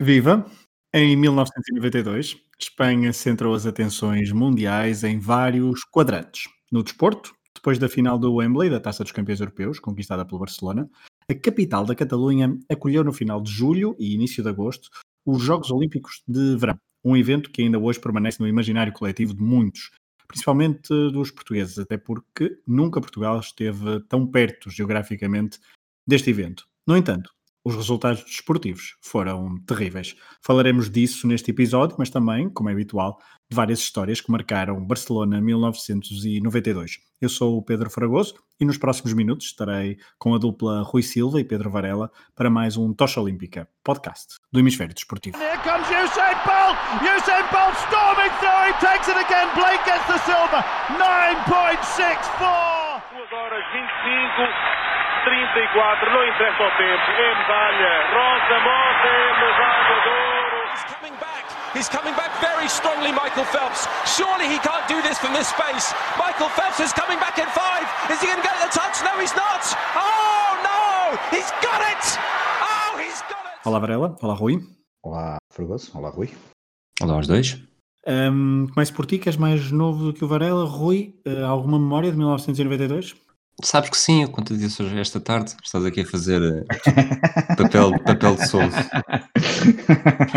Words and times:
Viva! 0.00 0.46
Em 0.94 1.16
1992, 1.16 2.36
Espanha 2.56 3.12
centrou 3.12 3.52
as 3.52 3.66
atenções 3.66 4.30
mundiais 4.30 5.02
em 5.02 5.18
vários 5.18 5.82
quadrantes. 5.82 6.48
No 6.70 6.84
desporto, 6.84 7.34
depois 7.52 7.80
da 7.80 7.88
final 7.88 8.16
do 8.16 8.34
Wembley 8.34 8.70
da 8.70 8.78
Taça 8.78 9.02
dos 9.02 9.10
Campeões 9.10 9.40
Europeus, 9.40 9.80
conquistada 9.80 10.24
pelo 10.24 10.38
Barcelona, 10.38 10.88
a 11.28 11.34
capital 11.34 11.84
da 11.84 11.96
Catalunha 11.96 12.56
acolheu 12.70 13.02
no 13.02 13.12
final 13.12 13.40
de 13.40 13.50
julho 13.50 13.96
e 13.98 14.14
início 14.14 14.40
de 14.40 14.48
agosto 14.48 14.88
os 15.26 15.42
Jogos 15.42 15.70
Olímpicos 15.72 16.22
de 16.28 16.56
Verão, 16.56 16.78
um 17.04 17.16
evento 17.16 17.50
que 17.50 17.62
ainda 17.62 17.78
hoje 17.78 17.98
permanece 17.98 18.40
no 18.40 18.48
imaginário 18.48 18.92
coletivo 18.92 19.34
de 19.34 19.42
muitos, 19.42 19.90
principalmente 20.28 20.88
dos 21.10 21.32
portugueses, 21.32 21.76
até 21.76 21.98
porque 21.98 22.56
nunca 22.64 23.00
Portugal 23.00 23.40
esteve 23.40 23.98
tão 24.08 24.24
perto 24.24 24.70
geograficamente 24.70 25.58
deste 26.06 26.30
evento. 26.30 26.66
No 26.86 26.96
entanto, 26.96 27.30
os 27.64 27.74
resultados 27.74 28.24
desportivos 28.24 28.96
foram 29.02 29.58
terríveis. 29.66 30.16
Falaremos 30.42 30.90
disso 30.90 31.26
neste 31.26 31.50
episódio, 31.50 31.96
mas 31.98 32.10
também, 32.10 32.48
como 32.48 32.68
é 32.68 32.72
habitual, 32.72 33.18
de 33.50 33.56
várias 33.56 33.78
histórias 33.80 34.20
que 34.20 34.30
marcaram 34.30 34.84
Barcelona 34.84 35.40
1992. 35.40 36.98
Eu 37.20 37.28
sou 37.28 37.56
o 37.56 37.62
Pedro 37.62 37.90
Fragoso 37.90 38.34
e 38.60 38.64
nos 38.64 38.78
próximos 38.78 39.12
minutos 39.12 39.46
estarei 39.46 39.98
com 40.18 40.34
a 40.34 40.38
dupla 40.38 40.82
Rui 40.82 41.02
Silva 41.02 41.40
e 41.40 41.44
Pedro 41.44 41.70
Varela 41.70 42.10
para 42.34 42.50
mais 42.50 42.76
um 42.76 42.92
Tocha 42.92 43.20
Olímpica, 43.20 43.68
podcast 43.82 44.34
do 44.52 44.60
Hemisfério 44.60 44.94
Desportivo. 44.94 45.36
Here 45.38 45.58
comes 45.58 45.88
Usain 45.88 46.36
Bolt! 46.44 46.76
Usain 47.02 47.44
Bolt 47.50 47.74
storming 47.88 48.32
through, 48.38 48.68
he 48.68 48.72
takes 48.80 49.08
it 49.08 49.18
again, 49.18 49.48
Blake 49.54 49.84
gets 49.84 50.06
the 50.06 50.18
silver, 50.24 50.62
9.64! 50.94 52.88
2 53.10 53.32
horas 53.32 53.64
25 53.72 54.77
34, 55.28 56.10
não 56.10 56.24
interessa 56.24 56.62
o 56.62 56.70
tempo, 56.78 57.06
é 57.12 57.34
medalha, 57.36 57.92
Rosa 58.16 58.58
Mota 58.64 59.08
é 59.12 59.28
medalha 59.36 60.00
de 60.00 60.08
ouro. 60.08 60.56
He's 60.72 60.84
coming 60.88 61.16
back, 61.20 61.44
he's 61.76 61.88
coming 61.90 62.14
back 62.16 62.32
very 62.40 62.66
strongly, 62.66 63.12
Michael 63.12 63.44
Phelps. 63.44 63.86
Surely 64.06 64.48
he 64.48 64.58
can't 64.60 64.88
do 64.88 65.02
this 65.02 65.18
from 65.18 65.34
this 65.34 65.48
space. 65.48 65.92
Michael 66.16 66.48
Phelps 66.48 66.80
is 66.80 66.94
coming 66.94 67.18
back 67.20 67.36
in 67.36 67.44
five. 67.52 67.84
Is 68.08 68.20
he 68.22 68.26
going 68.26 68.40
to 68.40 68.48
get 68.48 68.56
the 68.56 68.72
touch? 68.72 69.04
No, 69.04 69.20
he's 69.20 69.36
not. 69.36 69.68
Oh, 69.92 70.56
no, 70.64 71.18
he's 71.28 71.50
got 71.60 71.80
it. 71.92 72.04
Oh, 72.64 72.96
he's 72.96 73.20
got 73.28 73.44
it. 73.44 73.60
Olá, 73.68 73.78
Varela. 73.78 74.16
Olá, 74.22 74.32
Rui. 74.32 74.64
Olá, 75.02 75.36
Fragoso. 75.52 75.92
Olá, 75.94 76.08
Rui. 76.08 76.30
Olá 77.02 77.14
aos 77.14 77.26
dois. 77.26 77.58
Um, 78.06 78.66
começo 78.72 78.94
por 78.94 79.04
ti, 79.04 79.18
que 79.18 79.28
és 79.28 79.36
mais 79.36 79.70
novo 79.70 80.06
do 80.06 80.12
que 80.14 80.24
o 80.24 80.28
Varela. 80.28 80.64
Rui, 80.64 81.20
uh, 81.26 81.44
alguma 81.44 81.78
memória 81.78 82.10
de 82.10 82.16
1992? 82.16 83.27
Sabes 83.64 83.90
que 83.90 83.96
sim, 83.96 84.22
eu 84.22 84.28
conto 84.30 84.56
disso 84.56 84.84
hoje, 84.84 84.96
esta 85.00 85.18
tarde. 85.18 85.56
Estás 85.64 85.84
aqui 85.84 86.02
a 86.02 86.06
fazer 86.06 86.40
uh, 86.40 86.64
papel, 87.56 87.90
papel 88.04 88.36
de 88.36 88.46
soldo. 88.46 88.72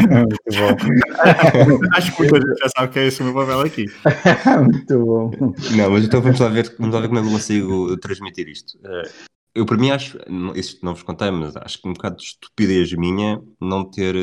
Muito 0.09 0.39
bom. 0.57 1.85
Acho 1.93 2.15
que 2.15 2.23
muita 2.23 2.37
gente 2.37 2.59
já 2.59 2.69
sabe 2.75 2.91
que 2.91 2.99
é 2.99 3.07
esse 3.07 3.21
o 3.21 3.25
meu 3.25 3.35
papel 3.35 3.61
aqui. 3.61 3.85
Muito 4.65 5.05
bom. 5.05 5.31
Não, 5.77 5.91
mas 5.91 6.05
então 6.05 6.19
vamos 6.19 6.39
lá 6.39 6.49
ver, 6.49 6.75
vamos 6.79 6.95
lá 6.95 7.01
ver 7.01 7.09
como 7.09 7.19
é 7.19 7.21
que 7.21 7.27
eu 7.27 7.31
consigo 7.33 7.97
transmitir 7.97 8.47
isto. 8.47 8.75
Uh, 8.79 9.07
eu, 9.53 9.67
para 9.67 9.77
mim, 9.77 9.91
acho, 9.91 10.17
isso 10.55 10.79
não 10.81 10.95
vos 10.95 11.03
contei, 11.03 11.29
mas 11.29 11.55
acho 11.57 11.79
que 11.79 11.87
um 11.87 11.93
bocado 11.93 12.15
de 12.15 12.23
estupidez 12.23 12.91
minha 12.93 13.39
não 13.59 13.83
ter, 13.83 14.15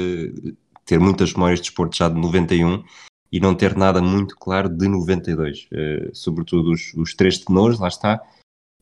ter 0.84 0.98
muitas 0.98 1.32
memórias 1.34 1.60
de 1.60 1.66
esporte 1.66 1.98
já 1.98 2.08
de 2.08 2.20
91 2.20 2.82
e 3.30 3.38
não 3.38 3.54
ter 3.54 3.76
nada 3.76 4.02
muito 4.02 4.34
claro 4.36 4.68
de 4.68 4.88
92. 4.88 5.68
Uh, 5.72 6.10
sobretudo 6.12 6.72
os, 6.72 6.92
os 6.94 7.14
três 7.14 7.38
tenores, 7.38 7.78
lá 7.78 7.86
está 7.86 8.20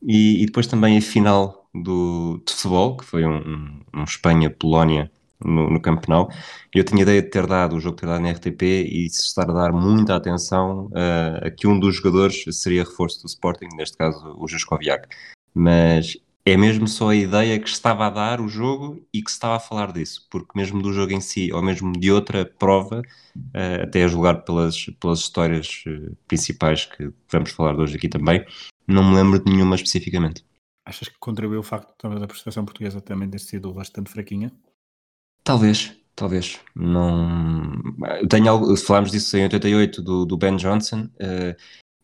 e, 0.01 0.43
e, 0.43 0.45
depois 0.45 0.67
também 0.67 0.97
a 0.97 1.01
final 1.01 1.67
do, 1.73 2.41
de 2.45 2.53
futebol, 2.53 2.97
que 2.97 3.05
foi 3.05 3.25
um, 3.25 3.81
um, 3.95 4.03
Espanha-Polónia 4.03 5.11
no, 5.43 5.69
no 5.69 5.81
Nou. 6.07 6.29
Eu 6.73 6.83
tinha 6.83 7.01
ideia 7.01 7.21
de 7.21 7.29
ter 7.29 7.45
dado 7.45 7.75
o 7.75 7.79
jogo 7.79 7.97
ter 7.97 8.05
dado 8.05 8.21
na 8.21 8.31
RTP 8.31 8.61
e 8.63 9.09
se 9.09 9.23
estar 9.23 9.49
a 9.49 9.53
dar 9.53 9.71
muita 9.71 10.15
atenção 10.15 10.87
uh, 10.87 11.47
a 11.47 11.51
que 11.51 11.67
um 11.67 11.79
dos 11.79 11.95
jogadores 11.95 12.43
seria 12.51 12.83
reforço 12.83 13.21
do 13.21 13.27
Sporting, 13.27 13.69
neste 13.75 13.97
caso 13.97 14.35
o 14.37 14.47
Juskoviak. 14.47 15.07
Mas 15.53 16.17
é 16.45 16.55
mesmo 16.55 16.87
só 16.87 17.09
a 17.09 17.15
ideia 17.15 17.59
que 17.59 17.67
estava 17.67 18.07
a 18.07 18.09
dar 18.09 18.39
o 18.39 18.47
jogo 18.47 19.05
e 19.13 19.21
que 19.21 19.29
se 19.29 19.35
estava 19.35 19.57
a 19.57 19.59
falar 19.59 19.91
disso, 19.91 20.25
porque 20.29 20.51
mesmo 20.55 20.81
do 20.81 20.93
jogo 20.93 21.11
em 21.11 21.19
si, 21.19 21.51
ou 21.51 21.61
mesmo 21.61 21.91
de 21.91 22.09
outra 22.09 22.45
prova, 22.45 23.01
uh, 23.35 23.83
até 23.83 24.03
a 24.03 24.07
julgar 24.07 24.43
pelas, 24.43 24.85
pelas 24.99 25.19
histórias 25.19 25.83
uh, 25.87 26.15
principais 26.27 26.85
que 26.85 27.11
vamos 27.29 27.51
falar 27.51 27.77
hoje 27.77 27.97
aqui 27.97 28.07
também, 28.07 28.45
não 28.87 29.03
me 29.03 29.15
lembro 29.15 29.43
de 29.43 29.51
nenhuma 29.51 29.75
especificamente. 29.75 30.45
Achas 30.85 31.09
que 31.09 31.19
contribuiu 31.19 31.59
o 31.59 31.63
facto 31.63 31.93
também 31.97 32.17
da 32.19 32.27
prestação 32.27 32.63
portuguesa 32.63 33.01
também 33.01 33.29
ter 33.29 33.39
sido 33.39 33.73
bastante 33.73 34.09
fraquinha? 34.09 34.51
Talvez, 35.43 35.93
talvez. 36.15 36.59
Não... 36.73 37.73
Tenho 38.29 38.49
algo, 38.49 38.75
se 38.75 38.85
falarmos 38.85 39.11
disso 39.11 39.35
em 39.35 39.43
88 39.43 40.01
do, 40.01 40.25
do 40.25 40.37
Ben 40.37 40.55
Johnson, 40.55 41.09
uh, 41.15 41.55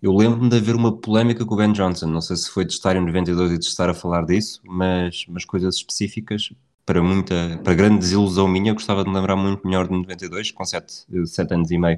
eu 0.02 0.14
lembro-me 0.14 0.50
de 0.50 0.58
haver 0.58 0.76
uma 0.76 1.00
polémica 1.00 1.46
com 1.46 1.54
o 1.54 1.58
Ben 1.58 1.72
Johnson. 1.72 2.08
Não 2.08 2.20
sei 2.20 2.36
se 2.36 2.50
foi 2.50 2.66
de 2.66 2.74
estar 2.74 2.94
em 2.98 3.00
92 3.00 3.54
e 3.54 3.58
de 3.58 3.66
estar 3.66 3.90
a 3.90 3.94
falar 3.94 4.26
disso, 4.26 4.60
mas, 4.66 5.26
mas 5.30 5.46
coisas 5.46 5.78
específicas 5.78 6.52
para 6.86 7.02
muita, 7.02 7.62
para 7.64 7.74
grande 7.74 8.00
desilusão 8.00 8.50
minha, 8.50 8.74
gostava 8.74 9.06
de 9.06 9.10
me 9.10 9.16
lembrar 9.16 9.38
muito 9.38 9.66
melhor 9.66 9.88
de 9.88 9.94
92, 9.94 10.52
com 10.52 10.66
7, 10.66 11.06
7 11.26 11.54
anos 11.54 11.72
e 11.72 11.78
meio. 11.78 11.98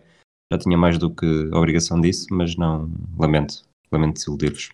Já 0.54 0.60
tinha 0.60 0.78
mais 0.78 1.00
do 1.00 1.10
que 1.10 1.50
a 1.52 1.58
obrigação 1.58 2.00
disso, 2.00 2.28
mas 2.30 2.56
não, 2.56 2.92
lamento 3.18 3.66
lamento 3.96 4.16
desiludir-vos. 4.16 4.72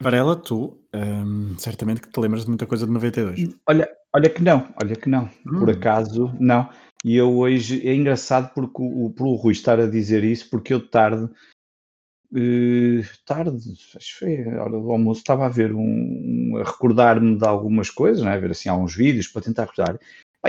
Varela, 0.00 0.34
tu 0.34 0.78
hum, 0.94 1.54
certamente 1.58 2.00
que 2.00 2.08
te 2.08 2.20
lembras 2.20 2.44
de 2.44 2.48
muita 2.48 2.66
coisa 2.66 2.86
de 2.86 2.92
92. 2.92 3.54
Olha, 3.66 3.88
olha 4.14 4.30
que 4.30 4.42
não, 4.42 4.68
olha 4.82 4.96
que 4.96 5.08
não. 5.08 5.24
Hum. 5.46 5.60
Por 5.60 5.70
acaso, 5.70 6.34
não. 6.40 6.68
E 7.04 7.16
eu 7.16 7.36
hoje 7.38 7.86
é 7.86 7.94
engraçado 7.94 8.52
porque 8.54 8.82
o, 8.82 9.10
por 9.10 9.26
o 9.26 9.34
Rui 9.34 9.52
estar 9.52 9.78
a 9.78 9.86
dizer 9.86 10.24
isso, 10.24 10.48
porque 10.50 10.72
eu 10.72 10.86
tarde, 10.86 11.24
uh, 11.24 13.02
tarde, 13.24 13.74
acho 13.96 14.18
que 14.18 14.18
foi 14.18 14.48
a 14.50 14.62
hora 14.62 14.70
do 14.70 14.90
almoço, 14.90 15.20
estava 15.20 15.46
a 15.46 15.48
ver 15.48 15.72
um, 15.72 16.56
a 16.56 16.64
recordar-me 16.64 17.36
de 17.36 17.46
algumas 17.46 17.90
coisas, 17.90 18.22
né? 18.22 18.34
a 18.34 18.38
ver 18.38 18.50
assim 18.50 18.68
alguns 18.68 18.94
vídeos 18.94 19.28
para 19.28 19.42
tentar 19.42 19.64
recordar. 19.64 19.98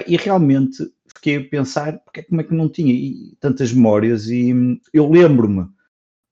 E 0.07 0.15
realmente 0.15 0.89
fiquei 1.07 1.37
a 1.37 1.49
pensar 1.49 1.99
porque, 1.99 2.23
como 2.23 2.39
é 2.39 2.43
que 2.45 2.53
não 2.53 2.69
tinha 2.69 2.95
tantas 3.39 3.73
memórias 3.73 4.29
e 4.29 4.53
hum, 4.53 4.79
eu 4.93 5.09
lembro-me 5.09 5.67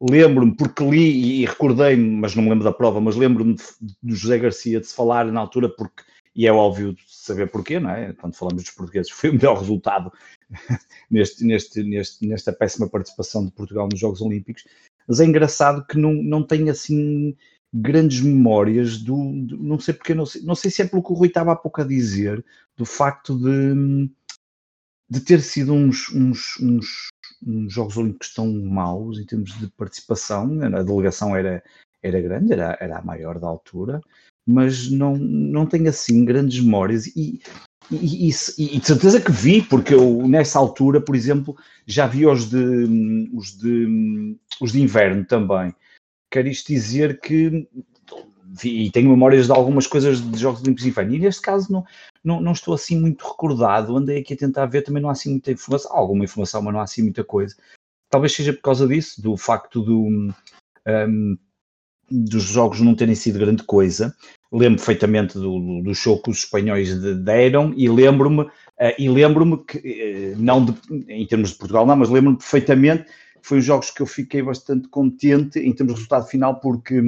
lembro-me, 0.02 0.56
porque 0.56 0.84
li 0.84 1.42
e 1.42 1.46
recordei-me, 1.46 2.18
mas 2.18 2.36
não 2.36 2.44
me 2.44 2.50
lembro 2.50 2.64
da 2.64 2.72
prova, 2.72 3.02
mas 3.02 3.16
lembro-me 3.16 3.56
do 4.02 4.16
José 4.16 4.38
Garcia 4.38 4.80
de 4.80 4.88
se 4.88 4.96
falar 4.96 5.26
na 5.26 5.42
altura, 5.42 5.70
porque, 5.70 6.04
e 6.36 6.48
é 6.48 6.52
óbvio 6.52 6.96
saber 7.08 7.52
porquê, 7.52 7.80
não 7.80 7.90
é? 7.90 8.14
Quando 8.14 8.36
falamos 8.36 8.64
dos 8.64 8.72
portugueses, 8.72 9.12
foi 9.12 9.30
o 9.30 9.34
melhor 9.34 9.58
resultado 9.58 10.12
neste, 11.12 11.44
neste, 11.44 11.84
neste, 11.84 12.28
nesta 12.28 12.54
péssima 12.54 12.90
participação 12.90 13.46
de 13.46 13.52
Portugal 13.52 13.88
nos 13.92 14.00
Jogos 14.00 14.22
Olímpicos. 14.22 14.66
Mas 15.08 15.20
é 15.20 15.26
engraçado 15.26 15.86
que 15.86 15.98
não, 15.98 16.14
não 16.14 16.44
tem 16.44 16.70
assim 16.70 17.36
grandes 17.74 18.22
memórias 18.22 18.98
do, 18.98 19.16
do 19.46 19.58
não 19.58 19.80
sei 19.80 19.94
porque, 19.94 20.14
não 20.14 20.26
sei, 20.26 20.42
não 20.42 20.56
sei 20.56 20.72
se 20.72 20.82
é 20.82 20.88
pelo 20.88 21.04
que 21.04 21.12
o 21.12 21.16
Rui 21.16 21.28
estava 21.28 21.52
há 21.52 21.56
pouco 21.56 21.82
a 21.82 21.84
dizer, 21.84 22.44
do 22.76 22.86
facto 22.86 23.38
de, 23.38 24.10
de 25.10 25.20
ter 25.20 25.42
sido 25.42 25.74
uns, 25.74 26.10
uns, 26.14 26.60
uns 26.60 27.09
uns 27.46 27.74
Jogos 27.74 27.98
Olímpicos 27.98 28.34
tão 28.34 28.52
maus 28.52 29.20
em 29.20 29.26
termos 29.26 29.58
de 29.58 29.68
participação. 29.72 30.60
A 30.62 30.84
delegação 30.84 31.36
era, 31.36 31.64
era 32.02 32.22
grande, 32.22 32.54
era, 32.54 32.78
era 32.80 32.98
a 32.98 33.04
maior 33.04 33.40
da 33.40 33.48
altura, 33.48 34.02
mas 34.46 34.90
não, 34.90 35.16
não 35.18 35.66
tenho 35.66 35.90
assim 35.90 36.26
grandes 36.26 36.60
memórias. 36.60 37.08
E, 37.08 37.42
e, 37.92 38.30
e, 38.30 38.32
e, 38.58 38.80
de 38.80 38.86
certeza 38.86 39.22
que 39.22 39.32
vi, 39.32 39.62
porque 39.62 39.94
eu 39.94 40.28
nessa 40.28 40.60
altura, 40.60 41.02
por 41.02 41.16
exemplo, 41.16 41.56
já 41.86 42.06
vi 42.06 42.26
os 42.26 42.50
de, 42.50 43.30
os 43.34 43.58
de, 43.58 44.38
os 44.62 44.72
de 44.72 44.82
inverno 44.82 45.26
também. 45.26 45.74
Quero 46.32 46.48
isto 46.48 46.68
dizer 46.68 47.20
que 47.20 47.68
e 48.64 48.90
tenho 48.92 49.10
memórias 49.10 49.46
de 49.46 49.52
algumas 49.52 49.86
coisas 49.86 50.20
de 50.22 50.40
Jogos 50.40 50.62
Olímpicos 50.62 50.84
de 50.84 51.16
e 51.16 51.20
neste 51.20 51.42
caso 51.42 51.72
não, 51.72 51.86
não, 52.24 52.42
não 52.42 52.52
estou 52.52 52.74
assim 52.74 53.00
muito 53.00 53.28
recordado, 53.28 53.96
andei 53.96 54.20
aqui 54.20 54.34
a 54.34 54.38
tentar 54.38 54.66
ver, 54.66 54.82
também 54.82 55.02
não 55.02 55.10
há 55.10 55.14
assim 55.14 55.32
muita 55.32 55.52
informação, 55.52 55.92
há 55.92 55.98
alguma 55.98 56.24
informação, 56.24 56.62
mas 56.62 56.74
não 56.74 56.80
há 56.80 56.84
assim 56.84 57.04
muita 57.04 57.24
coisa. 57.24 57.56
Talvez 58.10 58.34
seja 58.34 58.54
por 58.54 58.62
causa 58.62 58.88
disso, 58.88 59.22
do 59.22 59.38
facto 59.38 59.82
do, 59.82 60.34
um, 60.88 61.38
dos 62.10 62.44
jogos 62.44 62.82
não 62.82 62.96
terem 62.96 63.16
sido 63.16 63.40
grande 63.40 63.64
coisa. 63.64 64.16
Lembro 64.52 64.78
perfeitamente 64.78 65.38
do, 65.38 65.82
do 65.84 65.94
show 65.94 66.20
que 66.22 66.32
os 66.32 66.40
espanhóis 66.40 67.00
deram 67.24 67.72
e 67.78 67.88
lembro-me, 67.88 68.42
uh, 68.42 68.50
e 68.98 69.08
lembro-me 69.08 69.64
que, 69.64 69.78
uh, 69.78 70.42
não 70.42 70.66
de, 70.66 70.74
em 71.08 71.26
termos 71.28 71.52
de 71.52 71.58
Portugal, 71.58 71.86
não, 71.86 71.96
mas 71.96 72.10
lembro-me 72.10 72.38
perfeitamente 72.38 73.06
foi 73.42 73.60
os 73.60 73.66
jogos 73.66 73.90
que 73.90 74.02
eu 74.02 74.06
fiquei 74.06 74.42
bastante 74.42 74.88
contente 74.88 75.60
em 75.60 75.74
termos 75.74 75.94
de 75.94 76.00
resultado 76.00 76.28
final, 76.28 76.60
porque 76.60 77.02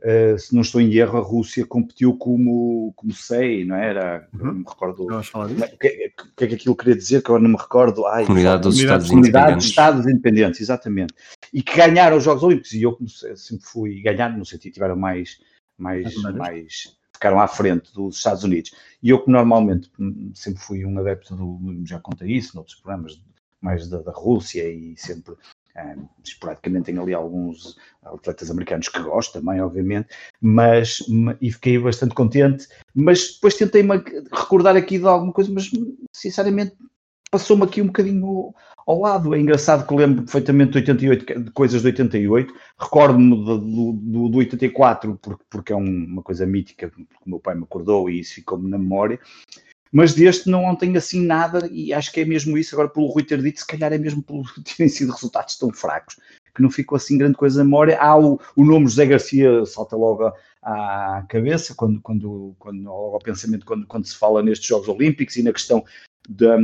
Uh, 0.00 0.38
se 0.38 0.54
não 0.54 0.62
estou 0.62 0.80
em 0.80 0.94
erro, 0.94 1.18
a 1.18 1.20
Rússia 1.20 1.66
competiu 1.66 2.16
como, 2.16 2.92
como 2.94 3.12
sei, 3.12 3.64
não 3.64 3.74
é? 3.74 3.88
era? 3.88 4.28
Uhum. 4.32 4.44
Não 4.44 4.54
me 4.54 4.64
recordo. 4.68 5.06
O 5.06 5.78
que, 5.78 6.12
o 6.22 6.36
que 6.36 6.44
é 6.44 6.46
que 6.46 6.54
aquilo 6.54 6.76
queria 6.76 6.94
dizer? 6.94 7.22
Que 7.22 7.30
eu 7.30 7.38
não 7.40 7.50
me 7.50 7.56
recordo. 7.56 8.06
Ai, 8.06 8.24
Comunidade 8.24 8.62
dos 8.62 8.78
Estados 8.78 9.06
Independentes. 9.06 9.32
Comunidade 9.32 9.54
dos 9.56 9.64
Estados 9.64 10.06
Independentes, 10.06 10.60
exatamente. 10.60 11.14
E 11.52 11.62
que 11.62 11.76
ganharam 11.76 12.16
os 12.16 12.22
Jogos 12.22 12.44
Olímpicos. 12.44 12.72
E 12.74 12.82
eu 12.82 12.96
sempre 13.34 13.66
fui 13.66 14.00
ganhar, 14.00 14.28
no 14.36 14.46
sentido, 14.46 14.74
tiveram 14.74 14.96
mais, 14.96 15.40
mais, 15.76 16.14
mais 16.32 16.96
ficaram 17.18 17.40
à 17.40 17.48
frente 17.48 17.92
dos 17.92 18.16
Estados 18.16 18.44
Unidos. 18.44 18.72
E 19.02 19.10
eu 19.10 19.22
que 19.22 19.30
normalmente 19.30 19.90
hum, 19.98 20.30
sempre 20.32 20.62
fui 20.62 20.84
um 20.86 20.96
adepto 20.98 21.34
do, 21.34 21.82
já 21.84 21.98
contei 21.98 22.30
isso 22.30 22.54
noutros 22.54 22.76
programas, 22.76 23.20
mais 23.60 23.88
da, 23.88 23.98
da 23.98 24.12
Rússia 24.12 24.68
e 24.70 24.96
sempre 24.96 25.34
um, 25.84 26.08
esporadicamente 26.24 26.86
tenho 26.86 27.02
ali 27.02 27.14
alguns 27.14 27.76
atletas 28.02 28.50
americanos 28.50 28.88
que 28.88 29.00
gosto 29.00 29.40
também, 29.40 29.60
obviamente, 29.60 30.08
mas 30.40 31.02
e 31.40 31.52
fiquei 31.52 31.78
bastante 31.78 32.14
contente, 32.14 32.68
mas 32.94 33.34
depois 33.34 33.54
tentei-me 33.54 34.02
recordar 34.32 34.76
aqui 34.76 34.98
de 34.98 35.06
alguma 35.06 35.32
coisa, 35.32 35.52
mas 35.52 35.70
sinceramente 36.12 36.76
passou-me 37.30 37.64
aqui 37.64 37.82
um 37.82 37.86
bocadinho 37.86 38.54
ao 38.86 39.00
lado. 39.00 39.34
É 39.34 39.38
engraçado 39.38 39.86
que 39.86 39.94
lembro 39.94 40.22
perfeitamente 40.22 40.72
de 40.72 40.78
88, 40.78 41.40
de 41.44 41.50
coisas 41.50 41.82
de 41.82 41.88
88, 41.88 42.54
recordo-me 42.78 43.44
do, 43.44 43.58
do, 43.58 44.28
do, 44.30 44.38
84, 44.38 45.18
porque, 45.20 45.44
porque 45.50 45.72
é 45.72 45.76
uma 45.76 46.22
coisa 46.22 46.46
mítica, 46.46 46.88
porque 46.88 47.02
o 47.26 47.30
meu 47.30 47.38
pai 47.38 47.54
me 47.54 47.64
acordou 47.64 48.08
e 48.08 48.20
isso 48.20 48.34
ficou-me 48.34 48.70
na 48.70 48.78
memória. 48.78 49.20
Mas 49.92 50.14
deste 50.14 50.48
não, 50.48 50.74
tenho 50.76 50.96
assim 50.96 51.24
nada, 51.24 51.68
e 51.70 51.92
acho 51.92 52.12
que 52.12 52.20
é 52.20 52.24
mesmo 52.24 52.56
isso. 52.58 52.74
Agora, 52.74 52.88
pelo 52.88 53.06
Rui 53.06 53.22
ter 53.22 53.42
dito, 53.42 53.60
se 53.60 53.66
calhar 53.66 53.92
é 53.92 53.98
mesmo 53.98 54.22
por 54.22 54.44
terem 54.62 54.88
sido 54.88 55.12
resultados 55.12 55.56
tão 55.56 55.72
fracos, 55.72 56.16
que 56.54 56.62
não 56.62 56.70
ficou 56.70 56.96
assim 56.96 57.18
grande 57.18 57.36
coisa 57.36 57.58
na 57.58 57.64
memória. 57.64 57.98
Há 58.00 58.18
o, 58.18 58.40
o 58.56 58.64
nome 58.64 58.86
José 58.86 59.06
Garcia, 59.06 59.64
salta 59.64 59.96
logo 59.96 60.32
à 60.62 61.24
cabeça, 61.28 61.74
quando, 61.74 62.00
quando, 62.00 62.54
quando 62.58 62.82
logo 62.82 63.14
ao 63.14 63.20
pensamento, 63.20 63.64
quando, 63.64 63.86
quando 63.86 64.06
se 64.06 64.16
fala 64.16 64.42
nestes 64.42 64.68
Jogos 64.68 64.88
Olímpicos 64.88 65.36
e 65.36 65.42
na 65.42 65.52
questão 65.52 65.84
da. 66.28 66.58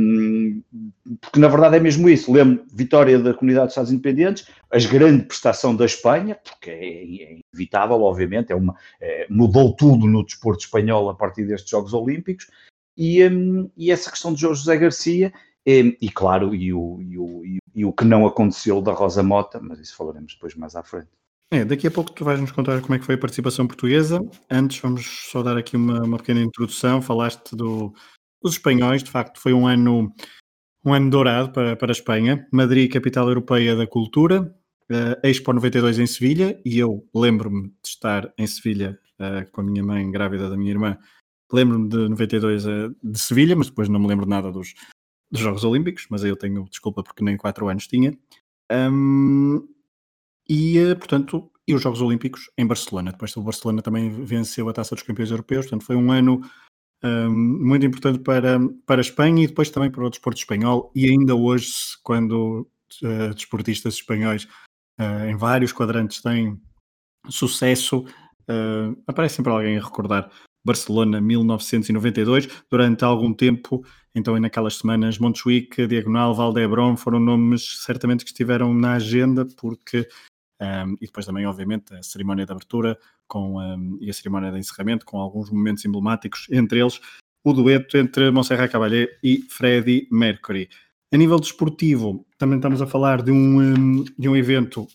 Porque 1.19 1.39
na 1.39 1.47
verdade 1.47 1.77
é 1.77 1.79
mesmo 1.79 2.07
isso. 2.07 2.31
Lembro 2.31 2.63
vitória 2.71 3.17
da 3.17 3.33
comunidade 3.33 3.67
dos 3.67 3.71
Estados 3.73 3.91
Independentes, 3.91 4.47
a 4.71 4.77
grande 4.79 5.23
prestação 5.23 5.75
da 5.75 5.85
Espanha, 5.85 6.37
porque 6.43 6.69
é, 6.69 6.85
é 6.85 7.39
inevitável, 7.53 8.01
obviamente, 8.01 8.51
é 8.51 8.55
uma, 8.55 8.75
é, 9.01 9.25
mudou 9.29 9.73
tudo 9.75 10.05
no 10.05 10.23
desporto 10.23 10.65
espanhol 10.65 11.09
a 11.09 11.15
partir 11.15 11.45
destes 11.45 11.69
Jogos 11.69 11.93
Olímpicos 11.93 12.47
e, 12.97 13.25
um, 13.27 13.69
e 13.75 13.91
essa 13.91 14.09
questão 14.09 14.33
de 14.33 14.41
José 14.41 14.77
Garcia, 14.77 15.33
e, 15.65 15.97
e 16.01 16.09
claro, 16.09 16.53
e 16.53 16.71
o, 16.73 17.01
e, 17.01 17.17
o, 17.17 17.41
e 17.73 17.85
o 17.85 17.91
que 17.91 18.05
não 18.05 18.25
aconteceu 18.25 18.81
da 18.81 18.93
Rosa 18.93 19.23
Mota, 19.23 19.59
mas 19.59 19.79
isso 19.79 19.95
falaremos 19.95 20.33
depois 20.33 20.55
mais 20.55 20.75
à 20.75 20.83
frente. 20.83 21.09
É, 21.51 21.63
daqui 21.63 21.87
a 21.87 21.91
pouco 21.91 22.11
tu 22.11 22.23
vais 22.25 22.39
nos 22.39 22.51
contar 22.51 22.81
como 22.81 22.95
é 22.95 22.99
que 22.99 23.05
foi 23.05 23.15
a 23.15 23.17
participação 23.17 23.67
portuguesa. 23.67 24.19
Antes 24.49 24.79
vamos 24.79 25.05
só 25.29 25.43
dar 25.43 25.57
aqui 25.57 25.75
uma, 25.75 26.01
uma 26.03 26.17
pequena 26.17 26.41
introdução. 26.41 27.01
Falaste 27.01 27.55
do, 27.55 27.93
dos 28.41 28.53
espanhóis, 28.53 29.03
de 29.03 29.11
facto 29.11 29.39
foi 29.39 29.53
um 29.53 29.67
ano 29.67 30.11
um 30.83 30.93
ano 30.93 31.09
dourado 31.09 31.51
para, 31.51 31.75
para 31.75 31.91
a 31.91 31.93
Espanha. 31.93 32.47
Madrid, 32.51 32.91
capital 32.91 33.27
europeia 33.27 33.75
da 33.75 33.87
cultura, 33.87 34.55
uh, 34.91 35.27
Expo 35.27 35.51
92 35.51 35.97
em 35.97 36.05
Sevilha, 36.05 36.61
e 36.63 36.77
eu 36.77 37.07
lembro-me 37.13 37.69
de 37.69 37.89
estar 37.89 38.31
em 38.37 38.45
Sevilha 38.45 38.99
uh, 39.19 39.49
com 39.51 39.61
a 39.61 39.63
minha 39.63 39.83
mãe 39.83 40.09
grávida 40.11 40.47
da 40.47 40.55
minha 40.55 40.71
irmã 40.71 40.97
Lembro-me 41.51 41.89
de 41.89 42.09
92 42.09 42.65
eh, 42.65 42.89
de 43.03 43.19
Sevilha, 43.19 43.55
mas 43.55 43.67
depois 43.67 43.87
não 43.87 43.99
me 43.99 44.07
lembro 44.07 44.25
nada 44.25 44.51
dos, 44.51 44.73
dos 45.31 45.41
Jogos 45.41 45.63
Olímpicos, 45.63 46.07
mas 46.09 46.23
aí 46.23 46.29
eu 46.29 46.35
tenho 46.35 46.65
desculpa 46.65 47.03
porque 47.03 47.23
nem 47.23 47.37
4 47.37 47.67
anos 47.67 47.87
tinha. 47.87 48.17
Um, 48.71 49.67
e, 50.49 50.77
eh, 50.77 50.95
portanto, 50.95 51.51
e 51.67 51.73
os 51.73 51.81
Jogos 51.81 52.01
Olímpicos 52.01 52.49
em 52.57 52.65
Barcelona. 52.65 53.11
Depois 53.11 53.35
o 53.35 53.41
Barcelona 53.41 53.81
também 53.81 54.09
venceu 54.09 54.69
a 54.69 54.73
Taça 54.73 54.95
dos 54.95 55.03
Campeões 55.03 55.31
Europeus, 55.31 55.65
portanto 55.65 55.85
foi 55.85 55.95
um 55.95 56.11
ano 56.11 56.41
um, 57.03 57.29
muito 57.31 57.85
importante 57.85 58.19
para, 58.19 58.59
para 58.85 58.99
a 58.99 59.01
Espanha 59.01 59.43
e 59.43 59.47
depois 59.47 59.69
também 59.69 59.91
para 59.91 60.05
o 60.05 60.09
desporto 60.09 60.39
espanhol. 60.39 60.91
E 60.95 61.09
ainda 61.09 61.35
hoje, 61.35 61.71
quando 62.03 62.67
uh, 63.03 63.33
desportistas 63.33 63.95
espanhóis 63.95 64.45
uh, 64.99 65.25
em 65.27 65.35
vários 65.35 65.71
quadrantes 65.71 66.21
têm 66.21 66.59
sucesso, 67.29 67.99
uh, 68.01 69.03
aparece 69.07 69.35
sempre 69.35 69.51
alguém 69.51 69.77
a 69.77 69.83
recordar 69.83 70.31
Barcelona 70.65 71.21
1992. 71.21 72.49
Durante 72.69 73.05
algum 73.05 73.31
tempo, 73.33 73.85
então 74.13 74.37
naquelas 74.39 74.77
semanas, 74.77 75.19
Montjuic, 75.19 75.85
Diagonal, 75.87 76.33
Valdebron 76.33 76.97
foram 76.97 77.19
nomes 77.19 77.83
certamente 77.83 78.25
que 78.25 78.31
estiveram 78.31 78.73
na 78.73 78.93
agenda, 78.93 79.45
porque 79.57 80.07
um, 80.61 80.93
e 81.01 81.05
depois 81.05 81.25
também, 81.25 81.45
obviamente, 81.45 81.93
a 81.93 82.01
cerimónia 82.01 82.45
de 82.45 82.51
abertura 82.51 82.97
com, 83.27 83.57
um, 83.59 83.97
e 84.01 84.09
a 84.09 84.13
cerimónia 84.13 84.51
de 84.51 84.57
encerramento, 84.57 85.05
com 85.05 85.19
alguns 85.19 85.49
momentos 85.49 85.83
emblemáticos, 85.85 86.47
entre 86.49 86.79
eles 86.79 86.99
o 87.43 87.53
dueto 87.53 87.97
entre 87.97 88.31
Monserrat 88.31 88.71
Caballé 88.71 89.07
e 89.23 89.43
Freddie 89.49 90.07
Mercury. 90.11 90.67
A 91.13 91.17
nível 91.17 91.39
desportivo, 91.39 92.25
também 92.37 92.57
estamos 92.57 92.81
a 92.81 92.87
falar 92.87 93.21
de 93.21 93.31
um, 93.31 93.61
um, 93.61 94.03
de 94.17 94.27
um 94.27 94.35
evento, 94.35 94.87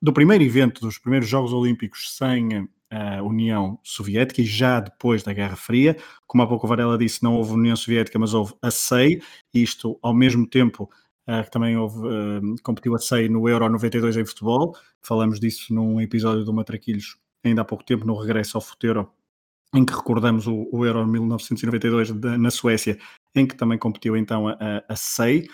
do 0.00 0.12
primeiro 0.12 0.44
evento 0.44 0.80
dos 0.80 0.98
primeiros 0.98 1.28
Jogos 1.28 1.52
Olímpicos 1.52 2.16
sem 2.16 2.68
a 2.90 3.22
União 3.22 3.78
Soviética 3.82 4.40
e 4.40 4.44
já 4.44 4.80
depois 4.80 5.22
da 5.22 5.32
Guerra 5.32 5.56
Fria. 5.56 5.96
Como 6.26 6.42
há 6.42 6.46
pouco 6.46 6.66
Varela 6.66 6.96
disse, 6.96 7.22
não 7.22 7.34
houve 7.34 7.52
União 7.52 7.76
Soviética, 7.76 8.18
mas 8.18 8.34
houve 8.34 8.54
a 8.62 8.70
SEI, 8.70 9.20
isto 9.52 9.98
ao 10.02 10.14
mesmo 10.14 10.46
tempo 10.46 10.90
uh, 11.28 11.42
que 11.44 11.50
também 11.50 11.76
houve, 11.76 11.98
uh, 11.98 12.54
competiu 12.62 12.94
a 12.94 12.98
SEI 12.98 13.28
no 13.28 13.48
Euro 13.48 13.68
92 13.68 14.16
em 14.16 14.24
futebol. 14.24 14.76
Falamos 15.02 15.40
disso 15.40 15.74
num 15.74 16.00
episódio 16.00 16.44
do 16.44 16.52
Matraquilhos 16.52 17.16
ainda 17.44 17.62
há 17.62 17.64
pouco 17.64 17.84
tempo, 17.84 18.06
no 18.06 18.18
Regresso 18.18 18.56
ao 18.56 18.60
Futuro, 18.60 19.10
em 19.74 19.84
que 19.84 19.94
recordamos 19.94 20.46
o, 20.46 20.68
o 20.72 20.84
Euro 20.84 21.06
1992 21.06 22.12
de, 22.12 22.36
na 22.36 22.50
Suécia, 22.50 22.98
em 23.34 23.46
que 23.46 23.56
também 23.56 23.78
competiu 23.78 24.16
então 24.16 24.48
a, 24.48 24.56
a 24.88 24.96
SEI. 24.96 25.46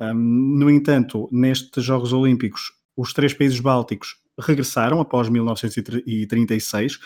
Um, 0.00 0.14
no 0.14 0.70
entanto, 0.70 1.28
nestes 1.30 1.84
Jogos 1.84 2.12
Olímpicos, 2.12 2.72
os 2.96 3.12
três 3.12 3.34
países 3.34 3.60
bálticos 3.60 4.16
regressaram 4.40 5.00
após 5.00 5.28
1936, 5.28 6.98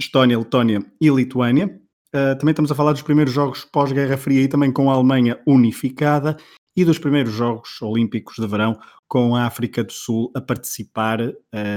Estónia, 0.00 0.38
Letónia 0.38 0.84
e 1.00 1.08
Lituânia. 1.08 1.80
Uh, 2.14 2.36
também 2.38 2.50
estamos 2.50 2.72
a 2.72 2.74
falar 2.74 2.92
dos 2.92 3.02
primeiros 3.02 3.32
jogos 3.32 3.64
pós-Guerra 3.64 4.16
Fria 4.16 4.42
e 4.42 4.48
também 4.48 4.72
com 4.72 4.90
a 4.90 4.94
Alemanha 4.94 5.40
unificada 5.46 6.36
e 6.76 6.84
dos 6.84 6.98
primeiros 6.98 7.32
Jogos 7.32 7.80
Olímpicos 7.82 8.36
de 8.36 8.46
Verão 8.46 8.78
com 9.06 9.34
a 9.34 9.44
África 9.44 9.82
do 9.84 9.92
Sul 9.92 10.30
a 10.34 10.40
participar 10.40 11.20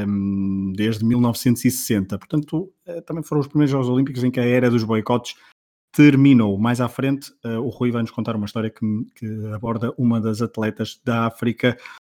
um, 0.07 0.71
desde 0.75 1.03
1960. 1.03 2.17
Portanto, 2.17 2.71
uh, 2.87 3.01
também 3.01 3.23
foram 3.23 3.41
os 3.41 3.47
primeiros 3.47 3.71
Jogos 3.71 3.89
Olímpicos 3.89 4.23
em 4.23 4.31
que 4.31 4.39
a 4.39 4.45
era 4.45 4.69
dos 4.69 4.83
boicotes 4.83 5.35
terminou. 5.91 6.57
Mais 6.57 6.79
à 6.81 6.87
frente, 6.87 7.31
uh, 7.45 7.59
o 7.59 7.69
Rui 7.69 7.91
vai 7.91 8.01
nos 8.01 8.11
contar 8.11 8.35
uma 8.35 8.45
história 8.45 8.69
que, 8.69 8.85
que 9.15 9.45
aborda 9.53 9.93
uma 9.97 10.21
das 10.21 10.41
atletas 10.41 10.99
da 11.03 11.27
África 11.27 11.77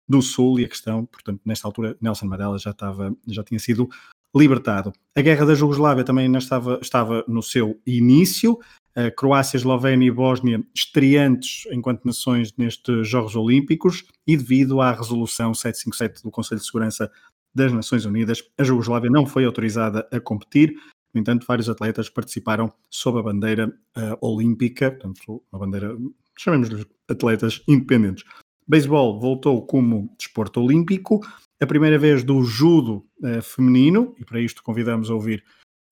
do 0.08 0.22
Sul 0.22 0.60
e 0.60 0.66
a 0.66 0.70
questão, 0.70 1.06
portanto, 1.06 1.42
nesta 1.46 1.68
altura, 1.68 1.98
Nelson 2.02 2.26
Mandela 2.26 2.58
já, 2.58 2.72
estava, 2.72 3.16
já 3.28 3.44
tinha 3.44 3.60
sido 3.60 3.90
libertado. 4.36 4.92
A 5.16 5.22
Guerra 5.22 5.46
da 5.46 5.56
Jugoslávia 5.56 6.04
também 6.04 6.28
não 6.28 6.40
estava, 6.40 6.80
estava 6.82 7.24
no 7.28 7.42
seu 7.42 7.80
início. 7.86 8.60
A 8.96 9.10
Croácia, 9.10 9.58
Eslovénia 9.58 10.08
e 10.08 10.12
Bósnia 10.12 10.64
estreantes 10.74 11.66
enquanto 11.72 12.06
nações 12.06 12.54
nestes 12.58 13.08
Jogos 13.08 13.36
Olímpicos 13.36 14.06
e 14.26 14.38
devido 14.38 14.82
à 14.82 14.92
resolução 14.92 15.54
757 15.54 16.24
do 16.24 16.32
Conselho 16.32 16.62
de 16.62 16.66
Segurança 16.66 17.12
das 17.56 17.72
Nações 17.72 18.06
Unidas, 18.06 18.44
a 18.58 18.64
Jugoslávia 18.64 19.10
não 19.10 19.26
foi 19.26 19.46
autorizada 19.46 20.08
a 20.12 20.20
competir. 20.20 20.76
No 21.14 21.22
entanto, 21.22 21.46
vários 21.48 21.70
atletas 21.70 22.10
participaram 22.10 22.74
sob 22.90 23.20
a 23.20 23.24
bandeira 23.24 23.68
uh, 23.68 24.28
olímpica, 24.28 24.92
portanto, 24.92 25.44
uma 25.52 25.60
bandeira, 25.60 25.96
chamemos-lhes 26.38 26.86
atletas 27.08 27.62
independentes. 27.68 28.24
Beisebol 28.68 29.20
voltou 29.20 29.66
como 29.66 30.14
desporto 30.18 30.62
olímpico, 30.62 31.22
a 31.60 31.66
primeira 31.66 31.98
vez 31.98 32.24
do 32.24 32.44
judo 32.44 33.06
uh, 33.22 33.42
feminino, 33.42 34.16
e 34.20 34.26
para 34.26 34.40
isto 34.40 34.64
convidamos 34.64 35.10
a 35.10 35.14
ouvir 35.14 35.44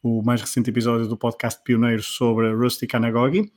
o 0.04 0.22
mais 0.22 0.42
recente 0.42 0.70
episódio 0.70 1.08
do 1.08 1.18
podcast 1.18 1.62
Pioneiros 1.64 2.08
sobre 2.08 2.52
Rusty 2.54 2.88
Kanagogi. 2.88 3.52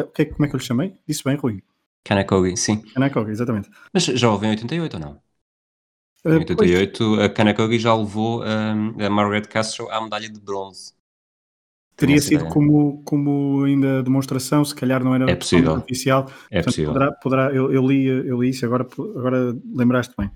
Uh, 0.00 0.06
que, 0.12 0.26
como 0.26 0.44
é 0.44 0.48
que 0.48 0.54
eu 0.54 0.58
lhe 0.58 0.64
chamei? 0.64 0.94
Disse 1.06 1.24
bem, 1.24 1.36
Rui? 1.36 1.62
Kanakogi, 2.04 2.56
sim. 2.56 2.82
Kanakogi, 2.94 3.30
exatamente. 3.30 3.68
Mas 3.92 4.04
já 4.04 4.30
houve 4.30 4.46
em 4.46 4.50
88 4.50 4.94
ou 4.94 5.00
não? 5.00 5.20
Eh, 6.24 6.30
em 6.30 6.38
88, 6.38 7.04
uh, 7.04 7.22
a 7.22 7.28
Kanakogi 7.28 7.78
já 7.78 7.94
levou 7.94 8.42
um, 8.42 9.04
a 9.04 9.10
Margaret 9.10 9.42
Castro 9.48 9.88
à 9.90 10.00
medalha 10.00 10.28
de 10.28 10.40
bronze. 10.40 10.92
Teria 11.96 12.20
sido 12.20 12.46
como, 12.48 13.02
como 13.04 13.64
ainda 13.64 14.02
demonstração, 14.02 14.62
se 14.64 14.74
calhar 14.74 15.02
não 15.02 15.14
era 15.14 15.30
é 15.30 15.34
possível. 15.34 15.72
oficial. 15.74 16.30
É 16.50 16.56
Portanto, 16.56 16.64
possível. 16.64 16.92
Poderá, 16.92 17.12
poderá, 17.12 17.54
eu, 17.54 17.72
eu, 17.72 17.86
li, 17.86 18.06
eu 18.06 18.42
li 18.42 18.50
isso, 18.50 18.66
agora, 18.66 18.86
agora 19.16 19.56
lembraste 19.74 20.14
bem. 20.18 20.30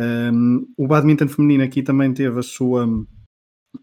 Um, 0.00 0.66
o 0.76 0.86
badminton 0.86 1.28
feminino 1.28 1.64
aqui 1.64 1.82
também 1.82 2.12
teve 2.14 2.38
a 2.38 2.42
sua, 2.42 2.86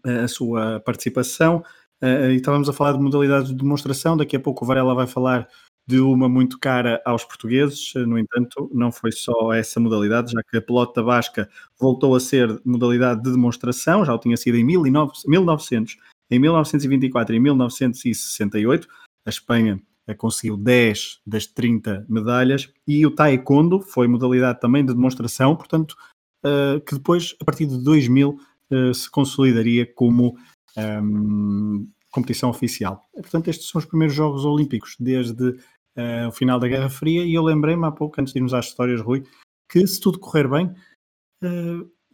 a 0.04 0.28
sua 0.28 0.80
participação 0.80 1.62
uh, 2.02 2.30
e 2.30 2.36
estávamos 2.36 2.68
a 2.68 2.72
falar 2.72 2.92
de 2.92 3.00
modalidades 3.00 3.48
de 3.48 3.56
demonstração. 3.56 4.16
Daqui 4.16 4.34
a 4.34 4.40
pouco 4.40 4.64
o 4.64 4.68
Varela 4.68 4.94
vai 4.94 5.06
falar 5.06 5.48
de 5.86 6.00
uma 6.00 6.28
muito 6.28 6.58
cara 6.58 7.00
aos 7.04 7.24
portugueses, 7.24 7.92
no 7.94 8.18
entanto, 8.18 8.70
não 8.72 8.90
foi 8.90 9.12
só 9.12 9.52
essa 9.52 9.78
modalidade, 9.78 10.32
já 10.32 10.40
que 10.42 10.56
a 10.56 10.62
pelota 10.62 11.02
basca 11.02 11.48
voltou 11.78 12.16
a 12.16 12.20
ser 12.20 12.60
modalidade 12.64 13.22
de 13.22 13.30
demonstração, 13.30 14.04
já 14.04 14.14
o 14.14 14.18
tinha 14.18 14.36
sido 14.36 14.56
em 14.56 14.64
1900 14.64 15.98
em 16.30 16.38
1924 16.38 17.34
e 17.34 17.40
1968, 17.40 18.88
a 19.26 19.30
Espanha 19.30 19.80
conseguiu 20.18 20.56
10 20.56 21.20
das 21.26 21.46
30 21.46 22.04
medalhas 22.08 22.70
e 22.86 23.06
o 23.06 23.10
taekwondo 23.10 23.80
foi 23.80 24.06
modalidade 24.06 24.60
também 24.60 24.84
de 24.84 24.92
demonstração, 24.92 25.56
portanto, 25.56 25.96
uh, 26.44 26.80
que 26.80 26.94
depois, 26.94 27.34
a 27.40 27.44
partir 27.44 27.66
de 27.66 27.82
2000, 27.82 28.38
uh, 28.70 28.94
se 28.94 29.10
consolidaria 29.10 29.86
como, 29.94 30.36
um, 30.76 31.88
competição 32.10 32.50
oficial. 32.50 33.02
Portanto, 33.14 33.48
estes 33.48 33.68
são 33.68 33.78
os 33.78 33.86
primeiros 33.86 34.14
Jogos 34.14 34.44
Olímpicos 34.44 34.96
desde 35.00 35.50
uh, 35.50 36.28
o 36.28 36.32
final 36.32 36.58
da 36.58 36.68
Guerra 36.68 36.90
Fria 36.90 37.24
e 37.24 37.32
eu 37.32 37.42
lembrei-me 37.42 37.86
há 37.86 37.90
pouco, 37.90 38.20
antes 38.20 38.32
de 38.32 38.38
irmos 38.38 38.52
às 38.52 38.66
histórias, 38.66 39.00
Rui, 39.00 39.24
que 39.70 39.86
se 39.86 39.98
tudo 40.00 40.18
correr 40.18 40.48
bem, 40.48 40.74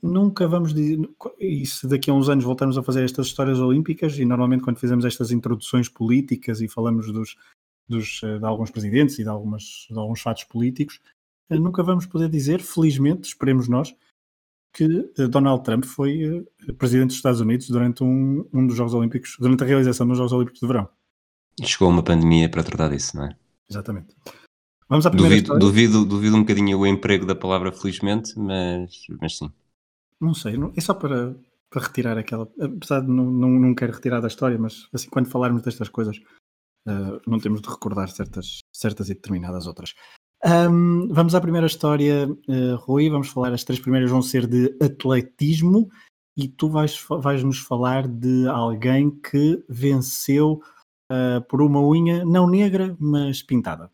nunca 0.02 0.46
vamos 0.48 0.74
dizer, 0.74 0.98
e 1.38 1.64
se 1.66 1.86
daqui 1.86 2.10
a 2.10 2.14
uns 2.14 2.28
anos 2.28 2.44
voltarmos 2.44 2.76
a 2.78 2.82
fazer 2.82 3.04
estas 3.04 3.26
histórias 3.26 3.58
olímpicas, 3.58 4.18
e 4.18 4.24
normalmente 4.24 4.62
quando 4.62 4.78
fizemos 4.78 5.04
estas 5.04 5.30
introduções 5.30 5.88
políticas 5.88 6.60
e 6.60 6.68
falamos 6.68 7.12
dos, 7.12 7.36
dos, 7.88 8.20
de 8.20 8.44
alguns 8.44 8.70
presidentes 8.70 9.18
e 9.18 9.22
de, 9.22 9.28
algumas, 9.28 9.86
de 9.90 9.98
alguns 9.98 10.20
fatos 10.20 10.44
políticos, 10.44 11.00
nunca 11.50 11.82
vamos 11.82 12.06
poder 12.06 12.28
dizer, 12.28 12.60
felizmente, 12.60 13.28
esperemos 13.28 13.68
nós, 13.68 13.94
que 14.72 14.86
Donald 15.28 15.64
Trump 15.64 15.84
foi 15.84 16.46
presidente 16.78 17.08
dos 17.08 17.16
Estados 17.16 17.40
Unidos 17.40 17.68
durante 17.68 18.04
um, 18.04 18.46
um 18.52 18.66
dos 18.66 18.76
Jogos 18.76 18.94
Olímpicos, 18.94 19.36
durante 19.38 19.64
a 19.64 19.66
realização 19.66 20.06
dos 20.06 20.16
Jogos 20.16 20.32
Olímpicos 20.32 20.60
de 20.60 20.66
Verão. 20.66 20.88
Chegou 21.62 21.90
uma 21.90 22.02
pandemia 22.02 22.48
para 22.48 22.62
tratar 22.62 22.88
disso, 22.88 23.16
não 23.16 23.26
é? 23.26 23.36
Exatamente. 23.68 24.14
Vamos 24.88 25.06
à 25.06 25.10
primeira 25.10 25.36
duvido, 25.36 25.58
duvido, 25.58 26.04
duvido 26.04 26.36
um 26.36 26.40
bocadinho 26.40 26.78
o 26.78 26.86
emprego 26.86 27.26
da 27.26 27.34
palavra 27.34 27.70
felizmente, 27.70 28.36
mas, 28.38 29.06
mas 29.20 29.38
sim. 29.38 29.52
Não 30.20 30.34
sei, 30.34 30.56
não, 30.56 30.72
é 30.76 30.80
só 30.80 30.92
para, 30.92 31.34
para 31.70 31.82
retirar 31.82 32.18
aquela. 32.18 32.48
Apesar 32.60 33.00
de 33.00 33.08
não, 33.08 33.30
não, 33.30 33.48
não 33.48 33.74
quero 33.74 33.92
retirar 33.92 34.20
da 34.20 34.28
história, 34.28 34.58
mas 34.58 34.88
assim, 34.92 35.08
quando 35.08 35.30
falarmos 35.30 35.62
destas 35.62 35.88
coisas, 35.88 36.18
uh, 36.86 37.20
não 37.26 37.38
temos 37.38 37.62
de 37.62 37.68
recordar 37.68 38.08
certas, 38.08 38.58
certas 38.72 39.08
e 39.08 39.14
determinadas 39.14 39.66
outras. 39.66 39.94
Um, 40.44 41.08
vamos 41.08 41.34
à 41.34 41.40
primeira 41.40 41.66
história, 41.66 42.28
uh, 42.28 42.76
Rui. 42.76 43.08
Vamos 43.08 43.28
falar, 43.28 43.52
as 43.52 43.64
três 43.64 43.80
primeiras 43.80 44.10
vão 44.10 44.20
ser 44.20 44.46
de 44.46 44.76
atletismo 44.82 45.88
e 46.36 46.48
tu 46.48 46.68
vais, 46.68 47.02
vais 47.08 47.42
nos 47.42 47.58
falar 47.58 48.06
de 48.08 48.46
alguém 48.48 49.10
que 49.10 49.62
venceu 49.68 50.60
uh, 51.10 51.40
por 51.48 51.62
uma 51.62 51.80
unha 51.80 52.24
não 52.24 52.48
negra, 52.48 52.96
mas 52.98 53.42
pintada. 53.42 53.90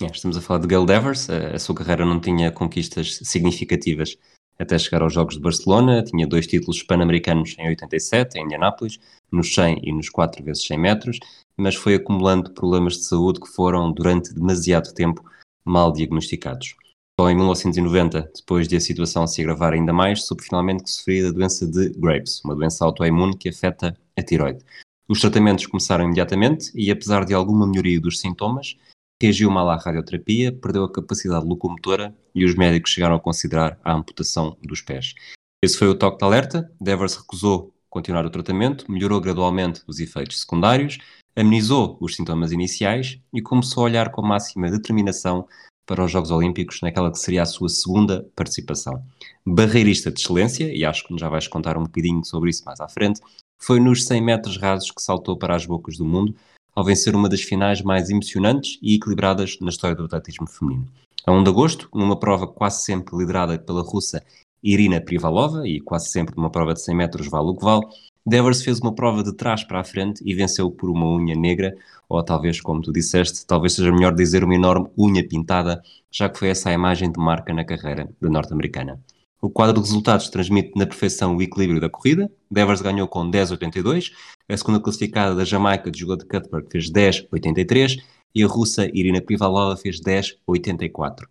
É, 0.00 0.06
estamos 0.06 0.36
a 0.36 0.40
falar 0.40 0.60
de 0.60 0.66
Gail 0.66 0.86
Devers. 0.86 1.30
A, 1.30 1.54
a 1.54 1.58
sua 1.58 1.74
carreira 1.74 2.04
não 2.04 2.20
tinha 2.20 2.50
conquistas 2.50 3.18
significativas 3.22 4.16
até 4.62 4.78
chegar 4.78 5.02
aos 5.02 5.12
Jogos 5.12 5.34
de 5.34 5.40
Barcelona. 5.40 6.02
Tinha 6.02 6.26
dois 6.26 6.46
títulos 6.46 6.82
pan-americanos 6.82 7.54
em 7.58 7.68
87, 7.68 8.38
em 8.38 8.44
Indianápolis, 8.44 8.98
nos 9.30 9.52
100 9.54 9.80
e 9.82 9.92
nos 9.92 10.08
4 10.08 10.44
vezes 10.44 10.64
100 10.66 10.78
metros, 10.78 11.18
mas 11.56 11.74
foi 11.74 11.94
acumulando 11.94 12.52
problemas 12.52 12.94
de 12.94 13.04
saúde 13.04 13.40
que 13.40 13.48
foram, 13.48 13.92
durante 13.92 14.34
demasiado 14.34 14.92
tempo, 14.94 15.24
mal 15.64 15.92
diagnosticados. 15.92 16.74
Só 17.20 17.28
em 17.28 17.36
1990, 17.36 18.30
depois 18.34 18.66
de 18.66 18.76
a 18.76 18.80
situação 18.80 19.26
se 19.26 19.42
agravar 19.42 19.74
ainda 19.74 19.92
mais, 19.92 20.24
soube 20.24 20.42
finalmente 20.42 20.82
que 20.82 20.90
sofria 20.90 21.24
da 21.24 21.30
doença 21.30 21.66
de 21.66 21.90
Graves, 21.90 22.42
uma 22.44 22.54
doença 22.54 22.84
autoimune 22.84 23.36
que 23.36 23.48
afeta 23.48 23.96
a 24.16 24.22
tiroide. 24.22 24.64
Os 25.08 25.20
tratamentos 25.20 25.66
começaram 25.66 26.04
imediatamente 26.04 26.70
e, 26.74 26.90
apesar 26.90 27.24
de 27.24 27.34
alguma 27.34 27.66
melhoria 27.66 28.00
dos 28.00 28.18
sintomas, 28.18 28.76
reagiu 29.22 29.50
mal 29.50 29.70
à 29.70 29.76
radioterapia, 29.76 30.50
perdeu 30.52 30.82
a 30.82 30.92
capacidade 30.92 31.46
locomotora 31.46 32.12
e 32.34 32.44
os 32.44 32.56
médicos 32.56 32.90
chegaram 32.90 33.14
a 33.14 33.20
considerar 33.20 33.78
a 33.84 33.92
amputação 33.92 34.56
dos 34.60 34.80
pés. 34.80 35.14
Esse 35.62 35.78
foi 35.78 35.86
o 35.86 35.94
toque 35.94 36.18
de 36.18 36.24
alerta. 36.24 36.72
Devers 36.80 37.14
recusou 37.14 37.72
continuar 37.88 38.26
o 38.26 38.30
tratamento, 38.30 38.90
melhorou 38.90 39.20
gradualmente 39.20 39.82
os 39.86 40.00
efeitos 40.00 40.40
secundários, 40.40 40.98
amenizou 41.36 41.96
os 42.00 42.16
sintomas 42.16 42.50
iniciais 42.50 43.20
e 43.32 43.40
começou 43.40 43.82
a 43.82 43.84
olhar 43.84 44.10
com 44.10 44.22
máxima 44.22 44.68
determinação 44.70 45.46
para 45.86 46.04
os 46.04 46.10
Jogos 46.10 46.30
Olímpicos 46.30 46.80
naquela 46.80 47.10
que 47.10 47.18
seria 47.18 47.42
a 47.42 47.46
sua 47.46 47.68
segunda 47.68 48.28
participação. 48.34 49.04
Barreirista 49.46 50.10
de 50.10 50.20
excelência, 50.20 50.74
e 50.74 50.84
acho 50.84 51.06
que 51.06 51.16
já 51.16 51.28
vais 51.28 51.46
contar 51.46 51.76
um 51.76 51.84
bocadinho 51.84 52.24
sobre 52.24 52.50
isso 52.50 52.64
mais 52.64 52.80
à 52.80 52.88
frente, 52.88 53.20
foi 53.58 53.78
nos 53.78 54.04
100 54.04 54.20
metros 54.20 54.56
rasos 54.56 54.90
que 54.90 55.00
saltou 55.00 55.36
para 55.36 55.54
as 55.54 55.64
bocas 55.64 55.96
do 55.96 56.04
mundo, 56.04 56.34
ao 56.74 56.84
vencer 56.84 57.14
uma 57.14 57.28
das 57.28 57.42
finais 57.42 57.82
mais 57.82 58.10
emocionantes 58.10 58.78
e 58.82 58.94
equilibradas 58.94 59.58
na 59.60 59.68
história 59.68 59.96
do 59.96 60.04
atletismo 60.04 60.46
feminino. 60.46 60.86
A 61.26 61.32
1 61.32 61.44
de 61.44 61.50
agosto, 61.50 61.88
numa 61.94 62.18
prova 62.18 62.46
quase 62.46 62.82
sempre 62.82 63.16
liderada 63.16 63.58
pela 63.58 63.82
russa 63.82 64.22
Irina 64.62 65.00
Privalova, 65.00 65.66
e 65.66 65.80
quase 65.80 66.08
sempre 66.08 66.36
numa 66.36 66.50
prova 66.50 66.74
de 66.74 66.80
100 66.80 66.94
metros 66.94 67.28
vale 67.28 67.48
o 67.48 67.56
que 67.56 67.64
vale, 67.64 67.86
Devers 68.24 68.62
fez 68.62 68.78
uma 68.78 68.94
prova 68.94 69.22
de 69.22 69.34
trás 69.34 69.64
para 69.64 69.80
a 69.80 69.84
frente 69.84 70.22
e 70.24 70.32
venceu 70.32 70.70
por 70.70 70.88
uma 70.88 71.06
unha 71.06 71.34
negra, 71.34 71.74
ou 72.08 72.22
talvez, 72.22 72.60
como 72.60 72.80
tu 72.80 72.92
disseste, 72.92 73.44
talvez 73.44 73.72
seja 73.72 73.90
melhor 73.90 74.14
dizer 74.14 74.44
uma 74.44 74.54
enorme 74.54 74.88
unha 74.96 75.26
pintada, 75.26 75.82
já 76.10 76.28
que 76.28 76.38
foi 76.38 76.48
essa 76.48 76.70
a 76.70 76.72
imagem 76.72 77.10
de 77.10 77.18
marca 77.18 77.52
na 77.52 77.64
carreira 77.64 78.08
da 78.20 78.28
norte-americana. 78.28 79.00
O 79.44 79.50
quadro 79.50 79.82
de 79.82 79.88
resultados 79.88 80.28
transmite 80.28 80.70
na 80.76 80.86
perfeição 80.86 81.36
o 81.36 81.42
equilíbrio 81.42 81.80
da 81.80 81.90
corrida. 81.90 82.30
Devers 82.48 82.80
ganhou 82.80 83.08
com 83.08 83.28
10,82. 83.28 84.12
A 84.48 84.56
segunda 84.56 84.78
classificada 84.78 85.34
da 85.34 85.44
Jamaica, 85.44 85.90
de 85.90 85.98
Julia 85.98 86.16
Cuthbert, 86.16 86.68
fez 86.70 86.88
10,83. 86.88 88.00
E 88.32 88.44
a 88.44 88.46
russa 88.46 88.86
Irina 88.96 89.20
Privalova 89.20 89.76
fez 89.76 90.00
10,84. 90.00 91.26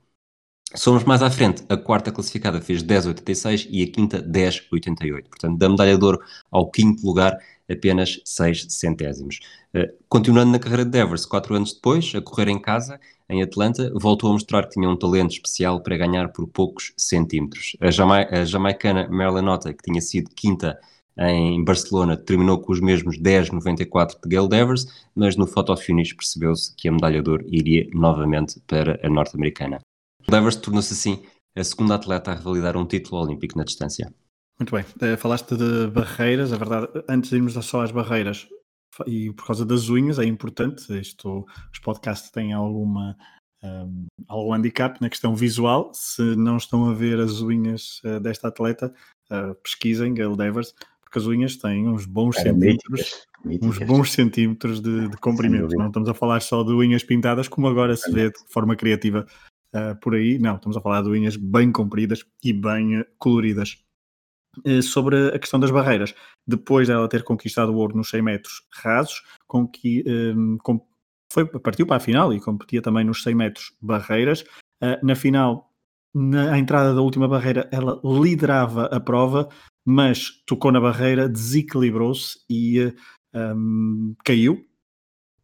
Somos 0.74 1.04
mais 1.04 1.22
à 1.22 1.30
frente, 1.30 1.64
a 1.68 1.76
quarta 1.76 2.14
classificada 2.14 2.62
fez 2.62 2.82
10,86 2.82 3.68
e 3.70 3.84
a 3.84 3.88
quinta 3.88 4.24
10,88. 4.24 5.28
Portanto, 5.28 5.58
da 5.58 5.68
medalha 5.68 5.98
de 5.98 6.06
ouro 6.06 6.22
ao 6.50 6.72
quinto 6.72 7.06
lugar, 7.06 7.38
apenas 7.70 8.22
6 8.24 8.68
centésimos. 8.70 9.40
Uh, 9.76 9.92
continuando 10.08 10.52
na 10.52 10.60
carreira 10.60 10.86
de 10.86 10.92
Devers, 10.92 11.26
quatro 11.26 11.56
anos 11.56 11.74
depois, 11.74 12.14
a 12.16 12.22
correr 12.22 12.48
em 12.48 12.60
casa, 12.60 13.00
em 13.30 13.44
Atlanta, 13.44 13.92
voltou 13.96 14.30
a 14.30 14.34
mostrar 14.34 14.64
que 14.64 14.72
tinha 14.72 14.90
um 14.90 14.96
talento 14.96 15.32
especial 15.32 15.82
para 15.82 15.98
ganhar 15.98 16.30
por 16.30 16.48
poucos 16.48 16.94
centímetros. 16.98 17.76
A, 17.82 17.92
Jama 17.92 18.26
a 18.32 18.46
jamaicana 18.46 19.10
Marilyn 19.10 19.42
Nota, 19.42 19.74
que 19.74 19.84
tinha 19.84 20.02
sido 20.02 20.32
quinta 20.34 20.80
em 21.18 21.64
Barcelona, 21.66 22.16
terminou 22.16 22.60
com 22.60 22.72
os 22.72 22.80
mesmos 22.80 23.20
10,94 23.20 24.16
de 24.24 24.30
Gail 24.30 24.48
Devers, 24.48 24.88
mas 25.14 25.36
no 25.36 25.46
photo 25.46 25.76
finish 25.76 26.14
percebeu-se 26.14 26.74
que 26.76 26.88
a 26.88 26.92
medalha 26.92 27.22
de 27.22 27.30
ouro 27.30 27.46
iria 27.50 27.88
novamente 27.94 28.62
para 28.68 29.00
a 29.04 29.10
norte-americana. 29.10 29.80
Devers 30.32 30.56
tornou-se 30.56 30.94
assim 30.94 31.24
a 31.56 31.64
segunda 31.64 31.96
atleta 31.96 32.32
a 32.32 32.36
revalidar 32.36 32.78
um 32.78 32.86
título 32.86 33.22
olímpico 33.22 33.58
na 33.58 33.66
distância. 33.66 34.12
Muito 34.58 34.74
bem. 34.74 34.86
Uh, 35.02 35.18
falaste 35.18 35.58
de 35.58 35.88
barreiras, 35.88 36.54
a 36.54 36.58
verdade, 36.58 36.88
antes 37.10 37.30
de 37.30 37.36
irmos 37.36 37.54
só 37.66 37.82
às 37.82 37.92
barreiras, 37.92 38.48
e 39.06 39.32
por 39.34 39.48
causa 39.48 39.66
das 39.66 39.90
unhas 39.90 40.20
é 40.20 40.24
importante, 40.24 40.98
isto, 40.98 41.46
os 41.74 41.80
podcasts 41.80 42.32
têm 42.32 42.54
alguma, 42.54 43.18
um, 43.62 44.06
algum 44.28 44.54
handicap 44.54 45.02
na 45.02 45.10
questão 45.10 45.36
visual, 45.36 45.92
se 45.94 46.22
não 46.38 46.56
estão 46.58 46.90
a 46.90 46.94
ver 46.94 47.20
as 47.20 47.42
unhas 47.42 48.00
uh, 48.06 48.20
desta 48.22 48.48
atleta, 48.48 48.94
uh, 49.30 49.54
pesquisem 49.56 50.14
Gail 50.14 50.38
Devers, 50.38 50.74
porque 51.02 51.20
as 51.20 51.26
unhas 51.26 51.58
têm 51.58 51.90
uns 51.90 52.06
bons 52.06 52.38
é, 52.38 52.44
centímetros, 52.44 52.90
míticas, 52.90 53.28
míticas. 53.44 53.70
uns 53.70 53.80
bons 53.80 54.12
centímetros 54.14 54.80
de, 54.80 55.10
de 55.10 55.18
comprimento. 55.18 55.76
Não 55.76 55.88
estamos 55.88 56.08
a 56.08 56.14
falar 56.14 56.42
só 56.42 56.64
de 56.64 56.72
unhas 56.72 57.04
pintadas, 57.04 57.50
como 57.50 57.68
agora 57.68 57.98
se 57.98 58.10
vê 58.12 58.30
de 58.30 58.40
forma 58.48 58.78
criativa 58.78 59.28
uh, 59.76 60.00
por 60.00 60.16
aí. 60.16 60.38
Não, 60.40 60.56
estamos 60.56 60.78
a 60.78 60.82
falar 60.82 61.02
de 61.02 61.10
unhas 61.10 61.36
bem 61.36 61.72
compridas 61.72 62.26
e 62.44 62.54
bem 62.54 63.00
uh, 63.00 63.06
coloridas. 63.18 63.78
Uh, 64.66 64.82
sobre 64.82 65.30
a 65.30 65.40
questão 65.40 65.60
das 65.60 65.72
barreiras, 65.72 66.14
depois 66.46 66.88
dela 66.88 67.08
ter 67.08 67.24
conquistado 67.24 67.72
o 67.72 67.78
ouro 67.78 67.96
nos 67.96 68.10
100 68.10 68.22
metros 68.22 68.62
rasos, 68.74 69.24
com 69.48 69.66
que 69.66 70.04
um, 70.06 70.58
com, 70.58 70.86
foi, 71.32 71.46
partiu 71.46 71.88
para 71.88 71.98
a 71.98 72.02
final 72.02 72.34
e 72.34 72.42
competia 72.42 72.82
também 72.82 73.06
nos 73.06 73.24
100 73.24 73.36
metros 73.36 73.74
barreiras. 73.82 74.44
na 75.02 75.16
final, 75.16 75.72
na 76.14 76.60
entrada 76.60 76.94
da 76.94 77.02
última 77.02 77.30
barreira, 77.30 77.70
ela 77.72 78.02
liderava 78.04 78.88
a 78.88 79.00
prova, 79.00 79.48
mas 79.86 80.44
tocou 80.46 80.70
na 80.70 80.82
barreira, 80.82 81.30
desequilibrou-se 81.30 82.40
e 82.50 82.94
um, 83.34 84.14
caiu, 84.26 84.66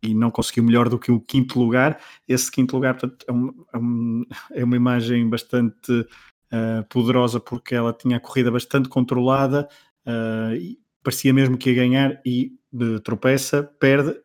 e 0.01 0.13
não 0.13 0.31
conseguiu 0.31 0.63
melhor 0.63 0.89
do 0.89 0.99
que 0.99 1.11
o 1.11 1.19
quinto 1.19 1.59
lugar. 1.59 1.99
Esse 2.27 2.51
quinto 2.51 2.75
lugar 2.75 2.95
portanto, 2.97 3.25
é, 3.27 3.31
um, 3.31 4.25
é, 4.51 4.61
é 4.61 4.63
uma 4.63 4.75
imagem 4.75 5.29
bastante 5.29 5.91
uh, 5.91 6.83
poderosa 6.89 7.39
porque 7.39 7.75
ela 7.75 7.93
tinha 7.93 8.17
a 8.17 8.19
corrida 8.19 8.51
bastante 8.51 8.89
controlada, 8.89 9.67
uh, 10.05 10.77
parecia 11.03 11.33
mesmo 11.33 11.57
que 11.57 11.69
ia 11.69 11.75
ganhar 11.75 12.21
e 12.25 12.53
tropeça, 13.03 13.63
perde, 13.63 14.19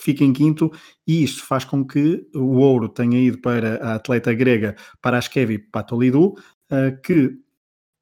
fica 0.00 0.24
em 0.24 0.32
quinto 0.32 0.70
e 1.06 1.22
isto 1.22 1.44
faz 1.44 1.64
com 1.64 1.84
que 1.86 2.26
o 2.34 2.56
ouro 2.56 2.88
tenha 2.88 3.18
ido 3.18 3.38
para 3.38 3.76
a 3.76 3.94
atleta 3.94 4.34
grega 4.34 4.76
Paraskevi 5.00 5.58
Patolidou, 5.58 6.36
que 7.04 7.38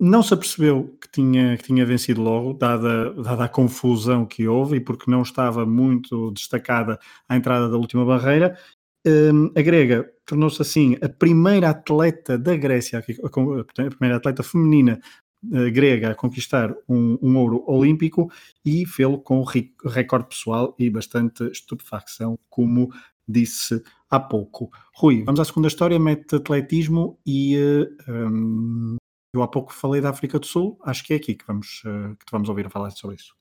não 0.03 0.21
se 0.21 0.35
apercebeu 0.35 0.99
que 1.01 1.09
tinha, 1.13 1.57
que 1.57 1.63
tinha 1.63 1.87
vencido 1.87 2.21
logo, 2.21 2.55
dada, 2.55 3.15
dada 3.15 3.45
a 3.45 3.49
confusão 3.49 4.27
que 4.27 4.49
houve 4.49 4.79
e 4.79 4.81
porque 4.81 5.09
não 5.09 5.23
estava 5.23 5.65
muito 5.65 6.33
destacada 6.33 6.99
a 7.29 7.37
entrada 7.37 7.69
da 7.71 7.77
última 7.77 8.05
barreira. 8.05 8.59
Um, 9.07 9.53
a 9.57 9.63
grega 9.63 10.11
tornou-se 10.27 10.61
assim 10.61 10.97
a 11.01 11.09
primeira 11.09 11.71
atleta 11.71 12.37
da 12.37 12.57
Grécia, 12.57 12.99
a 12.99 13.91
primeira 13.91 14.17
atleta 14.17 14.43
feminina 14.43 15.01
uh, 15.45 15.71
grega 15.71 16.11
a 16.11 16.15
conquistar 16.17 16.75
um, 16.89 17.17
um 17.23 17.37
ouro 17.37 17.63
olímpico 17.69 18.29
e 18.65 18.85
fê-lo 18.85 19.21
com 19.21 19.45
recorde 19.87 20.27
pessoal 20.31 20.75
e 20.81 20.91
bastante 20.91 21.45
estupefacção, 21.45 22.37
como 22.51 22.93
disse 23.29 23.81
há 24.11 24.19
pouco. 24.19 24.69
Rui, 24.97 25.23
vamos 25.23 25.39
à 25.39 25.45
segunda 25.45 25.69
história, 25.69 25.97
mete 25.97 26.35
atletismo 26.35 27.21
e 27.25 27.57
uh, 27.57 28.13
um, 28.13 28.97
eu 29.33 29.43
há 29.43 29.49
pouco 29.49 29.73
falei 29.73 30.01
da 30.01 30.11
África 30.11 30.39
do 30.39 30.47
Sul, 30.47 30.79
acho 30.85 31.05
que 31.05 31.15
é 31.15 31.17
aqui 31.17 31.35
que 31.35 31.47
vamos, 31.47 31.83
uh, 31.85 32.15
que 32.17 32.31
vamos 32.31 32.49
ouvir 32.49 32.69
falar 32.71 32.91
sobre 32.91 33.17
isso. 33.17 33.35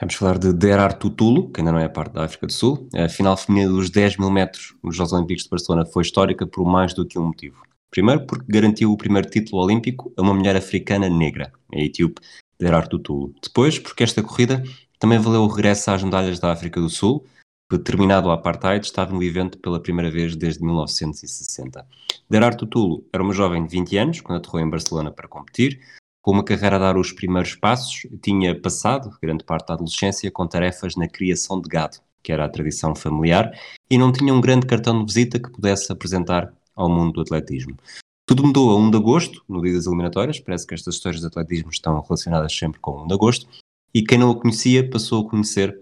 Vamos 0.00 0.14
falar 0.14 0.38
de 0.38 0.52
Derar 0.52 0.94
Tutulo, 0.94 1.50
que 1.50 1.60
ainda 1.60 1.72
não 1.72 1.78
é 1.78 1.88
parte 1.88 2.14
da 2.14 2.24
África 2.24 2.46
do 2.46 2.52
Sul. 2.52 2.88
A 2.94 3.08
final 3.08 3.36
feminina 3.36 3.70
dos 3.70 3.90
10 3.90 4.16
mil 4.16 4.30
metros 4.30 4.74
nos 4.82 4.96
Jogos 4.96 5.12
Olímpicos 5.12 5.44
de 5.44 5.50
Barcelona 5.50 5.84
foi 5.84 6.02
histórica 6.02 6.46
por 6.46 6.64
mais 6.64 6.94
do 6.94 7.06
que 7.06 7.18
um 7.18 7.26
motivo. 7.26 7.62
Primeiro, 7.90 8.26
porque 8.26 8.46
garantiu 8.48 8.90
o 8.90 8.96
primeiro 8.96 9.28
título 9.28 9.62
olímpico 9.62 10.12
a 10.16 10.22
uma 10.22 10.32
mulher 10.32 10.56
africana 10.56 11.08
negra, 11.10 11.52
a 11.72 11.78
etíope 11.78 12.22
Derar 12.58 12.88
Tutulo. 12.88 13.34
Depois, 13.42 13.78
porque 13.78 14.02
esta 14.02 14.22
corrida 14.22 14.62
também 14.98 15.18
valeu 15.18 15.42
o 15.42 15.48
regresso 15.48 15.90
às 15.90 16.02
medalhas 16.02 16.38
da 16.38 16.50
África 16.50 16.80
do 16.80 16.88
Sul, 16.88 17.24
que, 17.70 17.78
terminado 17.78 18.28
o 18.28 18.30
apartheid, 18.30 18.84
estava 18.84 19.12
no 19.12 19.22
evento 19.22 19.58
pela 19.58 19.80
primeira 19.80 20.10
vez 20.10 20.36
desde 20.36 20.62
1960. 20.62 21.86
Derar 22.28 22.54
Tutulo 22.54 23.04
era 23.12 23.22
uma 23.22 23.32
jovem 23.32 23.64
de 23.64 23.70
20 23.70 23.96
anos, 23.96 24.20
quando 24.20 24.38
aterrou 24.38 24.60
em 24.60 24.68
Barcelona 24.68 25.10
para 25.10 25.28
competir, 25.28 25.80
com 26.22 26.30
uma 26.30 26.44
carreira 26.44 26.76
a 26.76 26.78
dar 26.78 26.96
os 26.96 27.10
primeiros 27.12 27.56
passos, 27.56 28.06
tinha 28.22 28.58
passado 28.58 29.10
grande 29.20 29.42
parte 29.42 29.66
da 29.66 29.74
adolescência 29.74 30.30
com 30.30 30.46
tarefas 30.46 30.94
na 30.94 31.08
criação 31.08 31.60
de 31.60 31.68
gado, 31.68 31.98
que 32.22 32.30
era 32.30 32.44
a 32.44 32.48
tradição 32.48 32.94
familiar, 32.94 33.50
e 33.90 33.98
não 33.98 34.12
tinha 34.12 34.32
um 34.32 34.40
grande 34.40 34.66
cartão 34.66 35.00
de 35.00 35.12
visita 35.12 35.40
que 35.40 35.50
pudesse 35.50 35.90
apresentar 35.90 36.52
ao 36.76 36.88
mundo 36.88 37.14
do 37.14 37.20
atletismo. 37.22 37.76
Tudo 38.24 38.46
mudou 38.46 38.70
a 38.70 38.76
1 38.76 38.90
de 38.92 38.96
agosto, 38.96 39.42
no 39.48 39.60
dia 39.60 39.74
das 39.74 39.86
eliminatórias, 39.86 40.38
parece 40.38 40.64
que 40.64 40.74
estas 40.74 40.94
histórias 40.94 41.20
de 41.20 41.26
atletismo 41.26 41.70
estão 41.70 42.00
relacionadas 42.00 42.56
sempre 42.56 42.80
com 42.80 43.02
1 43.02 43.08
de 43.08 43.14
agosto, 43.14 43.48
e 43.92 44.02
quem 44.02 44.16
não 44.16 44.30
a 44.30 44.40
conhecia 44.40 44.88
passou 44.88 45.26
a 45.26 45.28
conhecer 45.28 45.76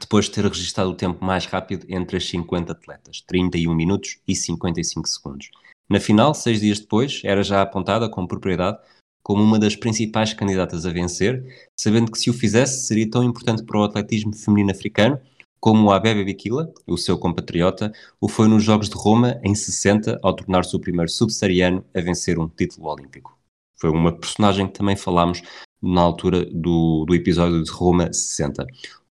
depois 0.00 0.24
de 0.24 0.32
ter 0.32 0.44
registrado 0.44 0.90
o 0.90 0.94
tempo 0.94 1.24
mais 1.24 1.46
rápido 1.46 1.86
entre 1.88 2.16
as 2.16 2.28
50 2.28 2.72
atletas, 2.72 3.22
31 3.26 3.74
minutos 3.74 4.18
e 4.26 4.34
55 4.34 5.08
segundos. 5.08 5.50
Na 5.88 6.00
final, 6.00 6.34
seis 6.34 6.60
dias 6.60 6.80
depois, 6.80 7.20
era 7.24 7.42
já 7.42 7.62
apontada 7.62 8.08
com 8.08 8.26
propriedade 8.26 8.78
como 9.22 9.42
uma 9.42 9.58
das 9.58 9.76
principais 9.76 10.32
candidatas 10.32 10.86
a 10.86 10.90
vencer, 10.90 11.44
sabendo 11.78 12.10
que 12.10 12.18
se 12.18 12.30
o 12.30 12.34
fizesse 12.34 12.86
seria 12.86 13.08
tão 13.08 13.22
importante 13.22 13.62
para 13.62 13.78
o 13.78 13.84
atletismo 13.84 14.34
feminino 14.34 14.70
africano 14.70 15.20
como 15.60 15.88
o 15.88 15.92
Abebe 15.92 16.24
Bikila, 16.24 16.72
o 16.86 16.96
seu 16.96 17.18
compatriota, 17.18 17.92
o 18.18 18.28
foi 18.28 18.48
nos 18.48 18.64
Jogos 18.64 18.88
de 18.88 18.96
Roma 18.96 19.38
em 19.44 19.54
60 19.54 20.18
ao 20.22 20.34
tornar-se 20.34 20.74
o 20.74 20.80
primeiro 20.80 21.10
subsaariano 21.10 21.84
a 21.94 22.00
vencer 22.00 22.38
um 22.38 22.48
título 22.48 22.88
olímpico. 22.88 23.38
Foi 23.78 23.90
uma 23.90 24.12
personagem 24.12 24.66
que 24.66 24.72
também 24.72 24.96
falámos 24.96 25.42
na 25.82 26.00
altura 26.00 26.46
do, 26.46 27.04
do 27.06 27.14
episódio 27.14 27.62
de 27.62 27.70
Roma 27.70 28.12
60. 28.12 28.66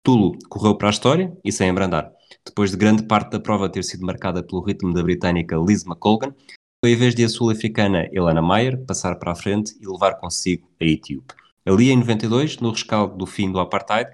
Tulo 0.07 0.37
correu 0.47 0.73
para 0.73 0.87
a 0.87 0.89
história 0.89 1.37
e 1.43 1.51
sem 1.51 1.69
abrandar. 1.69 2.09
Depois 2.45 2.71
de 2.71 2.77
grande 2.77 3.03
parte 3.03 3.31
da 3.31 3.41
prova 3.41 3.67
ter 3.67 3.83
sido 3.83 4.05
marcada 4.05 4.41
pelo 4.41 4.61
ritmo 4.61 4.93
da 4.93 5.03
britânica 5.03 5.57
Liz 5.57 5.85
McColgan, 5.85 6.33
foi 6.81 6.93
a 6.93 6.95
vez 6.95 7.13
de 7.13 7.25
a 7.25 7.27
sul-africana 7.27 8.07
Elana 8.13 8.41
Mayer 8.41 8.77
passar 8.85 9.15
para 9.15 9.33
a 9.33 9.35
frente 9.35 9.75
e 9.81 9.85
levar 9.85 10.13
consigo 10.13 10.65
a 10.79 10.85
Etíope. 10.85 11.33
Ali, 11.65 11.89
em 11.89 11.97
92, 11.97 12.59
no 12.59 12.71
rescaldo 12.71 13.17
do 13.17 13.25
fim 13.25 13.51
do 13.51 13.59
apartheid, 13.59 14.09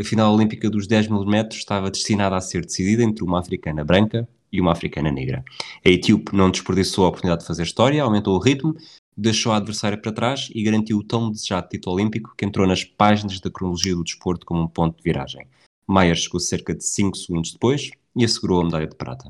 a 0.00 0.04
final 0.04 0.32
olímpica 0.32 0.70
dos 0.70 0.86
10 0.86 1.08
mil 1.08 1.26
metros 1.26 1.58
estava 1.58 1.90
destinada 1.90 2.36
a 2.36 2.40
ser 2.40 2.64
decidida 2.64 3.02
entre 3.02 3.24
uma 3.24 3.40
africana 3.40 3.82
branca 3.82 4.28
e 4.52 4.60
uma 4.60 4.70
africana 4.70 5.10
negra. 5.10 5.42
A 5.84 5.88
Etíope 5.88 6.36
não 6.36 6.52
desperdiçou 6.52 7.04
a 7.04 7.08
oportunidade 7.08 7.40
de 7.40 7.48
fazer 7.48 7.64
história, 7.64 8.00
aumentou 8.00 8.36
o 8.36 8.40
ritmo, 8.40 8.76
deixou 9.16 9.52
a 9.52 9.56
adversária 9.56 9.98
para 9.98 10.12
trás 10.12 10.48
e 10.54 10.62
garantiu 10.62 10.98
o 10.98 11.04
tão 11.04 11.30
desejado 11.30 11.68
título 11.68 11.96
olímpico 11.96 12.34
que 12.36 12.44
entrou 12.44 12.66
nas 12.66 12.84
páginas 12.84 13.40
da 13.40 13.50
cronologia 13.50 13.94
do 13.94 14.04
desporto 14.04 14.46
como 14.46 14.62
um 14.62 14.68
ponto 14.68 14.96
de 14.96 15.02
viragem. 15.02 15.46
Mayer 15.86 16.16
chegou 16.16 16.40
cerca 16.40 16.74
de 16.74 16.84
5 16.84 17.16
segundos 17.16 17.52
depois 17.52 17.90
e 18.16 18.24
assegurou 18.24 18.60
a 18.60 18.64
medalha 18.64 18.86
de 18.86 18.96
prata. 18.96 19.26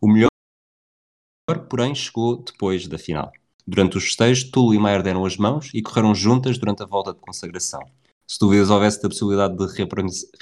O 0.00 0.08
melhor 0.08 0.28
porém, 1.68 1.94
chegou 1.94 2.36
depois 2.36 2.86
da 2.86 2.98
final. 2.98 3.32
Durante 3.66 3.96
os 3.96 4.04
festejos, 4.04 4.50
Tulo 4.50 4.74
e 4.74 4.78
Maier 4.78 5.02
deram 5.02 5.24
as 5.24 5.36
mãos 5.36 5.70
e 5.72 5.82
correram 5.82 6.14
juntas 6.14 6.58
durante 6.58 6.82
a 6.82 6.86
volta 6.86 7.12
de 7.12 7.20
consagração. 7.20 7.80
Se 8.26 8.38
dúvidas 8.38 8.70
houvesse 8.70 9.02
da 9.02 9.08
possibilidade 9.08 9.56
de 9.56 9.66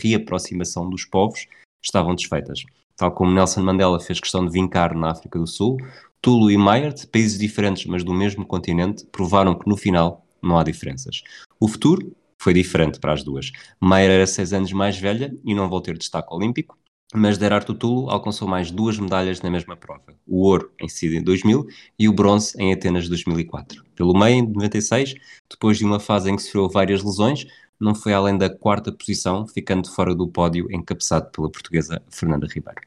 reaproximação 0.02 0.88
dos 0.88 1.04
povos, 1.04 1.47
estavam 1.82 2.14
desfeitas. 2.14 2.64
Tal 2.97 3.12
como 3.12 3.32
Nelson 3.32 3.62
Mandela 3.62 3.99
fez 3.99 4.20
questão 4.20 4.44
de 4.44 4.52
vincar 4.52 4.94
na 4.94 5.11
África 5.11 5.38
do 5.38 5.47
Sul, 5.47 5.78
Tulo 6.23 6.50
e 6.50 6.57
Maier, 6.57 6.93
de 6.93 7.07
países 7.07 7.39
diferentes 7.39 7.87
mas 7.87 8.05
do 8.05 8.12
mesmo 8.12 8.45
continente, 8.45 9.07
provaram 9.07 9.59
que 9.59 9.69
no 9.69 9.77
final 9.77 10.27
não 10.43 10.59
há 10.59 10.62
diferenças. 10.62 11.23
O 11.59 11.66
futuro 11.66 12.14
foi 12.38 12.53
diferente 12.53 13.01
para 13.01 13.12
as 13.12 13.23
duas. 13.23 13.51
Maier 13.81 14.11
era 14.11 14.27
seis 14.27 14.53
anos 14.53 14.73
mais 14.73 14.99
velha 14.99 15.35
e 15.44 15.55
não 15.55 15.68
vou 15.68 15.81
ter 15.81 15.97
destaque 15.97 16.35
olímpico, 16.35 16.79
mas 17.14 17.38
Derar 17.38 17.64
Tutulo 17.64 18.11
alcançou 18.11 18.47
mais 18.47 18.71
duas 18.71 18.99
medalhas 18.99 19.40
na 19.40 19.51
mesma 19.51 19.77
prova, 19.77 20.14
o 20.27 20.47
ouro 20.47 20.71
em 20.81 20.88
Sydney 20.88 21.21
em 21.21 21.25
2000 21.25 21.66
e 21.99 22.09
o 22.09 22.12
bronze 22.12 22.55
em 22.59 22.73
Atenas 22.73 23.09
2004. 23.09 23.83
Pelo 23.97 24.16
meio, 24.16 24.37
em 24.37 24.47
96, 24.47 25.14
depois 25.51 25.79
de 25.79 25.85
uma 25.85 25.99
fase 25.99 26.31
em 26.31 26.37
que 26.37 26.42
sofreu 26.42 26.68
várias 26.68 27.03
lesões, 27.03 27.47
não 27.81 27.94
foi 27.94 28.12
além 28.12 28.37
da 28.37 28.49
quarta 28.49 28.92
posição, 28.92 29.47
ficando 29.47 29.90
fora 29.90 30.14
do 30.14 30.29
pódio 30.29 30.68
encabeçado 30.71 31.31
pela 31.31 31.51
portuguesa 31.51 32.03
Fernanda 32.11 32.47
Ribeiro. 32.47 32.83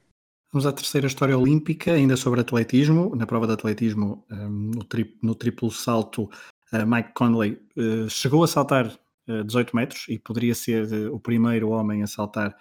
Vamos 0.53 0.67
à 0.67 0.71
terceira 0.71 1.07
história 1.07 1.35
olímpica, 1.35 1.93
ainda 1.93 2.15
sobre 2.15 2.39
atletismo. 2.39 3.15
Na 3.15 3.25
prova 3.25 3.47
de 3.47 3.53
atletismo, 3.53 4.23
um, 4.31 4.69
no, 4.75 4.83
tri 4.83 5.17
no, 5.19 5.33
triplo 5.33 5.71
salto, 5.71 6.29
uh, 6.71 6.85
Mike 6.85 7.11
Conley 7.15 7.59
uh, 7.75 8.07
chegou 8.07 8.43
a 8.43 8.47
saltar 8.47 8.85
uh, 9.27 9.43
18 9.43 9.75
metros 9.75 10.05
e 10.07 10.19
poderia 10.19 10.53
ser 10.53 11.09
o 11.09 11.19
primeiro 11.19 11.69
homem 11.69 12.03
a 12.03 12.07
saltar 12.07 12.55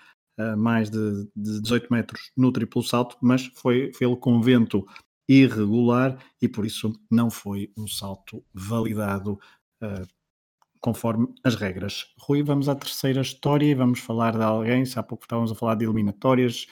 mais 0.57 0.88
de, 0.88 1.28
de 1.37 1.61
18 1.61 1.92
metros 1.92 2.33
no 2.35 2.50
triplo 2.50 2.83
salto, 2.83 3.18
mas 3.20 3.50
foi, 3.55 3.92
ele 4.00 4.16
com 4.16 4.40
vento 4.40 4.85
irregular 5.28 6.18
e 6.40 6.48
por 6.48 6.64
isso 6.64 6.90
não 7.11 7.31
foi 7.31 7.70
um 7.76 7.87
salto 7.87 8.42
validado 8.52 9.38
conforme 10.81 11.28
as 11.44 11.55
regras. 11.55 12.07
Rui, 12.18 12.42
vamos 12.42 12.66
à 12.66 12.74
terceira 12.74 13.20
história 13.20 13.66
e 13.66 13.74
vamos 13.74 14.00
falar 14.00 14.33
de 14.33 14.42
alguém. 14.42 14.87
Se 14.87 14.98
há 14.98 15.02
pouco 15.02 15.24
estávamos 15.24 15.52
a 15.52 15.55
falar 15.55 15.74
de 15.74 15.85
eliminatórias, 15.85 16.66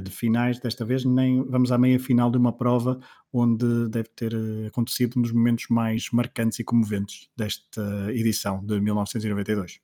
de 0.00 0.10
finais, 0.10 0.58
desta 0.58 0.84
vez 0.84 1.04
nem 1.04 1.42
vamos 1.44 1.72
à 1.72 1.78
meia 1.78 1.98
final 1.98 2.30
de 2.30 2.38
uma 2.38 2.52
prova 2.52 2.98
onde 3.32 3.88
deve 3.88 4.08
ter 4.14 4.34
eh, 4.34 4.66
acontecido 4.66 5.18
um 5.18 5.22
dos 5.22 5.32
momentos 5.32 5.66
mais 5.70 6.10
marcantes 6.12 6.58
e 6.58 6.64
comoventes 6.64 7.28
desta 7.36 8.12
edição 8.12 8.64
de 8.64 8.80
1992. 8.80 9.80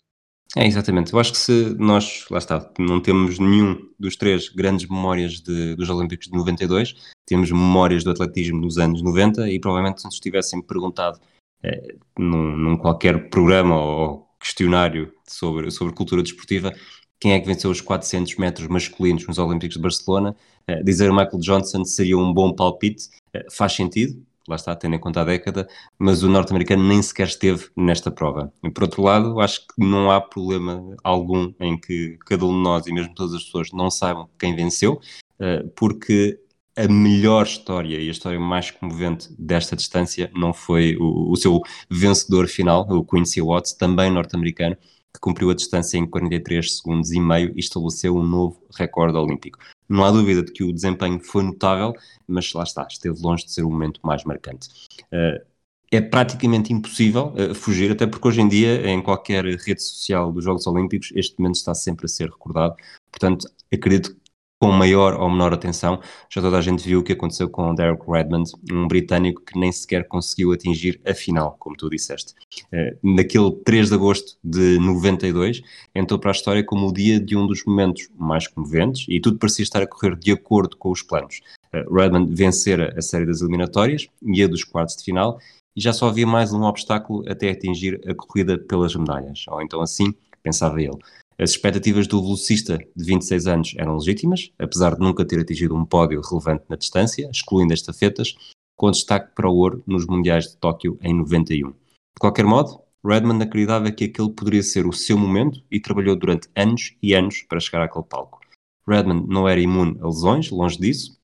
É, 0.57 0.67
exatamente. 0.67 1.13
Eu 1.13 1.19
acho 1.19 1.33
que 1.33 1.39
se 1.39 1.75
nós, 1.79 2.25
lá 2.31 2.39
está, 2.39 2.71
não 2.79 3.01
temos 3.01 3.39
nenhum 3.39 3.77
dos 3.99 4.17
três 4.17 4.49
grandes 4.49 4.89
memórias 4.89 5.41
de, 5.41 5.75
dos 5.77 5.91
Olímpicos 5.91 6.29
de 6.29 6.37
92, 6.37 6.95
temos 7.27 7.51
memórias 7.51 8.03
do 8.03 8.11
atletismo 8.11 8.61
dos 8.61 8.79
anos 8.79 9.03
90 9.03 9.51
e 9.51 9.61
provavelmente 9.61 10.01
se 10.01 10.07
nos 10.07 10.19
tivessem 10.19 10.63
perguntado 10.63 11.21
é, 11.63 11.95
num, 12.19 12.57
num, 12.57 12.77
qualquer 12.79 13.29
programa 13.29 13.77
ou 13.77 14.29
questionário 14.41 15.13
sobre, 15.27 15.71
sobre 15.71 15.95
cultura 15.95 16.23
desportiva 16.23 16.73
quem 17.21 17.33
é 17.33 17.41
que 17.41 17.47
venceu 17.47 17.71
os 17.71 17.81
400 17.81 18.37
metros 18.37 18.69
masculinos 18.69 19.27
nos 19.27 19.39
Olímpicos 19.39 19.77
de 19.77 19.83
Barcelona, 19.83 20.37
é, 20.67 20.83
dizer 20.83 21.11
Michael 21.11 21.39
Johnson 21.39 21.85
seria 21.85 22.17
um 22.17 22.33
bom 22.33 22.53
palpite, 22.53 23.09
é, 23.33 23.47
faz 23.51 23.73
sentido, 23.73 24.23
lá 24.49 24.57
está, 24.57 24.75
tendo 24.75 24.97
em 24.97 24.99
conta 24.99 25.21
a 25.21 25.25
década, 25.25 25.69
mas 25.99 26.23
o 26.23 26.29
norte-americano 26.29 26.83
nem 26.83 27.03
sequer 27.03 27.27
esteve 27.27 27.69
nesta 27.77 28.11
prova. 28.11 28.53
E 28.63 28.71
por 28.71 28.85
outro 28.85 29.03
lado, 29.03 29.41
acho 29.41 29.61
que 29.61 29.75
não 29.79 30.11
há 30.11 30.21
problema 30.21 30.97
algum 31.05 31.53
em 31.61 31.79
que 31.79 32.17
cada 32.25 32.47
um 32.47 32.57
de 32.57 32.63
nós 32.63 32.87
e 32.87 32.93
mesmo 32.93 33.15
todas 33.15 33.35
as 33.35 33.45
pessoas 33.45 33.73
não 33.73 33.91
saibam 33.91 34.29
quem 34.39 34.57
venceu, 34.57 35.01
eh, 35.39 35.65
porque 35.77 36.41
a 36.75 36.87
melhor 36.89 37.45
história 37.45 37.99
e 38.01 38.09
a 38.09 38.11
história 38.11 38.39
mais 38.39 38.71
comovente 38.71 39.29
desta 39.39 39.75
distância 39.77 40.31
não 40.35 40.55
foi 40.55 40.97
o, 40.97 41.31
o 41.31 41.37
seu 41.37 41.61
vencedor 41.91 42.47
final, 42.47 42.87
o 42.89 43.05
Quincy 43.05 43.43
Watts, 43.43 43.73
também 43.73 44.11
norte-americano, 44.11 44.77
que 45.13 45.21
cumpriu 45.21 45.51
a 45.51 45.55
distância 45.55 45.99
em 45.99 46.07
43 46.07 46.77
segundos 46.77 47.13
e 47.13 47.21
meio 47.21 47.53
e 47.57 47.61
estabeleceu 47.61 48.17
um 48.17 48.23
novo 48.23 48.63
recorde 48.77 49.17
olímpico. 49.17 49.59
Não 49.89 50.05
há 50.05 50.11
dúvida 50.11 50.43
de 50.43 50.53
que 50.53 50.63
o 50.63 50.73
desempenho 50.73 51.19
foi 51.21 51.43
notável, 51.43 51.95
mas 52.27 52.53
lá 52.53 52.63
está, 52.63 52.87
esteve 52.89 53.21
longe 53.21 53.45
de 53.47 53.53
ser 53.53 53.63
o 53.63 53.71
momento 53.71 54.01
mais 54.03 54.25
marcante. 54.25 54.69
Uh, 55.13 55.45
é 55.91 56.01
praticamente 56.01 56.73
impossível 56.73 57.33
uh, 57.35 57.55
fugir, 57.55 57.91
até 57.91 58.07
porque 58.07 58.29
hoje 58.29 58.43
em 58.43 58.49
dia, 58.49 58.87
em 58.87 59.03
qualquer 59.03 59.45
rede 59.45 59.83
social 59.83 60.31
dos 60.31 60.45
Jogos 60.45 60.67
Olímpicos, 60.67 61.11
este 61.15 61.39
momento 61.39 61.57
está 61.57 61.75
sempre 61.75 62.05
a 62.05 62.09
ser 62.09 62.29
recordado. 62.29 62.77
Portanto, 63.11 63.49
acredito 63.73 64.15
com 64.61 64.73
maior 64.73 65.15
ou 65.15 65.31
menor 65.31 65.53
atenção. 65.53 66.01
Já 66.29 66.43
toda 66.43 66.59
a 66.59 66.61
gente 66.61 66.87
viu 66.87 67.01
o 67.01 67.03
que 67.03 67.13
aconteceu 67.13 67.49
com 67.49 67.75
Derek 67.75 68.03
Redmond, 68.11 68.51
um 68.73 68.89
britânico 68.89 69.43
que 69.43 69.59
nem 69.59 69.71
sequer 69.71 70.07
conseguiu 70.07 70.53
atingir 70.53 71.01
a 71.07 71.15
final, 71.15 71.57
como 71.59 71.77
tu 71.77 71.89
disseste. 71.89 72.35
Uh, 72.73 72.99
naquele 73.03 73.53
3 73.65 73.89
de 73.89 73.95
agosto 73.95 74.37
de 74.43 74.79
92, 74.79 75.63
entrou 75.95 76.19
para 76.19 76.31
a 76.31 76.33
história 76.33 76.65
como 76.65 76.89
o 76.89 76.93
dia 76.93 77.21
de 77.21 77.37
um 77.37 77.47
dos 77.47 77.65
momentos 77.65 78.09
mais 78.19 78.49
comoventes 78.49 79.07
e 79.09 79.21
tudo 79.21 79.39
parecia 79.39 79.63
estar 79.63 79.83
a 79.83 79.87
correr 79.87 80.17
de 80.17 80.33
acordo 80.33 80.77
com 80.77 80.91
os 80.91 81.03
planos. 81.03 81.41
Uh, 81.73 81.95
Redmond 81.95 82.35
vencera 82.35 82.95
a 82.97 83.03
série 83.03 83.27
das 83.27 83.41
eliminatórias 83.41 84.07
e 84.23 84.43
a 84.43 84.49
dos 84.49 84.65
quartos 84.65 84.97
de 84.97 85.05
final 85.05 85.39
e 85.77 85.81
já 85.81 85.93
só 85.93 86.09
havia 86.09 86.27
mais 86.27 86.53
um 86.53 86.65
obstáculo 86.65 87.23
até 87.31 87.51
atingir 87.51 88.01
a 88.09 88.13
corrida 88.13 88.59
pelas 88.59 88.97
medalhas, 88.97 89.45
ou 89.47 89.63
então 89.63 89.81
assim 89.81 90.13
pensava 90.43 90.83
ele. 90.83 90.99
As 91.41 91.51
expectativas 91.51 92.09
do 92.09 92.21
velocista 92.21 92.79
de 92.97 93.05
26 93.05 93.47
anos 93.47 93.75
eram 93.79 93.95
legítimas, 93.95 94.51
apesar 94.59 94.97
de 94.97 95.01
nunca 95.01 95.25
ter 95.25 95.39
atingido 95.39 95.77
um 95.77 95.85
pódio 95.85 96.21
relevante 96.21 96.65
na 96.69 96.75
distância, 96.75 97.31
excluindo 97.31 97.73
as 97.73 97.79
estafetas, 97.79 98.35
com 98.77 98.91
destaque 98.91 99.33
para 99.37 99.49
o 99.49 99.55
ouro 99.55 99.81
nos 99.87 100.05
Mundiais 100.05 100.49
de 100.49 100.57
Tóquio 100.57 100.99
em 101.01 101.15
91. 101.15 101.71
De 101.71 101.75
qualquer 102.19 102.45
modo, 102.45 102.81
Redmond 103.05 103.45
acreditava 103.45 103.93
que 103.93 104.07
aquele 104.07 104.31
poderia 104.31 104.65
ser 104.65 104.85
o 104.85 104.93
seu 104.93 105.17
momento 105.17 105.63
e 105.71 105.79
trabalhou 105.79 106.17
durante 106.17 106.49
anos 106.57 106.97
e 107.01 107.15
anos 107.15 107.43
para 107.43 107.61
chegar 107.61 107.85
àquele 107.85 108.05
palco. 108.05 108.41
Redmond 108.89 109.29
não 109.29 109.49
era 109.49 109.61
imune 109.61 109.97
a 110.01 110.07
lesões, 110.07 110.51
longe 110.51 110.77
disso. 110.77 111.17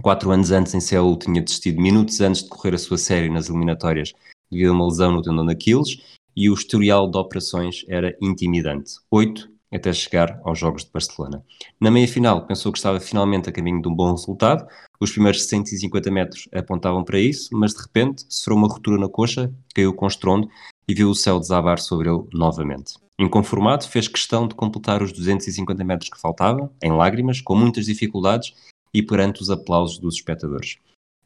Quatro 0.00 0.30
anos 0.30 0.50
antes, 0.50 0.72
em 0.72 0.80
Seul, 0.80 1.18
tinha 1.18 1.42
desistido 1.42 1.80
minutos 1.80 2.22
antes 2.22 2.42
de 2.42 2.48
correr 2.48 2.74
a 2.74 2.78
sua 2.78 2.96
série 2.96 3.28
nas 3.28 3.50
eliminatórias 3.50 4.14
devido 4.50 4.70
a 4.70 4.72
uma 4.72 4.86
lesão 4.86 5.12
no 5.12 5.20
tendão 5.20 5.44
daqueles 5.44 6.18
e 6.36 6.50
o 6.50 6.54
historial 6.54 7.10
de 7.10 7.18
operações 7.18 7.84
era 7.88 8.16
intimidante. 8.20 8.92
Oito 9.10 9.52
até 9.72 9.92
chegar 9.92 10.38
aos 10.44 10.58
Jogos 10.58 10.84
de 10.84 10.90
Barcelona. 10.92 11.42
Na 11.80 11.90
meia-final, 11.90 12.46
pensou 12.46 12.70
que 12.70 12.78
estava 12.78 13.00
finalmente 13.00 13.48
a 13.48 13.52
caminho 13.52 13.80
de 13.80 13.88
um 13.88 13.94
bom 13.94 14.10
resultado. 14.10 14.66
Os 15.00 15.10
primeiros 15.10 15.44
150 15.44 16.10
metros 16.10 16.48
apontavam 16.52 17.02
para 17.02 17.18
isso, 17.18 17.48
mas 17.52 17.72
de 17.72 17.80
repente 17.80 18.24
sofreu 18.28 18.58
uma 18.58 18.68
ruptura 18.68 18.98
na 18.98 19.08
coxa, 19.08 19.52
caiu 19.74 19.94
com 19.94 20.06
estrondo 20.06 20.48
e 20.86 20.94
viu 20.94 21.08
o 21.08 21.14
céu 21.14 21.40
desabar 21.40 21.78
sobre 21.78 22.10
ele 22.10 22.22
novamente. 22.34 22.94
Inconformado, 23.18 23.88
fez 23.88 24.08
questão 24.08 24.46
de 24.46 24.54
completar 24.54 25.02
os 25.02 25.12
250 25.12 25.82
metros 25.84 26.10
que 26.10 26.20
faltavam, 26.20 26.70
em 26.82 26.92
lágrimas, 26.92 27.40
com 27.40 27.54
muitas 27.54 27.86
dificuldades 27.86 28.52
e 28.92 29.02
perante 29.02 29.40
os 29.40 29.48
aplausos 29.48 29.98
dos 29.98 30.16
espectadores. 30.16 30.76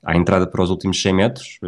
À 0.03 0.17
entrada 0.17 0.47
para 0.47 0.63
os 0.63 0.71
últimos 0.71 1.01
100 1.01 1.15
metros, 1.15 1.59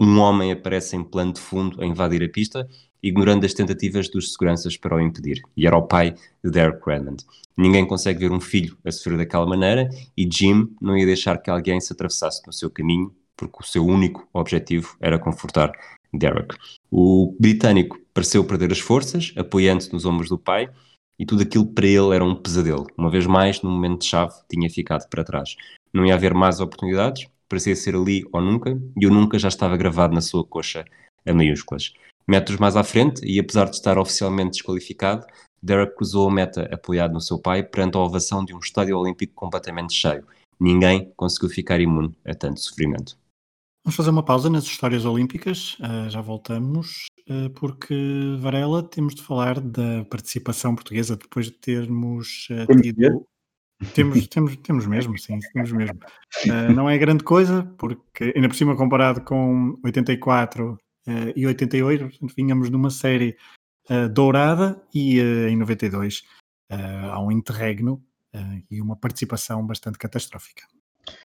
um 0.00 0.18
homem 0.18 0.52
aparece 0.52 0.96
em 0.96 1.04
plano 1.04 1.32
de 1.32 1.40
fundo 1.40 1.82
a 1.82 1.86
invadir 1.86 2.22
a 2.22 2.28
pista 2.28 2.68
ignorando 3.04 3.44
as 3.44 3.52
tentativas 3.52 4.08
dos 4.08 4.32
seguranças 4.32 4.78
para 4.78 4.96
o 4.96 5.00
impedir. 5.00 5.42
E 5.54 5.66
era 5.66 5.76
o 5.76 5.82
pai 5.82 6.14
de 6.42 6.50
Derek 6.50 6.80
Redmond. 6.86 7.22
Ninguém 7.54 7.86
consegue 7.86 8.20
ver 8.20 8.32
um 8.32 8.40
filho 8.40 8.78
a 8.82 8.90
sofrer 8.90 9.18
daquela 9.18 9.46
maneira 9.46 9.90
e 10.16 10.26
Jim 10.30 10.74
não 10.80 10.96
ia 10.96 11.04
deixar 11.04 11.36
que 11.36 11.50
alguém 11.50 11.78
se 11.80 11.92
atravessasse 11.92 12.40
no 12.46 12.52
seu 12.52 12.70
caminho, 12.70 13.14
porque 13.36 13.58
o 13.60 13.66
seu 13.66 13.84
único 13.84 14.26
objetivo 14.32 14.96
era 15.00 15.18
confortar 15.18 15.70
Derek. 16.14 16.56
O 16.90 17.36
britânico 17.38 17.98
pareceu 18.14 18.42
perder 18.42 18.72
as 18.72 18.80
forças, 18.80 19.34
apoiando-se 19.36 19.92
nos 19.92 20.06
ombros 20.06 20.30
do 20.30 20.38
pai, 20.38 20.70
e 21.18 21.26
tudo 21.26 21.42
aquilo 21.42 21.66
para 21.66 21.86
ele 21.86 22.14
era 22.14 22.24
um 22.24 22.34
pesadelo. 22.34 22.86
Uma 22.96 23.10
vez 23.10 23.26
mais, 23.26 23.60
no 23.60 23.70
momento 23.70 24.04
chave, 24.04 24.34
tinha 24.48 24.68
ficado 24.70 25.08
para 25.10 25.22
trás. 25.22 25.56
Não 25.92 26.06
ia 26.06 26.14
haver 26.14 26.32
mais 26.32 26.58
oportunidades, 26.58 27.28
parecia 27.54 27.76
ser 27.76 27.94
ali 27.94 28.24
ou 28.32 28.40
nunca, 28.40 28.76
e 29.00 29.06
o 29.06 29.10
nunca 29.10 29.38
já 29.38 29.46
estava 29.46 29.76
gravado 29.76 30.12
na 30.12 30.20
sua 30.20 30.44
coxa 30.44 30.84
a 31.24 31.32
maiúsculas. 31.32 31.92
Metros 32.26 32.58
mais 32.58 32.76
à 32.76 32.82
frente, 32.82 33.24
e 33.24 33.38
apesar 33.38 33.66
de 33.66 33.76
estar 33.76 33.96
oficialmente 33.96 34.52
desqualificado, 34.52 35.24
Derek 35.62 35.94
cruzou 35.94 36.28
a 36.28 36.32
meta 36.32 36.68
apoiado 36.72 37.12
no 37.12 37.20
seu 37.20 37.38
pai 37.38 37.62
perante 37.62 37.96
a 37.96 38.00
ovação 38.00 38.44
de 38.44 38.52
um 38.52 38.58
estádio 38.58 38.98
olímpico 38.98 39.34
completamente 39.34 39.94
cheio. 39.94 40.26
Ninguém 40.58 41.12
conseguiu 41.16 41.48
ficar 41.48 41.80
imune 41.80 42.12
a 42.24 42.34
tanto 42.34 42.58
sofrimento. 42.58 43.16
Vamos 43.84 43.96
fazer 43.96 44.10
uma 44.10 44.24
pausa 44.24 44.50
nas 44.50 44.64
histórias 44.64 45.04
olímpicas, 45.04 45.78
uh, 45.78 46.10
já 46.10 46.20
voltamos, 46.20 47.06
uh, 47.28 47.50
porque 47.50 47.94
Varela, 48.40 48.82
temos 48.82 49.14
de 49.14 49.22
falar 49.22 49.60
da 49.60 50.04
participação 50.06 50.74
portuguesa 50.74 51.16
depois 51.16 51.46
de 51.46 51.52
termos 51.52 52.48
uh, 52.50 52.82
tido. 52.82 53.24
Temos, 53.92 54.26
temos, 54.28 54.56
temos 54.56 54.86
mesmo, 54.86 55.18
sim, 55.18 55.38
temos 55.52 55.72
mesmo. 55.72 55.98
não 56.74 56.88
é 56.88 56.96
grande 56.96 57.24
coisa, 57.24 57.64
porque 57.76 58.32
ainda 58.34 58.48
por 58.48 58.54
cima 58.54 58.76
comparado 58.76 59.20
com 59.22 59.78
84 59.84 60.72
uh, 60.72 60.78
e 61.34 61.46
88, 61.46 62.08
portanto, 62.08 62.34
vínhamos 62.36 62.70
numa 62.70 62.90
série 62.90 63.36
uh, 63.90 64.08
dourada 64.08 64.80
e 64.94 65.20
uh, 65.20 65.48
em 65.48 65.56
92 65.56 66.22
há 66.70 67.20
um 67.22 67.30
interregno 67.30 68.02
e 68.68 68.80
uma 68.80 68.96
participação 68.96 69.64
bastante 69.64 69.96
catastrófica. 69.96 70.64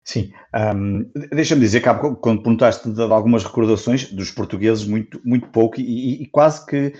Sim, 0.04 0.32
um, 0.76 1.10
deixa-me 1.32 1.62
dizer 1.62 1.82
que 1.82 1.90
quando 2.16 2.44
perguntaste 2.44 2.92
de, 2.92 3.02
algumas 3.02 3.44
recordações 3.44 4.12
dos 4.12 4.30
portugueses, 4.30 4.86
muito, 4.86 5.20
muito 5.24 5.48
pouco 5.48 5.80
e, 5.80 6.22
e, 6.22 6.28
quase 6.28 6.66
que 6.66 6.94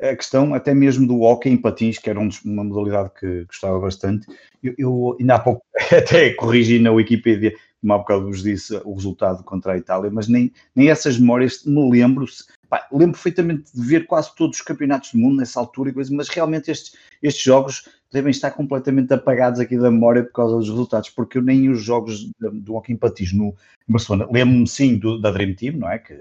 a 0.00 0.16
questão 0.16 0.54
até 0.54 0.74
mesmo 0.74 1.06
do 1.06 1.22
hockey 1.22 1.50
em 1.50 1.56
patins, 1.56 1.98
que 1.98 2.10
era 2.10 2.18
uma 2.18 2.64
modalidade 2.64 3.10
que 3.18 3.44
gostava 3.44 3.78
bastante, 3.78 4.26
eu, 4.62 4.74
eu 4.76 5.16
ainda 5.20 5.36
há 5.36 5.38
pouco 5.38 5.64
até 5.92 6.30
corrigi 6.34 6.78
na 6.78 6.92
Wikipedia 6.92 7.54
como 7.84 7.92
há 7.92 7.98
bocado 7.98 8.24
vos 8.24 8.42
disse, 8.42 8.80
o 8.82 8.94
resultado 8.94 9.44
contra 9.44 9.74
a 9.74 9.76
Itália, 9.76 10.10
mas 10.10 10.26
nem, 10.26 10.50
nem 10.74 10.88
essas 10.88 11.18
memórias 11.18 11.62
me 11.66 11.90
lembro. 11.90 12.24
Pá, 12.66 12.88
lembro 12.90 13.12
perfeitamente 13.12 13.64
de 13.74 13.86
ver 13.86 14.06
quase 14.06 14.34
todos 14.34 14.56
os 14.56 14.64
campeonatos 14.64 15.12
do 15.12 15.18
mundo 15.18 15.36
nessa 15.36 15.60
altura, 15.60 15.92
mas 16.10 16.28
realmente 16.30 16.70
estes, 16.70 16.96
estes 17.22 17.44
jogos 17.44 17.86
devem 18.10 18.30
estar 18.30 18.52
completamente 18.52 19.12
apagados 19.12 19.60
aqui 19.60 19.76
da 19.76 19.90
memória 19.90 20.24
por 20.24 20.32
causa 20.32 20.56
dos 20.56 20.70
resultados, 20.70 21.10
porque 21.10 21.36
eu 21.36 21.42
nem 21.42 21.68
os 21.68 21.82
jogos 21.82 22.24
do 22.40 22.62
Joaquim 22.66 22.96
Patins 22.96 23.34
no 23.34 23.54
Barcelona, 23.86 24.26
lembro-me 24.32 24.66
sim 24.66 24.96
do, 24.96 25.20
da 25.20 25.30
Dream 25.30 25.54
Team, 25.54 25.76
não 25.76 25.90
é? 25.90 25.98
Que, 25.98 26.14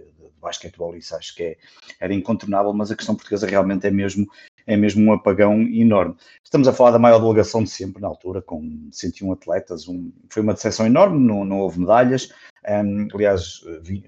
basquetebol, 0.44 0.96
isso 0.96 1.16
acho 1.16 1.34
que 1.36 1.44
é, 1.44 1.58
era 2.00 2.14
incontornável, 2.14 2.74
mas 2.74 2.92
a 2.92 2.96
questão 2.96 3.16
portuguesa 3.16 3.48
realmente 3.48 3.88
é 3.88 3.92
mesmo 3.92 4.28
é 4.66 4.78
mesmo 4.78 5.04
um 5.04 5.14
apagão 5.14 5.62
enorme. 5.62 6.16
Estamos 6.44 6.68
a 6.68 6.74
falar 6.74 6.92
da 6.92 7.00
maior 7.00 7.20
delegação 7.20 7.64
de 7.64 7.70
sempre 7.70 8.02
na 8.02 8.08
altura, 8.08 8.42
com 8.42 8.88
101 8.92 9.34
atletas, 9.34 9.88
um, 9.88 10.12
foi 10.30 10.42
uma 10.42 10.54
decepção 10.54 10.86
enorme, 10.86 11.20
não, 11.20 11.44
não 11.44 11.60
houve 11.60 11.80
medalhas. 11.80 12.30
Um, 12.66 13.08
aliás, 13.14 13.62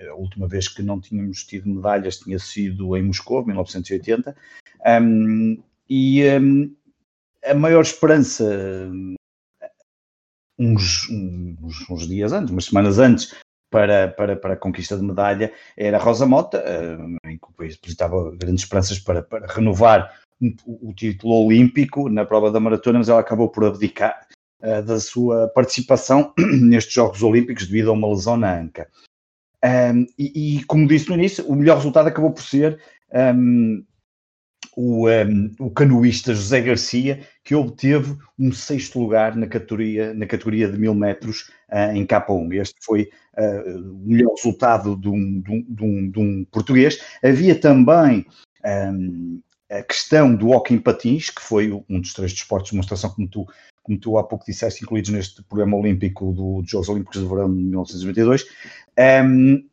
a 0.10 0.14
última 0.14 0.48
vez 0.48 0.68
que 0.68 0.82
não 0.82 1.02
tínhamos 1.02 1.44
tido 1.44 1.68
medalhas 1.68 2.20
tinha 2.20 2.40
sido 2.40 2.96
em 2.96 3.04
Moscou, 3.04 3.46
1980. 3.46 4.36
Um, 5.02 5.62
e 5.90 6.24
a 7.44 7.54
maior 7.54 7.82
esperança, 7.82 8.90
uns, 10.58 11.10
uns, 11.10 11.90
uns, 11.90 12.08
dias 12.08 12.32
antes, 12.32 12.52
umas 12.52 12.66
semanas 12.66 12.98
antes, 12.98 13.36
para, 13.70 14.08
para, 14.10 14.36
para 14.36 14.54
a 14.54 14.58
conquista 14.58 14.98
de 14.98 15.04
medalha, 15.04 15.52
era 15.76 15.98
Rosa 15.98 16.26
Mota, 16.26 16.64
em 17.26 17.38
que 17.38 17.48
o 17.50 17.54
país 17.54 17.76
depositava 17.76 18.32
grandes 18.36 18.64
esperanças 18.64 19.00
para, 19.00 19.22
para 19.22 19.48
renovar 19.48 20.12
o, 20.66 20.94
título 20.94 21.46
olímpico 21.46 22.10
na 22.10 22.26
prova 22.26 22.52
da 22.52 22.60
maratona, 22.60 23.00
mas 23.00 23.10
ela 23.10 23.20
acabou 23.20 23.50
por 23.50 23.66
abdicar 23.66 24.28
uh, 24.62 24.84
da 24.84 25.00
sua 25.00 25.48
participação 25.50 26.34
nestes 26.62 26.94
Jogos 26.94 27.24
Olímpicos 27.24 27.68
devido 27.68 27.90
a 27.90 27.94
uma 27.94 28.10
lesão 28.10 28.38
na 28.38 28.60
anca. 28.60 28.90
Um, 29.64 30.06
e, 30.18 30.58
e, 30.58 30.64
como 30.66 30.88
disse 30.88 31.10
no 31.10 31.16
início, 31.16 31.46
o 31.48 31.56
melhor 31.56 31.78
resultado 31.78 32.08
acabou 32.08 32.32
por 32.32 32.44
ser 32.44 32.80
um, 33.36 33.84
o, 34.76 35.08
um, 35.10 35.52
o 35.60 35.70
canoísta 35.70 36.34
José 36.34 36.62
Garcia, 36.62 37.22
que 37.44 37.56
obteve 37.56 38.18
um 38.38 38.52
sexto 38.52 39.00
lugar 39.00 39.36
na 39.36 39.48
categoria, 39.48 40.14
na 40.14 40.26
categoria 40.26 40.70
de 40.70 40.78
mil 40.78 40.94
metros 40.94 41.50
uh, 41.72 41.96
em 41.96 42.06
K1. 42.06 42.54
Este 42.62 42.76
foi 42.82 43.10
uh, 43.38 43.80
o 43.80 44.04
melhor 44.06 44.34
resultado 44.36 44.96
de 44.96 45.08
um, 45.08 45.42
de 45.42 45.84
um, 45.84 46.12
de 46.12 46.20
um, 46.20 46.46
português. 46.52 47.00
Havia 47.24 47.56
também 47.56 48.26
um, 48.66 49.42
a 49.70 49.82
questão 49.82 50.36
do 50.36 50.50
hockey 50.50 50.76
em 50.76 50.80
patins, 50.80 51.30
que 51.30 51.42
foi 51.42 51.72
um 51.90 52.00
dos 52.00 52.14
três 52.14 52.34
desportos 52.34 52.70
de 52.70 52.74
demonstração, 52.74 53.10
como 53.12 53.28
tu, 53.28 53.48
como 53.82 53.98
tu 53.98 54.18
há 54.18 54.24
pouco 54.24 54.46
disseste, 54.46 54.84
incluídos 54.84 55.12
neste 55.12 55.44
programa 55.44 55.78
olímpico 55.78 56.34
do, 56.34 56.62
dos 56.62 56.70
Jogos 56.70 56.90
Olímpicos 56.90 57.22
de 57.22 57.28
Verão 57.28 57.48
de 57.48 57.62
1992, 57.62 58.44
um, 58.44 58.48
ehm, 58.98 59.64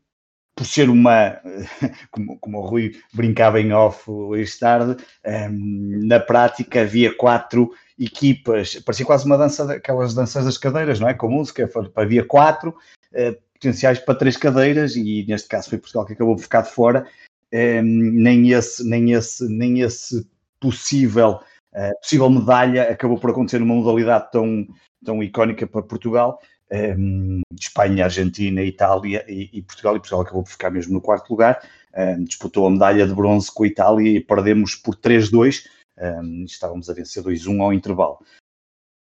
por 0.55 0.67
ser 0.67 0.91
uma, 0.91 1.41
como, 2.11 2.38
como 2.38 2.59
o 2.59 2.67
Rui 2.67 2.93
brincava 3.12 3.61
em 3.61 3.73
off 3.73 4.11
hoje 4.11 4.59
tarde, 4.59 5.03
um, 5.25 5.31
ehm, 5.31 6.07
na 6.07 6.21
prática 6.21 6.83
havia 6.83 7.15
quatro 7.17 7.71
equipas, 7.99 8.77
parecia 8.85 9.07
quase 9.07 9.27
uma 9.27 9.38
dança, 9.38 9.73
aquelas 9.73 10.15
danças 10.15 10.45
das 10.45 10.59
cadeiras, 10.59 11.01
não 11.01 11.09
é? 11.09 11.15
Com 11.15 11.29
música, 11.29 11.69
havia 11.95 12.25
quatro 12.25 12.71
uh, 12.71 13.43
potenciais 13.55 13.99
para 13.99 14.15
três 14.15 14.37
cadeiras 14.37 14.97
e 14.97 15.25
neste 15.29 15.49
caso 15.49 15.71
foi 15.71 15.79
Portugal 15.79 16.05
que 16.05 16.15
acabou 16.15 16.35
por 16.35 16.43
ficar 16.43 16.62
de 16.62 16.71
fora 16.71 17.07
Ehm, 17.53 17.85
nem, 18.15 18.51
esse, 18.51 18.83
nem, 18.88 19.12
esse, 19.12 19.47
nem 19.47 19.81
esse 19.83 20.27
possível, 20.59 21.41
uh, 21.75 22.01
possível 22.01 22.31
medalha 22.31 22.91
acabou 22.91 23.19
por 23.19 23.31
acontecer 23.31 23.59
numa 23.59 23.75
modalidade 23.75 24.31
tão, 24.33 24.67
tão 25.05 25.23
icónica 25.23 25.67
para 25.67 25.83
Portugal. 25.83 26.41
Um, 26.72 26.76
ehm, 26.76 27.40
Espanha, 27.61 28.04
Argentina, 28.04 28.62
Itália 28.62 29.24
e, 29.28 29.50
e, 29.52 29.62
Portugal, 29.62 29.96
e 29.96 29.98
Portugal 29.98 30.22
acabou 30.22 30.42
por 30.42 30.50
ficar 30.50 30.70
mesmo 30.70 30.94
no 30.94 31.00
quarto 31.00 31.30
lugar. 31.30 31.61
Um, 31.94 32.00
ehm, 32.00 32.24
disputou 32.24 32.66
a 32.66 32.70
medalha 32.70 33.06
de 33.06 33.14
bronze 33.14 33.52
com 33.52 33.64
a 33.64 33.66
Itália 33.66 34.16
e 34.16 34.20
perdemos 34.20 34.74
por 34.74 34.96
3-2. 34.96 35.64
Um, 35.98 36.44
estávamos 36.44 36.88
a 36.88 36.94
vencer 36.94 37.22
2-1 37.22 37.61
ao 37.62 37.72
intervalo. 37.72 38.18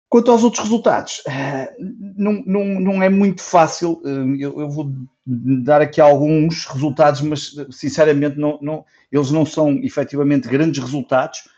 Quanto 0.10 0.32
aos 0.32 0.43
outros 0.43 0.63
resultados, 0.63 1.21
uh, 1.27 1.75
não, 2.17 2.41
não, 2.45 2.80
não 2.80 3.03
é 3.03 3.10
muito 3.10 3.41
fácil. 3.41 4.01
Eu, 4.39 4.62
eu, 4.62 4.69
vou 4.69 4.89
dar 5.25 5.82
aqui 5.82 5.99
alguns 5.99 6.65
resultados, 6.65 7.19
mas 7.21 7.53
sinceramente 7.71 8.38
não, 8.39 8.58
não, 8.62 8.86
eles 9.12 9.32
não 9.32 9.45
são 9.45 9.71
efetivamente 9.84 10.47
grandes 10.47 10.82
resultados. 10.82 11.49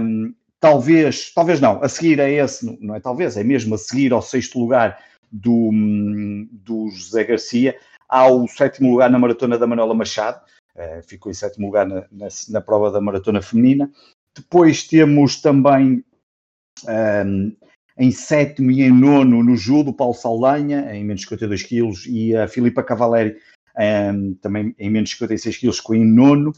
Um, 0.00 0.34
talvez, 0.58 1.30
talvez 1.34 1.60
não, 1.60 1.82
a 1.82 1.88
seguir 1.88 2.20
a 2.20 2.28
esse, 2.28 2.78
não 2.80 2.94
é 2.94 3.00
talvez, 3.00 3.36
é 3.36 3.44
mesmo 3.44 3.74
a 3.74 3.78
seguir 3.78 4.12
ao 4.12 4.22
sexto 4.22 4.58
lugar 4.58 4.98
do, 5.30 5.70
do 6.52 6.88
José 6.90 7.24
Garcia, 7.24 7.76
ao 8.08 8.46
sétimo 8.48 8.90
lugar 8.90 9.10
na 9.10 9.18
maratona 9.18 9.56
da 9.56 9.66
Manuela 9.66 9.94
Machado, 9.94 10.40
uh, 10.74 11.02
ficou 11.02 11.30
em 11.30 11.34
sétimo 11.34 11.66
lugar 11.66 11.86
na, 11.86 12.04
na, 12.10 12.28
na, 12.48 12.60
prova 12.60 12.90
da 12.90 13.00
maratona 13.00 13.40
feminina. 13.40 13.90
Depois 14.34 14.86
temos 14.86 15.40
também 15.40 16.04
um, 17.26 17.56
em 17.96 18.10
sétimo 18.10 18.70
e 18.70 18.82
em 18.82 18.90
nono 18.90 19.42
no 19.42 19.56
judo, 19.56 19.92
Paulo 19.92 20.14
Saldanha, 20.14 20.94
em 20.94 21.04
menos 21.04 21.20
de 21.20 21.26
52 21.26 21.62
quilos, 21.62 22.06
e 22.06 22.34
a 22.34 22.48
Filipa 22.48 22.82
Cavaleri, 22.82 23.36
um, 24.12 24.34
também 24.34 24.74
em 24.78 24.90
menos 24.90 25.10
de 25.10 25.16
56 25.16 25.56
quilos, 25.58 25.76
ficou 25.78 25.94
em 25.94 26.04
nono. 26.04 26.52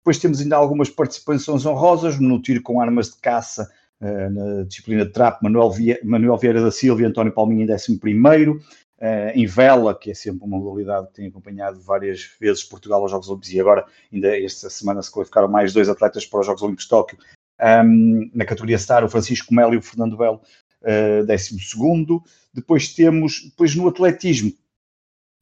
Depois 0.00 0.18
temos 0.18 0.40
ainda 0.40 0.56
algumas 0.56 0.90
participações 0.90 1.64
honrosas 1.64 2.18
no 2.18 2.40
tiro 2.40 2.62
com 2.62 2.80
armas 2.80 3.10
de 3.10 3.20
caça, 3.20 3.70
na 4.00 4.64
disciplina 4.64 5.04
de 5.04 5.12
trap, 5.12 5.42
Manuel, 5.42 5.70
Vie 5.70 5.98
Manuel 6.04 6.36
Vieira 6.36 6.62
da 6.62 6.70
Silva 6.70 7.02
e 7.02 7.04
António 7.04 7.32
Palminha 7.32 7.64
em 7.64 7.72
11 7.72 7.98
primeiro. 7.98 8.60
Uh, 9.00 9.30
em 9.32 9.46
vela, 9.46 9.96
que 9.96 10.10
é 10.10 10.14
sempre 10.14 10.44
uma 10.44 10.58
modalidade 10.58 11.06
que 11.06 11.14
tem 11.14 11.28
acompanhado 11.28 11.80
várias 11.80 12.32
vezes 12.40 12.64
Portugal 12.64 13.00
aos 13.00 13.12
Jogos 13.12 13.28
Olímpicos, 13.28 13.54
e 13.54 13.60
agora, 13.60 13.86
ainda 14.12 14.36
esta 14.36 14.68
semana, 14.68 15.00
se 15.02 15.10
qualificaram 15.12 15.46
mais 15.46 15.72
dois 15.72 15.88
atletas 15.88 16.26
para 16.26 16.40
os 16.40 16.46
Jogos 16.46 16.62
Olímpicos 16.62 16.84
de 16.84 16.90
Tóquio. 16.90 17.18
Um, 17.60 18.28
na 18.34 18.44
categoria 18.44 18.76
Star, 18.76 19.04
o 19.04 19.08
Francisco 19.08 19.54
Melo 19.54 19.74
e 19.74 19.76
o 19.76 19.82
Fernando 19.82 20.16
Belo, 20.16 20.40
uh, 20.82 21.24
décimo 21.24 21.60
segundo. 21.60 22.20
Depois 22.52 22.92
temos, 22.92 23.44
depois 23.44 23.76
no 23.76 23.86
atletismo, 23.86 24.52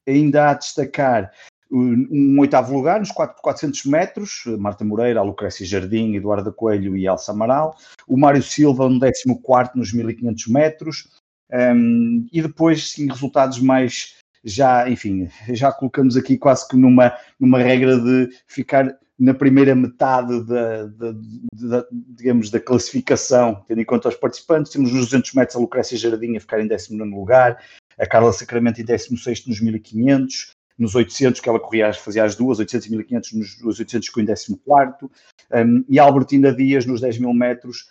ainda 0.07 0.45
há 0.45 0.51
a 0.51 0.55
destacar 0.55 1.33
um, 1.71 2.39
oitavo 2.41 2.75
lugar 2.75 3.01
nos 3.01 3.11
4 3.11 3.41
400 3.43 3.85
metros, 3.87 4.45
Marta 4.59 4.85
Moreira, 4.85 5.23
Lucrécia 5.23 5.67
Jardim, 5.67 6.15
Eduardo 6.15 6.53
Coelho 6.53 6.97
e 6.97 7.07
Elsa 7.07 7.33
Amaral. 7.33 7.77
O 8.07 8.17
Mário 8.17 8.43
Silva 8.43 8.89
no 8.89 9.01
14 9.01 9.71
nos 9.75 9.93
1500 9.93 10.47
metros. 10.49 11.09
Um, 11.53 12.27
e 12.33 12.43
depois, 12.43 12.91
sim, 12.91 13.09
resultados 13.09 13.61
mais 13.61 14.17
já, 14.45 14.89
enfim, 14.89 15.29
já 15.51 15.73
colocamos 15.73 16.17
aqui 16.17 16.39
quase 16.39 16.69
que 16.69 16.77
numa, 16.77 17.17
numa 17.39 17.59
regra 17.59 17.99
de 17.99 18.31
ficar 18.47 18.97
na 19.19 19.33
primeira 19.33 19.75
metade 19.75 20.45
da, 20.45 20.87
da, 20.87 21.13
da, 21.55 21.87
digamos, 21.91 22.51
da 22.51 22.61
classificação, 22.61 23.65
tendo 23.67 23.81
em 23.81 23.85
conta 23.85 24.09
os 24.09 24.15
participantes. 24.15 24.71
Temos 24.71 24.93
nos 24.93 25.07
200 25.07 25.33
metros 25.35 25.57
a 25.57 25.61
Lucrécia 25.61 25.97
Jardim 25.97 26.37
a 26.37 26.41
ficar 26.41 26.61
em 26.61 26.69
19 26.69 27.11
lugar, 27.11 27.59
a 27.99 28.07
Carla 28.07 28.33
Sacramento 28.33 28.81
em 28.81 28.85
16 28.85 29.47
nos 29.47 29.61
1500, 29.61 30.51
nos 30.79 30.95
800 30.95 31.41
que 31.41 31.49
ela 31.49 31.61
corria, 31.61 31.93
fazia 31.93 32.25
as 32.25 32.35
duas, 32.35 32.59
800 32.59 32.87
e 32.87 32.91
1500, 32.91 33.63
nos 33.63 33.79
800 33.79 34.09
ficou 34.09 34.23
em 34.23 34.27
14 34.27 34.55
um, 34.55 35.85
e 35.89 35.99
Albertina 35.99 36.53
Dias 36.53 36.85
nos 36.85 37.01
10 37.01 37.19
mil 37.19 37.33
metros 37.33 37.87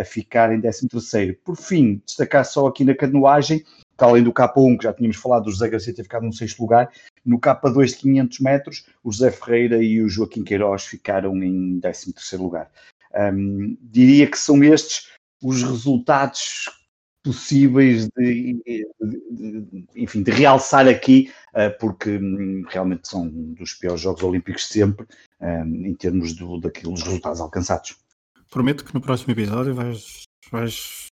a 0.00 0.04
ficar 0.04 0.52
em 0.52 0.60
13º. 0.60 1.36
Por 1.44 1.56
fim, 1.56 2.00
destacar 2.06 2.44
só 2.44 2.66
aqui 2.66 2.84
na 2.84 2.94
canoagem, 2.94 3.60
que 3.60 4.04
além 4.04 4.22
do 4.22 4.32
K1, 4.32 4.78
que 4.78 4.84
já 4.84 4.92
tínhamos 4.92 5.16
falado, 5.16 5.46
o 5.46 5.50
José 5.50 5.68
Garcia 5.68 5.94
ter 5.94 6.04
ficado 6.04 6.24
no 6.24 6.32
sexto 6.32 6.60
lugar, 6.60 6.90
no 7.24 7.38
K2 7.38 7.86
de 7.88 7.96
500 7.96 8.40
metros, 8.40 8.86
o 9.04 9.12
José 9.12 9.30
Ferreira 9.30 9.82
e 9.82 10.00
o 10.00 10.08
Joaquim 10.08 10.42
Queiroz 10.42 10.84
ficaram 10.84 11.36
em 11.42 11.80
13º 11.80 12.38
lugar. 12.38 12.70
Um, 13.14 13.76
diria 13.82 14.26
que 14.26 14.38
são 14.38 14.62
estes 14.62 15.08
os 15.42 15.62
resultados 15.62 16.64
possíveis 17.28 18.08
de, 18.16 18.54
de, 18.64 18.86
de, 19.30 19.84
enfim, 19.94 20.22
de 20.22 20.30
realçar 20.30 20.88
aqui, 20.88 21.30
uh, 21.50 21.78
porque 21.78 22.16
um, 22.16 22.64
realmente 22.66 23.06
são 23.06 23.24
um 23.24 23.52
dos 23.52 23.74
piores 23.74 24.00
Jogos 24.00 24.22
Olímpicos 24.22 24.62
de 24.62 24.72
sempre, 24.72 25.06
um, 25.38 25.86
em 25.86 25.94
termos 25.94 26.32
do, 26.32 26.58
daqueles 26.58 27.02
resultados 27.02 27.38
alcançados. 27.38 27.96
Prometo 28.50 28.82
que 28.82 28.94
no 28.94 29.00
próximo 29.02 29.32
episódio 29.32 29.74
vais, 29.74 30.22
vais 30.50 31.08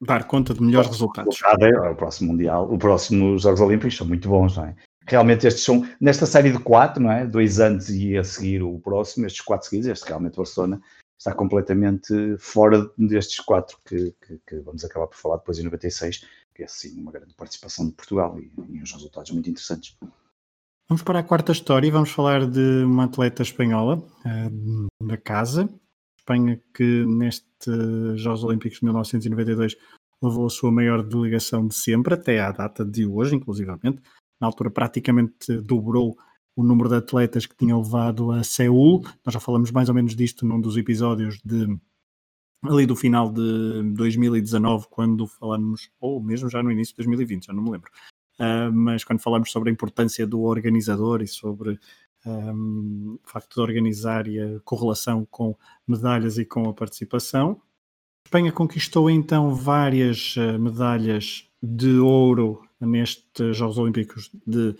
dar 0.00 0.24
conta 0.24 0.52
de 0.52 0.60
melhores 0.60 0.90
resultados. 0.90 1.38
É, 1.60 1.90
o 1.90 1.94
próximo 1.94 2.32
Mundial, 2.32 2.68
o 2.68 2.76
próximo 2.76 3.38
Jogos 3.38 3.60
Olímpicos 3.60 3.96
são 3.96 4.08
muito 4.08 4.28
bons, 4.28 4.56
não 4.56 4.64
é? 4.64 4.74
Realmente 5.06 5.46
estes 5.46 5.64
são, 5.64 5.88
nesta 6.00 6.26
série 6.26 6.50
de 6.50 6.58
quatro, 6.58 7.00
não 7.00 7.12
é? 7.12 7.24
Dois 7.24 7.60
antes 7.60 7.90
e 7.90 8.16
a 8.16 8.24
seguir 8.24 8.60
o 8.60 8.80
próximo, 8.80 9.24
estes 9.26 9.40
quatro 9.40 9.68
seguidos, 9.68 9.88
este 9.88 10.08
realmente 10.08 10.36
Barcelona 10.36 10.80
está 11.22 11.32
completamente 11.32 12.36
fora 12.36 12.90
destes 12.98 13.38
quatro 13.38 13.78
que, 13.86 14.12
que, 14.26 14.40
que, 14.44 14.58
vamos 14.58 14.84
acabar 14.84 15.06
por 15.06 15.16
falar 15.16 15.36
depois 15.36 15.56
em 15.56 15.62
96, 15.62 16.26
que 16.52 16.64
é 16.64 16.66
sim 16.66 17.00
uma 17.00 17.12
grande 17.12 17.32
participação 17.34 17.86
de 17.86 17.92
Portugal 17.92 18.36
e, 18.40 18.52
e 18.70 18.82
uns 18.82 18.92
resultados 18.92 19.30
muito 19.30 19.48
interessantes. 19.48 19.96
Vamos 20.88 21.02
para 21.04 21.20
a 21.20 21.22
quarta 21.22 21.52
história 21.52 21.86
e 21.86 21.92
vamos 21.92 22.10
falar 22.10 22.44
de 22.44 22.84
uma 22.84 23.04
atleta 23.04 23.42
espanhola 23.42 23.98
uh, 23.98 25.06
da 25.06 25.16
casa, 25.16 25.68
Espanha 26.18 26.60
que 26.74 27.06
nestes 27.06 28.20
Jogos 28.20 28.42
Olímpicos 28.42 28.80
de 28.80 28.84
1992 28.86 29.76
levou 30.20 30.46
a 30.46 30.50
sua 30.50 30.72
maior 30.72 31.04
delegação 31.04 31.68
de 31.68 31.74
sempre, 31.76 32.14
até 32.14 32.40
à 32.40 32.50
data 32.50 32.84
de 32.84 33.06
hoje, 33.06 33.36
inclusivamente. 33.36 34.02
Na 34.40 34.48
altura 34.48 34.70
praticamente 34.70 35.56
dobrou 35.58 36.16
o 36.54 36.62
número 36.62 36.88
de 36.88 36.96
atletas 36.96 37.46
que 37.46 37.56
tinha 37.56 37.76
levado 37.76 38.30
a 38.30 38.42
Seul. 38.42 39.02
Nós 39.24 39.32
já 39.32 39.40
falamos 39.40 39.70
mais 39.70 39.88
ou 39.88 39.94
menos 39.94 40.14
disto 40.14 40.46
num 40.46 40.60
dos 40.60 40.76
episódios 40.76 41.40
de 41.44 41.66
ali 42.64 42.86
do 42.86 42.94
final 42.94 43.30
de 43.30 43.82
2019, 43.94 44.86
quando 44.88 45.26
falamos, 45.26 45.90
ou 46.00 46.22
mesmo 46.22 46.48
já 46.48 46.62
no 46.62 46.70
início 46.70 46.92
de 46.92 46.98
2020, 46.98 47.46
já 47.46 47.52
não 47.52 47.62
me 47.62 47.70
lembro, 47.72 47.90
uh, 48.38 48.72
mas 48.72 49.02
quando 49.02 49.20
falamos 49.20 49.50
sobre 49.50 49.68
a 49.68 49.72
importância 49.72 50.26
do 50.26 50.42
organizador 50.42 51.22
e 51.22 51.26
sobre 51.26 51.78
um, 52.24 53.18
o 53.24 53.28
facto 53.28 53.54
de 53.54 53.60
organizar 53.60 54.28
e 54.28 54.40
a 54.40 54.60
correlação 54.60 55.26
com 55.30 55.56
medalhas 55.86 56.38
e 56.38 56.44
com 56.44 56.68
a 56.68 56.72
participação. 56.72 57.60
A 58.24 58.28
Espanha 58.28 58.52
conquistou 58.52 59.10
então 59.10 59.54
várias 59.54 60.36
uh, 60.36 60.58
medalhas 60.58 61.48
de 61.60 61.98
ouro 61.98 62.62
nestes 62.80 63.56
Jogos 63.56 63.78
Olímpicos 63.78 64.30
de 64.46 64.76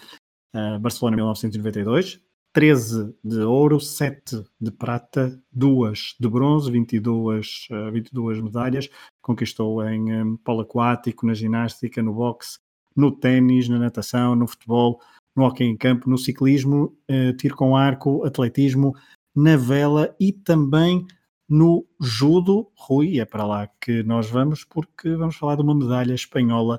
uh, 0.55 0.79
Barcelona 0.79 1.17
1992. 1.17 2.21
13 2.53 3.15
de 3.25 3.39
ouro, 3.41 3.81
7 3.81 4.45
de 4.61 4.71
prata, 4.71 5.41
2 5.51 6.17
de 6.21 6.29
bronze, 6.29 6.71
22, 6.71 7.69
uh, 7.71 7.91
22 7.91 8.41
medalhas. 8.43 8.91
Conquistou 9.23 9.83
em 9.89 10.23
um, 10.23 10.37
polo 10.37 10.61
aquático, 10.61 11.27
na 11.27 11.33
ginástica, 11.33 12.03
no 12.03 12.13
boxe, 12.13 12.59
no 12.95 13.11
ténis, 13.11 13.69
na 13.69 13.79
natação, 13.79 14.37
no 14.37 14.47
futebol, 14.47 15.01
no 15.35 15.45
hockey 15.45 15.65
em 15.65 15.77
campo, 15.77 16.11
no 16.11 16.19
ciclismo, 16.19 16.95
uh, 17.11 17.35
tiro 17.39 17.57
com 17.57 17.75
arco, 17.75 18.23
atletismo, 18.25 18.95
na 19.35 19.57
vela 19.57 20.15
e 20.21 20.31
também 20.31 21.07
no 21.49 21.87
judo. 21.99 22.71
Rui, 22.77 23.19
é 23.19 23.25
para 23.25 23.47
lá 23.47 23.67
que 23.81 24.03
nós 24.03 24.29
vamos, 24.29 24.63
porque 24.63 25.15
vamos 25.17 25.37
falar 25.37 25.57
de 25.57 25.63
uma 25.63 25.75
medalha 25.75 26.13
espanhola 26.13 26.79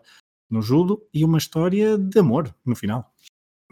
no 0.50 0.62
judo 0.62 1.02
e 1.12 1.26
uma 1.26 1.40
história 1.40 1.98
de 1.98 2.20
amor 2.20 2.54
no 2.64 2.76
final. 2.76 3.12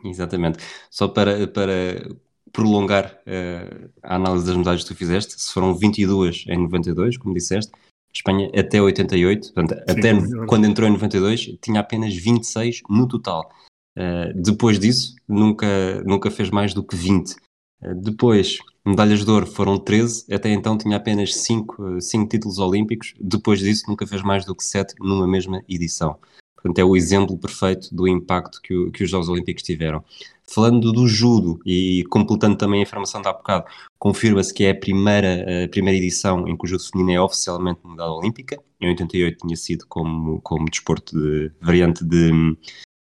Exatamente. 0.03 0.59
Só 0.89 1.07
para, 1.07 1.47
para 1.47 2.09
prolongar 2.51 3.19
uh, 3.25 3.89
a 4.03 4.15
análise 4.15 4.45
das 4.45 4.55
medalhas 4.55 4.83
que 4.83 4.89
tu 4.89 4.95
fizeste, 4.95 5.39
se 5.39 5.53
foram 5.53 5.73
22 5.75 6.45
em 6.47 6.57
92, 6.57 7.17
como 7.17 7.33
disseste, 7.33 7.71
Espanha 8.13 8.51
até 8.57 8.81
88, 8.81 9.53
portanto, 9.53 9.75
Sim, 9.77 9.99
até 9.99 10.09
é 10.09 10.45
quando 10.45 10.65
entrou 10.65 10.87
em 10.87 10.91
92, 10.91 11.57
tinha 11.61 11.79
apenas 11.79 12.13
26 12.13 12.81
no 12.89 13.07
total. 13.07 13.49
Uh, 13.97 14.33
depois 14.35 14.79
disso, 14.79 15.15
nunca, 15.27 16.03
nunca 16.03 16.29
fez 16.29 16.49
mais 16.49 16.73
do 16.73 16.83
que 16.83 16.95
20. 16.95 17.31
Uh, 17.31 17.35
eh, 17.83 17.93
depois, 17.95 18.57
medalhas 18.85 19.23
de 19.23 19.31
ouro 19.31 19.47
foram 19.47 19.77
13, 19.77 20.33
até 20.33 20.49
então 20.49 20.77
tinha 20.77 20.97
apenas 20.97 21.35
5, 21.35 22.01
5 22.01 22.29
títulos 22.29 22.57
olímpicos. 22.57 23.13
Depois 23.19 23.59
disso, 23.59 23.85
nunca 23.87 24.05
fez 24.05 24.21
mais 24.21 24.45
do 24.45 24.55
que 24.55 24.63
7 24.63 24.95
numa 24.99 25.27
mesma 25.27 25.61
edição. 25.67 26.17
Portanto, 26.62 26.80
é 26.80 26.84
o 26.84 26.95
exemplo 26.95 27.38
perfeito 27.38 27.93
do 27.93 28.08
impacto 28.08 28.62
que, 28.62 28.74
o, 28.74 28.91
que 28.91 29.04
os 29.04 29.10
Jogos 29.10 29.30
Olímpicos 29.30 29.63
tiveram. 29.63 30.04
Falando 30.47 30.91
do 30.91 31.08
judo 31.08 31.60
e 31.65 32.04
completando 32.10 32.58
também 32.58 32.82
a 32.82 32.84
informação 32.84 33.21
de 33.21 33.28
há 33.28 33.34
bocado, 33.34 33.65
confirma-se 33.97 34.54
que 34.54 34.65
é 34.65 34.71
a 34.71 34.76
primeira, 34.76 35.65
a 35.65 35.67
primeira 35.69 35.97
edição 35.97 36.47
em 36.47 36.56
que 36.56 36.65
o 36.65 36.67
judo 36.67 36.84
feminino 36.84 37.17
é 37.17 37.21
oficialmente 37.21 37.80
medalha 37.86 38.12
olímpica. 38.12 38.62
Em 38.80 38.89
88 38.89 39.38
tinha 39.39 39.56
sido 39.56 39.86
como, 39.88 40.41
como 40.41 40.69
desporto 40.69 41.17
de 41.17 41.52
variante 41.62 42.04
de, 42.04 42.32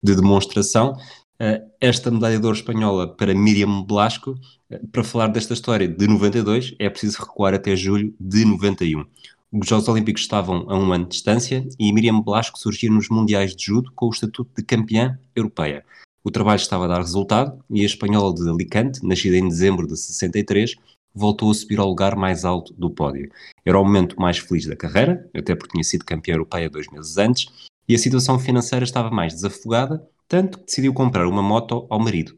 de 0.03 0.17
demonstração. 0.17 0.97
Uh, 1.39 1.61
esta 1.79 2.11
medalha 2.11 2.39
de 2.39 2.47
ouro 2.47 2.57
espanhola 2.57 3.07
para 3.07 3.35
Miriam 3.35 3.83
Blasco, 3.83 4.31
uh, 4.71 4.89
para 4.91 5.05
falar 5.05 5.27
desta 5.27 5.53
história 5.53 5.87
de 5.87 6.07
92, 6.07 6.75
é 6.79 6.89
preciso 6.89 7.21
recuar 7.21 7.53
até 7.53 7.77
julho 7.77 8.15
de 8.19 8.47
91. 8.47 9.05
Os 9.53 9.69
Jogos 9.69 9.87
Olímpicos 9.89 10.23
estavam 10.23 10.69
a 10.69 10.77
um 10.77 10.93
ano 10.93 11.05
de 11.05 11.11
distância 11.11 11.67
e 11.79 11.93
Miriam 11.93 12.21
Blasco 12.21 12.59
surgiu 12.59 12.93
nos 12.93 13.09
Mundiais 13.09 13.55
de 13.55 13.65
Judo 13.65 13.93
com 13.95 14.07
o 14.07 14.11
estatuto 14.11 14.51
de 14.57 14.63
campeã 14.65 15.19
europeia. 15.37 15.85
O 16.25 16.33
trabalho 16.33 16.59
estava 16.59 16.85
a 16.85 16.89
dar 16.89 16.99
resultado 16.99 17.63
e 17.71 17.83
a 17.83 17.87
espanhola 17.87 18.35
de 18.35 18.49
Alicante, 18.49 19.07
nascida 19.07 19.37
em 19.37 19.49
dezembro 19.49 19.87
de 19.87 19.97
63, 19.97 20.75
voltou 21.15 21.49
a 21.49 21.55
subir 21.55 21.79
ao 21.79 21.89
lugar 21.89 22.17
mais 22.17 22.45
alto 22.45 22.75
do 22.75 22.91
pódio. 22.91 23.31
Era 23.65 23.79
o 23.79 23.85
momento 23.85 24.21
mais 24.21 24.37
feliz 24.39 24.67
da 24.67 24.75
carreira, 24.75 25.31
até 25.35 25.55
porque 25.55 25.73
tinha 25.73 25.85
sido 25.85 26.05
campeã 26.05 26.35
europeia 26.35 26.69
dois 26.69 26.89
meses 26.89 27.17
antes, 27.17 27.47
e 27.89 27.95
a 27.95 27.99
situação 27.99 28.41
financeira 28.41 28.85
estava 28.85 29.11
mais 29.11 29.33
desafogada, 29.33 30.05
tanto 30.27 30.59
que 30.59 30.67
decidiu 30.67 30.93
comprar 30.93 31.29
uma 31.29 31.41
moto 31.41 31.87
ao 31.89 32.01
marido. 32.01 32.37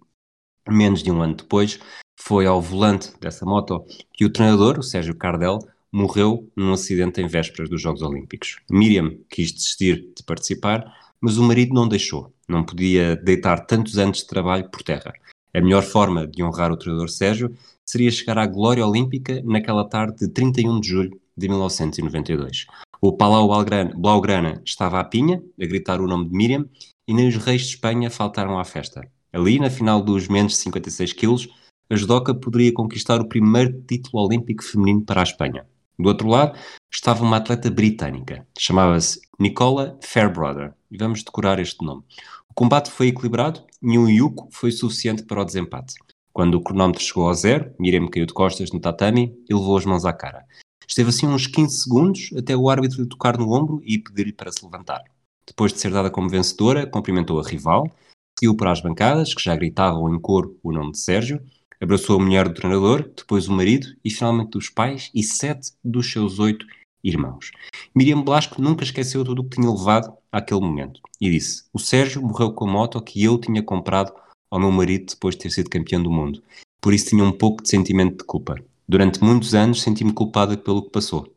Menos 0.69 1.03
de 1.03 1.11
um 1.11 1.23
ano 1.23 1.35
depois, 1.35 1.81
foi 2.21 2.45
ao 2.45 2.61
volante 2.61 3.13
dessa 3.19 3.47
moto 3.47 3.83
que 4.13 4.27
o 4.27 4.31
treinador, 4.31 4.79
o 4.79 4.83
Sérgio 4.83 5.15
Cardel, 5.15 5.59
morreu 5.93 6.51
num 6.57 6.73
acidente 6.73 7.21
em 7.21 7.27
vésperas 7.27 7.69
dos 7.69 7.81
Jogos 7.81 8.03
Olímpicos. 8.03 8.57
Miriam 8.71 9.17
quis 9.31 9.53
desistir 9.53 10.13
de 10.17 10.23
participar, 10.23 10.85
mas 11.21 11.39
o 11.39 11.43
marido 11.43 11.75
não 11.75 11.89
deixou. 11.89 12.33
Não 12.49 12.65
podia 12.65 13.17
deitar 13.17 13.67
tantos 13.67 13.99
anos 13.99 14.19
de 14.19 14.27
trabalho 14.27 14.71
por 14.71 14.83
terra. 14.83 15.13
A 15.55 15.61
melhor 15.61 15.83
forma 15.83 16.27
de 16.27 16.43
honrar 16.43 16.71
o 16.71 16.77
treinador 16.77 17.09
Sérgio 17.09 17.55
seria 17.85 18.11
chegar 18.11 18.39
à 18.39 18.47
glória 18.47 18.87
olímpica 18.87 19.43
naquela 19.45 19.85
tarde 19.89 20.27
de 20.27 20.29
31 20.29 20.81
de 20.81 20.89
julho 20.89 21.21
de 21.37 21.49
1992. 21.49 22.67
O 23.01 23.13
Palau 23.13 23.49
Blaugrana 23.97 24.61
estava 24.65 25.01
à 25.01 25.05
pinha, 25.05 25.43
a 25.61 25.67
gritar 25.67 26.01
o 26.01 26.07
nome 26.07 26.29
de 26.29 26.37
Miriam, 26.37 26.69
e 27.07 27.15
nem 27.15 27.29
os 27.29 27.37
reis 27.37 27.63
de 27.63 27.69
Espanha 27.69 28.11
faltaram 28.11 28.59
à 28.59 28.65
festa. 28.65 29.09
Ali, 29.33 29.59
na 29.59 29.71
final 29.71 30.03
dos 30.03 30.29
menos 30.29 30.53
de 30.53 30.59
56 30.59 31.13
quilos, 31.13 31.49
a 31.91 31.97
judoca 31.97 32.35
poderia 32.35 32.73
conquistar 32.73 33.21
o 33.21 33.29
primeiro 33.29 33.81
título 33.83 34.25
olímpico 34.25 34.63
feminino 34.63 35.05
para 35.05 35.21
a 35.21 35.23
Espanha. 35.23 35.67
Do 35.99 36.09
outro 36.09 36.29
lado 36.29 36.57
estava 36.93 37.25
uma 37.25 37.39
atleta 37.39 37.69
britânica, 37.71 38.47
chamava-se 38.57 39.21
Nicola 39.39 39.99
Fairbrother, 40.01 40.73
e 40.91 40.97
vamos 40.97 41.25
decorar 41.25 41.59
este 41.59 41.85
nome. 41.85 42.05
O 42.49 42.55
combate 42.55 42.91
foi 42.91 43.09
equilibrado 43.09 43.65
e 43.83 43.99
um 43.99 44.09
yuko 44.09 44.49
foi 44.53 44.71
suficiente 44.71 45.25
para 45.25 45.43
o 45.43 45.45
desempate. 45.45 45.95
Quando 46.33 46.55
o 46.55 46.63
cronómetro 46.63 47.03
chegou 47.03 47.27
ao 47.27 47.35
zero, 47.35 47.75
Miriam 47.81 48.07
caiu 48.07 48.27
de 48.27 48.33
costas 48.33 48.71
no 48.71 48.79
tatami 48.79 49.37
e 49.49 49.55
levou 49.55 49.77
as 49.77 49.85
mãos 49.85 50.05
à 50.05 50.13
cara. 50.13 50.45
Esteve 50.87 51.11
assim 51.11 51.27
uns 51.27 51.49
15 51.49 51.83
segundos 51.83 52.31
até 52.39 52.57
o 52.57 52.71
árbitro 52.71 53.03
lhe 53.03 53.09
tocar 53.09 53.37
no 53.37 53.53
ombro 53.53 53.83
e 53.85 53.99
pedir-lhe 53.99 54.33
para 54.33 54.53
se 54.53 54.65
levantar. 54.65 55.03
Depois 55.45 55.73
de 55.73 55.81
ser 55.81 55.91
dada 55.91 56.11
como 56.11 56.29
vencedora, 56.29 56.87
cumprimentou 56.87 57.41
a 57.41 57.43
rival, 57.43 57.91
seguiu 58.39 58.57
para 58.57 58.71
as 58.71 58.81
bancadas, 58.81 59.35
que 59.35 59.43
já 59.43 59.57
gritavam 59.57 60.15
em 60.15 60.21
coro 60.21 60.57
o 60.63 60.71
nome 60.71 60.93
de 60.93 60.99
Sérgio, 60.99 61.43
abraçou 61.81 62.17
a 62.17 62.23
mulher 62.23 62.49
do 62.49 62.55
treinador, 62.55 63.11
depois 63.17 63.49
o 63.49 63.53
marido 63.53 63.89
e 64.05 64.11
finalmente 64.11 64.57
os 64.59 64.69
pais 64.69 65.11
e 65.15 65.23
sete 65.23 65.73
dos 65.85 66.11
seus 66.11 66.39
oito 66.39 66.67
irmãos. 67.03 67.51
Miriam 67.95 68.23
Blasco 68.23 68.61
nunca 68.61 68.85
esqueceu 68.85 69.25
tudo 69.25 69.43
o 69.43 69.45
que 69.45 69.57
tinha 69.57 69.71
levado 69.71 70.13
àquele 70.33 70.61
momento 70.61 71.01
e 71.21 71.31
disse: 71.31 71.65
O 71.73 71.79
Sérgio 71.79 72.23
morreu 72.23 72.53
com 72.53 72.69
a 72.69 72.73
moto 72.73 73.01
que 73.01 73.23
eu 73.23 73.39
tinha 73.39 73.63
comprado 73.63 74.13
ao 74.51 74.61
meu 74.61 74.71
marido 74.71 75.07
depois 75.11 75.35
de 75.35 75.43
ter 75.43 75.51
sido 75.51 75.71
campeão 75.71 76.03
do 76.03 76.11
mundo. 76.11 76.43
Por 76.81 76.95
isso 76.95 77.11
tinha 77.11 77.25
um 77.25 77.33
pouco 77.33 77.63
de 77.63 77.69
sentimento 77.69 78.19
de 78.19 78.25
culpa. 78.25 78.57
Durante 78.89 79.23
muitos 79.23 79.55
anos 79.55 79.83
senti-me 79.83 80.13
culpada 80.13 80.57
pelo 80.57 80.83
que 80.83 80.91
passou. 80.91 81.33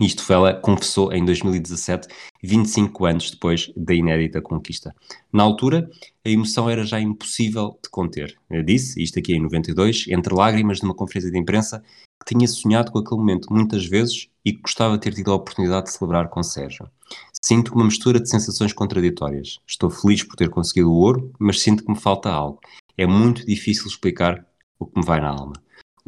Isto 0.00 0.32
ela 0.32 0.54
confessou 0.54 1.12
em 1.12 1.24
2017, 1.24 2.06
25 2.42 3.04
anos 3.04 3.30
depois 3.32 3.72
da 3.76 3.92
inédita 3.92 4.40
conquista. 4.40 4.94
Na 5.32 5.42
altura, 5.42 5.90
a 6.24 6.28
emoção 6.28 6.70
era 6.70 6.84
já 6.84 7.00
impossível 7.00 7.76
de 7.82 7.90
conter. 7.90 8.36
Eu 8.48 8.62
disse, 8.62 9.02
isto 9.02 9.18
aqui 9.18 9.34
em 9.34 9.42
92, 9.42 10.06
entre 10.08 10.32
lágrimas 10.32 10.80
numa 10.80 10.94
conferência 10.94 11.32
de 11.32 11.38
imprensa, 11.38 11.82
que 12.20 12.32
tinha 12.32 12.46
sonhado 12.46 12.92
com 12.92 12.98
aquele 13.00 13.20
momento 13.20 13.52
muitas 13.52 13.86
vezes 13.86 14.28
e 14.44 14.52
que 14.52 14.62
gostava 14.62 14.94
de 14.94 15.00
ter 15.00 15.14
tido 15.14 15.32
a 15.32 15.36
oportunidade 15.36 15.86
de 15.86 15.92
celebrar 15.92 16.28
com 16.28 16.42
Sérgio. 16.42 16.88
Sinto 17.42 17.74
uma 17.74 17.84
mistura 17.84 18.20
de 18.20 18.28
sensações 18.28 18.72
contraditórias. 18.72 19.58
Estou 19.66 19.90
feliz 19.90 20.22
por 20.22 20.36
ter 20.36 20.48
conseguido 20.48 20.92
o 20.92 20.96
ouro, 20.96 21.32
mas 21.38 21.60
sinto 21.60 21.84
que 21.84 21.90
me 21.90 21.98
falta 21.98 22.30
algo. 22.30 22.60
É 22.96 23.06
muito 23.06 23.44
difícil 23.44 23.86
explicar 23.86 24.44
o 24.78 24.86
que 24.86 24.98
me 24.98 25.04
vai 25.04 25.20
na 25.20 25.30
alma. 25.30 25.54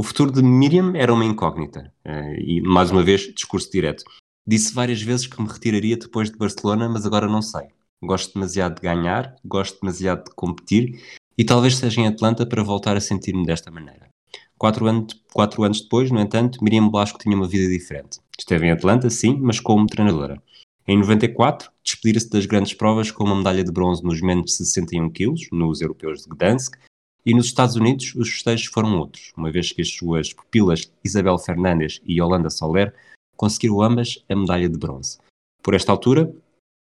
O 0.01 0.03
futuro 0.03 0.33
de 0.33 0.43
Miriam 0.43 0.95
era 0.97 1.13
uma 1.13 1.27
incógnita. 1.27 1.93
Uh, 2.07 2.33
e, 2.39 2.63
mais 2.63 2.91
uma 2.91 3.03
vez, 3.03 3.21
discurso 3.35 3.71
direto. 3.71 4.03
Disse 4.47 4.73
várias 4.73 5.03
vezes 5.03 5.27
que 5.27 5.43
me 5.43 5.47
retiraria 5.47 5.95
depois 5.95 6.31
de 6.31 6.39
Barcelona, 6.39 6.89
mas 6.89 7.05
agora 7.05 7.29
não 7.29 7.43
sei. 7.43 7.67
Gosto 8.03 8.33
demasiado 8.33 8.77
de 8.77 8.81
ganhar, 8.81 9.37
gosto 9.45 9.79
demasiado 9.79 10.25
de 10.25 10.35
competir 10.35 11.03
e 11.37 11.45
talvez 11.45 11.77
seja 11.77 12.01
em 12.01 12.07
Atlanta 12.07 12.47
para 12.47 12.63
voltar 12.63 12.97
a 12.97 13.01
sentir-me 13.01 13.45
desta 13.45 13.71
maneira. 13.71 14.09
Quatro 14.57 14.87
anos, 14.87 15.23
quatro 15.35 15.63
anos 15.65 15.83
depois, 15.83 16.11
no 16.11 16.19
entanto, 16.19 16.65
Miriam 16.65 16.89
Blasco 16.89 17.19
tinha 17.19 17.37
uma 17.37 17.47
vida 17.47 17.69
diferente. 17.69 18.21
Esteve 18.39 18.69
em 18.69 18.71
Atlanta, 18.71 19.11
sim, 19.11 19.37
mas 19.39 19.61
como 19.61 19.85
treinadora. 19.87 20.43
Em 20.89 20.97
94, 20.97 21.71
despedir-se 21.85 22.31
das 22.31 22.47
grandes 22.47 22.73
provas 22.73 23.11
com 23.11 23.25
uma 23.25 23.37
medalha 23.37 23.63
de 23.63 23.71
bronze 23.71 24.03
nos 24.03 24.23
menos 24.23 24.47
de 24.47 24.53
61 24.53 25.11
kg, 25.11 25.35
nos 25.53 25.83
europeus 25.83 26.23
de 26.23 26.31
Gdansk, 26.31 26.79
e 27.25 27.35
nos 27.35 27.47
Estados 27.47 27.77
Unidos 27.77 28.15
os 28.15 28.29
festejos 28.31 28.67
foram 28.67 28.99
outros, 28.99 29.33
uma 29.37 29.51
vez 29.51 29.73
que 29.73 29.83
as 29.83 29.91
suas 29.91 30.33
pupilas 30.33 30.91
Isabel 31.05 31.39
Fernandes 31.39 32.01
e 32.05 32.21
Yolanda 32.21 32.51
Soler 32.51 32.95
conseguiram 33.37 33.83
ambas 33.83 34.25
a 34.29 34.37
medalha 34.37 34.69
de 34.69 34.79
bronze. 34.79 35.19
Por 35.63 35.75
esta 35.75 35.93
altura, 35.93 36.33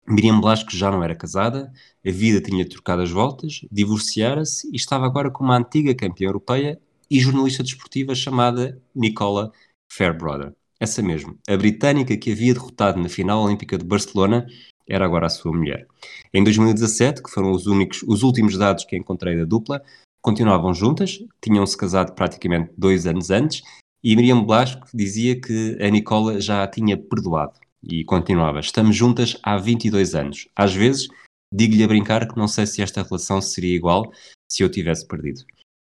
Miriam 0.07 0.39
Blasco 0.39 0.75
já 0.75 0.91
não 0.91 1.03
era 1.03 1.15
casada, 1.15 1.71
a 2.05 2.11
vida 2.11 2.39
tinha 2.39 2.67
trocado 2.67 3.01
as 3.01 3.09
voltas, 3.09 3.61
divorciara-se 3.71 4.69
e 4.71 4.75
estava 4.75 5.05
agora 5.05 5.31
com 5.31 5.43
uma 5.43 5.57
antiga 5.57 5.95
campeã 5.95 6.27
europeia 6.27 6.79
e 7.09 7.19
jornalista 7.19 7.63
desportiva 7.63 8.13
chamada 8.13 8.79
Nicola 8.93 9.51
Fairbrother. 9.91 10.53
Essa 10.79 11.01
mesmo, 11.01 11.37
a 11.47 11.55
britânica 11.55 12.17
que 12.17 12.31
havia 12.31 12.53
derrotado 12.53 13.01
na 13.01 13.09
final 13.09 13.43
olímpica 13.43 13.77
de 13.77 13.85
Barcelona 13.85 14.45
era 14.87 15.05
agora 15.05 15.25
a 15.25 15.29
sua 15.29 15.51
mulher. 15.51 15.87
Em 16.33 16.43
2017, 16.43 17.23
que 17.23 17.31
foram 17.31 17.51
os, 17.51 17.65
únicos, 17.65 18.03
os 18.03 18.21
últimos 18.21 18.57
dados 18.57 18.85
que 18.85 18.95
encontrei 18.95 19.35
da 19.35 19.45
dupla, 19.45 19.81
continuavam 20.25 20.73
juntas, 20.73 21.19
tinham-se 21.39 21.77
casado 21.77 22.13
praticamente 22.13 22.71
dois 22.75 23.05
anos 23.05 23.29
antes, 23.29 23.61
e 24.03 24.15
Miriam 24.15 24.43
Blasco 24.43 24.87
dizia 24.91 25.39
que 25.39 25.77
a 25.79 25.87
Nicola 25.87 26.41
já 26.41 26.63
a 26.63 26.67
tinha 26.67 26.97
perdoado. 26.97 27.59
E 27.83 28.03
continuava: 28.03 28.59
Estamos 28.59 28.95
juntas 28.95 29.37
há 29.43 29.55
22 29.55 30.15
anos. 30.15 30.47
Às 30.55 30.73
vezes, 30.73 31.07
digo-lhe 31.53 31.83
a 31.83 31.87
brincar 31.87 32.27
que 32.27 32.35
não 32.35 32.47
sei 32.47 32.65
se 32.65 32.81
esta 32.81 33.03
relação 33.03 33.39
seria 33.39 33.75
igual 33.75 34.11
se 34.51 34.63
eu 34.63 34.69
tivesse 34.69 35.07
perdido. 35.07 35.41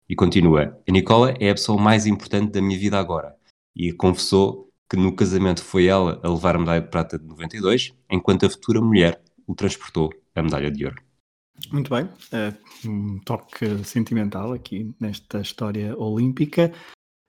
E 0.09 0.15
continua: 0.15 0.77
A 0.87 0.91
Nicola 0.91 1.33
é 1.39 1.49
a 1.49 1.55
pessoa 1.55 1.81
mais 1.81 2.05
importante 2.05 2.51
da 2.51 2.61
minha 2.61 2.77
vida 2.77 2.99
agora. 2.99 3.33
E 3.73 3.93
confessou 3.93 4.69
que 4.89 4.97
no 4.97 5.15
casamento 5.15 5.63
foi 5.63 5.85
ela 5.85 6.19
a 6.21 6.27
levar 6.27 6.57
a 6.57 6.59
medalha 6.59 6.81
de 6.81 6.89
prata 6.89 7.17
de 7.17 7.25
92, 7.25 7.93
enquanto 8.11 8.45
a 8.45 8.49
futura 8.49 8.81
mulher 8.81 9.21
o 9.47 9.55
transportou 9.55 10.09
a 10.35 10.41
medalha 10.41 10.69
de 10.69 10.85
ouro. 10.85 11.02
Muito 11.71 11.89
bem, 11.89 12.05
uh, 12.05 12.89
um 12.89 13.19
toque 13.19 13.83
sentimental 13.83 14.53
aqui 14.53 14.93
nesta 14.99 15.41
história 15.41 15.97
olímpica. 15.97 16.71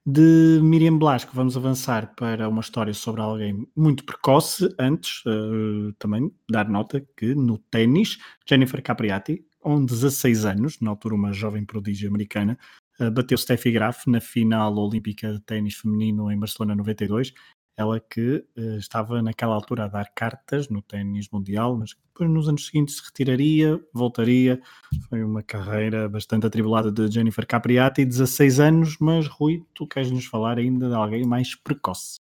De 0.07 0.61
Miriam 0.63 0.99
Blasco, 0.99 1.35
vamos 1.35 1.57
avançar 1.57 2.15
para 2.15 2.47
uma 2.47 2.61
história 2.61 2.93
sobre 2.93 3.23
alguém 3.23 3.67
muito 3.75 4.05
precoce. 4.05 4.69
Antes, 4.79 5.25
uh, 5.25 5.95
também 5.99 6.31
dar 6.51 6.69
nota 6.69 7.01
que 7.17 7.35
no 7.35 7.57
ténis, 7.57 8.19
Jennifer 8.47 8.83
Capriati, 8.83 9.47
com 9.59 9.83
16 9.83 10.45
anos, 10.45 10.79
na 10.81 10.91
altura 10.91 11.15
uma 11.15 11.33
jovem 11.33 11.65
prodígio 11.65 12.11
americana, 12.11 12.59
uh, 13.01 13.11
bateu 13.11 13.39
Steffi 13.39 13.71
Graf 13.71 14.07
na 14.07 14.21
final 14.21 14.77
olímpica 14.77 15.33
de 15.33 15.41
ténis 15.41 15.77
feminino 15.77 16.31
em 16.31 16.39
Barcelona 16.39 16.75
92. 16.75 17.33
Ela 17.77 17.99
que 17.99 18.45
uh, 18.57 18.77
estava 18.79 19.21
naquela 19.21 19.55
altura 19.55 19.85
a 19.85 19.89
dar 19.89 20.13
cartas 20.15 20.69
no 20.69 20.81
ténis 20.81 21.29
mundial, 21.31 21.77
mas 21.77 21.97
depois 22.09 22.31
nos 22.31 22.49
anos 22.49 22.67
seguintes 22.67 22.97
se 22.97 23.05
retiraria, 23.05 23.81
voltaria. 23.93 24.61
Foi 25.09 25.25
uma 25.25 25.43
carreira 25.43 26.09
bastante 26.09 26.47
atribulada 26.47 26.93
de 26.93 27.11
Jennifer 27.11 27.47
Capriati, 27.47 28.05
16 28.05 28.61
anos, 28.61 28.97
mas 29.01 29.27
Rui, 29.27 29.65
tu 29.75 29.87
queres 29.87 30.11
nos 30.11 30.25
falar 30.25 30.59
ainda 30.59 30.89
de 30.89 30.95
alguém 30.95 31.27
mais 31.27 31.57
precoce? 31.57 32.17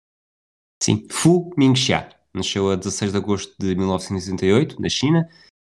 Sim, 0.83 1.07
Fu 1.11 1.51
Mingxia. 1.57 2.09
Nasceu 2.35 2.71
a 2.71 2.75
16 2.75 3.13
de 3.13 3.19
agosto 3.19 3.55
de 3.61 3.77
1968, 3.77 4.83
na 4.83 4.89
China, 4.89 5.29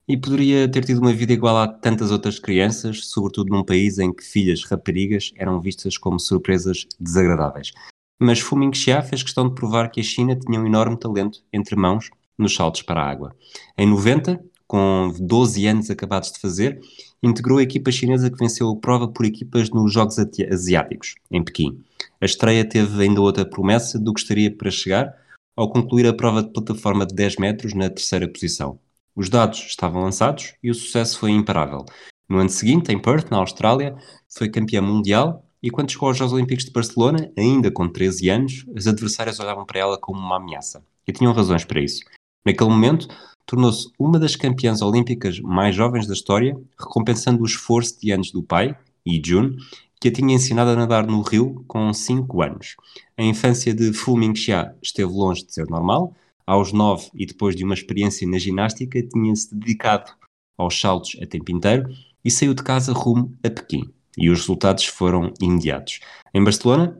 e 0.08 0.18
poderia 0.18 0.68
ter 0.68 0.84
tido 0.84 1.00
uma 1.00 1.14
vida 1.14 1.34
igual 1.34 1.56
a 1.58 1.68
tantas 1.68 2.10
outras 2.10 2.40
crianças, 2.40 3.06
sobretudo 3.06 3.52
num 3.52 3.64
país 3.64 4.00
em 4.00 4.12
que 4.12 4.24
filhas 4.24 4.64
raparigas 4.64 5.32
eram 5.36 5.62
vistas 5.62 5.98
como 6.00 6.20
surpresas 6.20 6.88
desagradáveis. 7.00 7.74
Mas 8.20 8.40
Fu 8.40 8.56
Mingxia 8.56 9.02
fez 9.04 9.22
questão 9.22 9.48
de 9.48 9.56
provar 9.56 9.90
que 9.90 10.00
a 10.00 10.04
China 10.04 10.36
tinha 10.36 10.60
um 10.60 10.66
enorme 10.66 10.98
talento 10.98 11.44
entre 11.54 11.76
mãos 11.76 12.10
nos 12.38 12.56
saltos 12.56 12.82
para 12.82 13.02
a 13.02 13.10
água. 13.10 13.36
Em 13.78 13.88
90, 13.88 14.44
com 14.68 15.14
12 15.20 15.66
anos 15.66 15.90
acabados 15.90 16.32
de 16.32 16.40
fazer, 16.40 16.80
integrou 17.22 17.60
a 17.60 17.64
equipa 17.64 17.92
chinesa 17.92 18.30
que 18.30 18.38
venceu 18.38 18.70
a 18.70 18.76
prova 18.76 19.08
por 19.08 19.26
equipas 19.26 19.70
nos 19.70 19.94
Jogos 19.94 20.18
Asiáticos, 20.20 21.16
em 21.32 21.44
Pequim. 21.44 21.80
A 22.20 22.26
estreia 22.26 22.68
teve 22.68 23.02
ainda 23.02 23.22
outra 23.22 23.46
promessa 23.46 24.00
do 24.00 24.14
que 24.14 24.20
estaria 24.20 24.56
para 24.56 24.72
chegar 24.72 25.14
ao 25.56 25.70
concluir 25.70 26.06
a 26.08 26.14
prova 26.14 26.44
de 26.44 26.52
plataforma 26.52 27.06
de 27.06 27.16
10 27.16 27.38
metros 27.38 27.74
na 27.74 27.90
terceira 27.90 28.28
posição. 28.28 28.80
Os 29.16 29.30
dados 29.30 29.60
estavam 29.68 30.04
lançados 30.04 30.54
e 30.62 30.70
o 30.70 30.76
sucesso 30.76 31.20
foi 31.20 31.32
imparável. 31.32 31.86
No 32.30 32.38
ano 32.38 32.50
seguinte, 32.50 32.92
em 32.92 33.02
Perth, 33.02 33.32
na 33.32 33.38
Austrália, 33.38 33.96
foi 34.30 34.50
campeã 34.50 34.82
mundial 34.82 35.47
e 35.68 35.70
quando 35.70 35.92
chegou 35.92 36.08
aos 36.08 36.18
Jogos 36.18 36.32
Olímpicos 36.32 36.64
de 36.64 36.72
Barcelona, 36.72 37.30
ainda 37.38 37.70
com 37.70 37.90
13 37.90 38.30
anos, 38.30 38.66
as 38.74 38.88
adversárias 38.88 39.38
olhavam 39.38 39.66
para 39.66 39.82
ela 39.82 39.98
como 39.98 40.18
uma 40.18 40.38
ameaça. 40.38 40.82
E 41.06 41.12
tinham 41.12 41.34
razões 41.34 41.66
para 41.66 41.82
isso. 41.82 42.06
Naquele 42.46 42.70
momento, 42.70 43.10
tornou-se 43.46 43.90
uma 44.00 44.18
das 44.18 44.38
campeãs 44.38 44.82
olímpicas 44.82 45.42
mais 45.42 45.76
jovens 45.76 46.08
da 46.08 46.14
história, 46.14 46.58
recompensando 46.80 47.44
o 47.44 47.46
esforço 47.46 48.00
de 48.00 48.14
anos 48.14 48.32
do 48.32 48.42
pai, 48.42 48.78
Yi 49.06 49.22
Jun, 49.26 49.58
que 50.00 50.08
a 50.08 50.12
tinha 50.12 50.36
ensinado 50.36 50.70
a 50.70 50.76
nadar 50.78 51.06
no 51.06 51.20
rio 51.20 51.62
com 51.68 51.92
5 51.92 52.42
anos. 52.42 52.78
A 53.18 53.24
infância 53.24 53.74
de 53.74 53.92
Fu 53.92 54.16
Mingxia 54.16 54.74
esteve 54.82 55.12
longe 55.12 55.46
de 55.46 55.54
ser 55.54 55.68
normal, 55.68 56.16
aos 56.46 56.72
nove 56.72 57.10
e 57.14 57.26
depois 57.26 57.58
de 57.58 57.66
uma 57.66 57.74
experiência 57.74 58.26
na 58.26 58.38
ginástica, 58.38 59.06
tinha-se 59.06 59.54
dedicado 59.54 60.14
aos 60.58 60.80
saltos 60.80 61.18
a 61.22 61.26
tempo 61.26 61.52
inteiro 61.52 61.90
e 62.24 62.32
saiu 62.32 62.54
de 62.54 62.64
casa 62.64 62.94
rumo 62.94 63.34
a 63.44 63.50
Pequim. 63.50 63.92
E 64.18 64.30
os 64.30 64.40
resultados 64.40 64.86
foram 64.86 65.34
imediatos. 65.40 66.00
Em 66.34 66.44
Barcelona, 66.44 67.00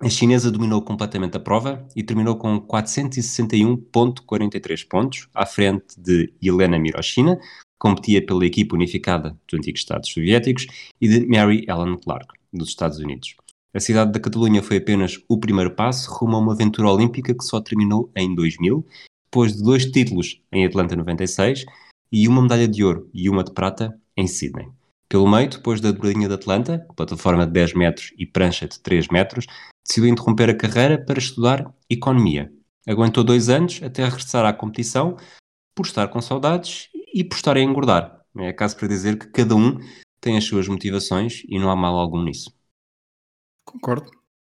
a 0.00 0.08
chinesa 0.08 0.50
dominou 0.50 0.80
completamente 0.82 1.36
a 1.36 1.40
prova 1.40 1.86
e 1.94 2.02
terminou 2.02 2.34
com 2.36 2.60
461,43 2.60 4.88
pontos, 4.88 5.28
à 5.32 5.46
frente 5.46 5.94
de 5.96 6.32
Helena 6.42 6.76
Miroshina, 6.78 7.36
que 7.36 7.44
competia 7.78 8.20
pela 8.24 8.44
equipe 8.44 8.74
unificada 8.74 9.38
dos 9.46 9.58
antigos 9.58 9.82
Estados 9.82 10.10
Soviéticos, 10.10 10.66
e 11.00 11.06
de 11.06 11.24
Mary 11.26 11.64
Ellen 11.68 11.96
Clark, 11.98 12.34
dos 12.52 12.70
Estados 12.70 12.98
Unidos. 12.98 13.36
A 13.74 13.80
cidade 13.80 14.12
da 14.12 14.20
Catalunha 14.20 14.62
foi 14.62 14.76
apenas 14.78 15.22
o 15.28 15.38
primeiro 15.38 15.70
passo 15.70 16.10
rumo 16.10 16.36
a 16.36 16.40
uma 16.40 16.52
aventura 16.52 16.90
olímpica 16.90 17.32
que 17.32 17.44
só 17.44 17.60
terminou 17.60 18.10
em 18.16 18.34
2000, 18.34 18.84
depois 19.26 19.56
de 19.56 19.62
dois 19.62 19.86
títulos 19.86 20.42
em 20.52 20.66
Atlanta 20.66 20.96
96 20.96 21.64
e 22.10 22.28
uma 22.28 22.42
medalha 22.42 22.68
de 22.68 22.84
ouro 22.84 23.08
e 23.14 23.30
uma 23.30 23.42
de 23.42 23.52
prata 23.52 23.98
em 24.14 24.26
Sydney. 24.26 24.68
Pelo 25.12 25.28
meio, 25.28 25.46
depois 25.46 25.78
da 25.78 25.90
dobradinha 25.90 26.26
de 26.26 26.32
Atlanta, 26.32 26.86
plataforma 26.96 27.44
de 27.44 27.52
10 27.52 27.74
metros 27.74 28.14
e 28.16 28.24
prancha 28.24 28.66
de 28.66 28.80
3 28.80 29.08
metros, 29.08 29.44
decidiu 29.86 30.10
interromper 30.10 30.48
a 30.48 30.56
carreira 30.56 30.96
para 31.04 31.18
estudar 31.18 31.70
economia. 31.90 32.50
Aguentou 32.88 33.22
dois 33.22 33.50
anos 33.50 33.82
até 33.82 34.06
regressar 34.06 34.46
à 34.46 34.54
competição 34.54 35.18
por 35.76 35.84
estar 35.84 36.08
com 36.08 36.18
saudades 36.22 36.88
e 37.12 37.22
por 37.22 37.36
estar 37.36 37.58
a 37.58 37.60
engordar. 37.60 38.22
É 38.38 38.54
caso 38.54 38.74
para 38.74 38.88
dizer 38.88 39.18
que 39.18 39.26
cada 39.26 39.54
um 39.54 39.78
tem 40.18 40.38
as 40.38 40.44
suas 40.44 40.66
motivações 40.66 41.42
e 41.46 41.58
não 41.58 41.70
há 41.70 41.76
mal 41.76 41.98
algum 41.98 42.22
nisso. 42.22 42.50
Concordo. 43.66 44.10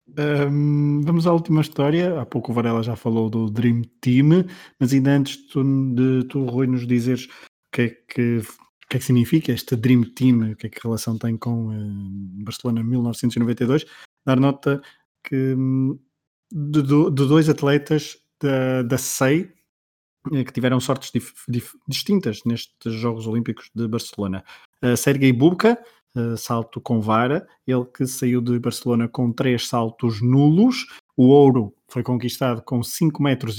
Um, 0.06 1.00
vamos 1.00 1.26
à 1.26 1.32
última 1.32 1.62
história. 1.62 2.20
Há 2.20 2.26
pouco 2.26 2.52
o 2.52 2.54
Varela 2.54 2.82
já 2.82 2.94
falou 2.94 3.30
do 3.30 3.48
Dream 3.48 3.80
Team, 4.02 4.44
mas 4.78 4.92
ainda 4.92 5.12
antes 5.12 5.38
de 5.38 5.48
tu, 5.48 5.64
de 5.94 6.24
tu 6.24 6.44
Rui, 6.44 6.66
nos 6.66 6.86
dizeres 6.86 7.24
o 7.24 7.30
que 7.72 7.80
é 7.80 7.88
que, 7.88 8.42
o 8.84 8.88
que, 8.88 8.96
é 8.96 8.98
que 8.98 9.04
significa 9.04 9.52
este 9.52 9.76
Dream 9.76 10.02
Team, 10.14 10.52
o 10.52 10.56
que 10.56 10.66
é 10.66 10.70
que 10.70 10.80
relação 10.82 11.18
tem 11.18 11.36
com 11.36 11.68
uh, 11.68 12.44
Barcelona 12.44 12.82
1992, 12.82 13.86
dar 14.24 14.38
nota 14.38 14.82
que 15.24 15.54
hum, 15.54 15.98
de, 16.52 16.82
de 16.82 17.10
dois 17.26 17.48
atletas 17.48 18.18
da, 18.40 18.82
da 18.82 18.98
SEI 18.98 19.52
eh, 20.32 20.44
que 20.44 20.52
tiveram 20.52 20.78
sortes 20.78 21.10
dif, 21.10 21.32
dif, 21.48 21.74
distintas 21.88 22.42
nestes 22.44 22.92
Jogos 22.94 23.26
Olímpicos 23.26 23.70
de 23.74 23.88
Barcelona. 23.88 24.44
Uh, 24.82 24.96
Sergei 24.96 25.32
Bubka, 25.32 25.82
uh, 26.16 26.36
salto 26.36 26.80
com 26.80 27.00
vara, 27.00 27.46
ele 27.66 27.84
que 27.84 28.06
saiu 28.06 28.40
de 28.40 28.58
Barcelona 28.58 29.08
com 29.08 29.32
três 29.32 29.68
saltos 29.68 30.20
nulos. 30.20 30.86
O 31.16 31.26
ouro 31.26 31.74
foi 31.92 32.02
conquistado 32.02 32.62
com 32.62 32.80
5,80 32.80 33.20
metros 33.20 33.58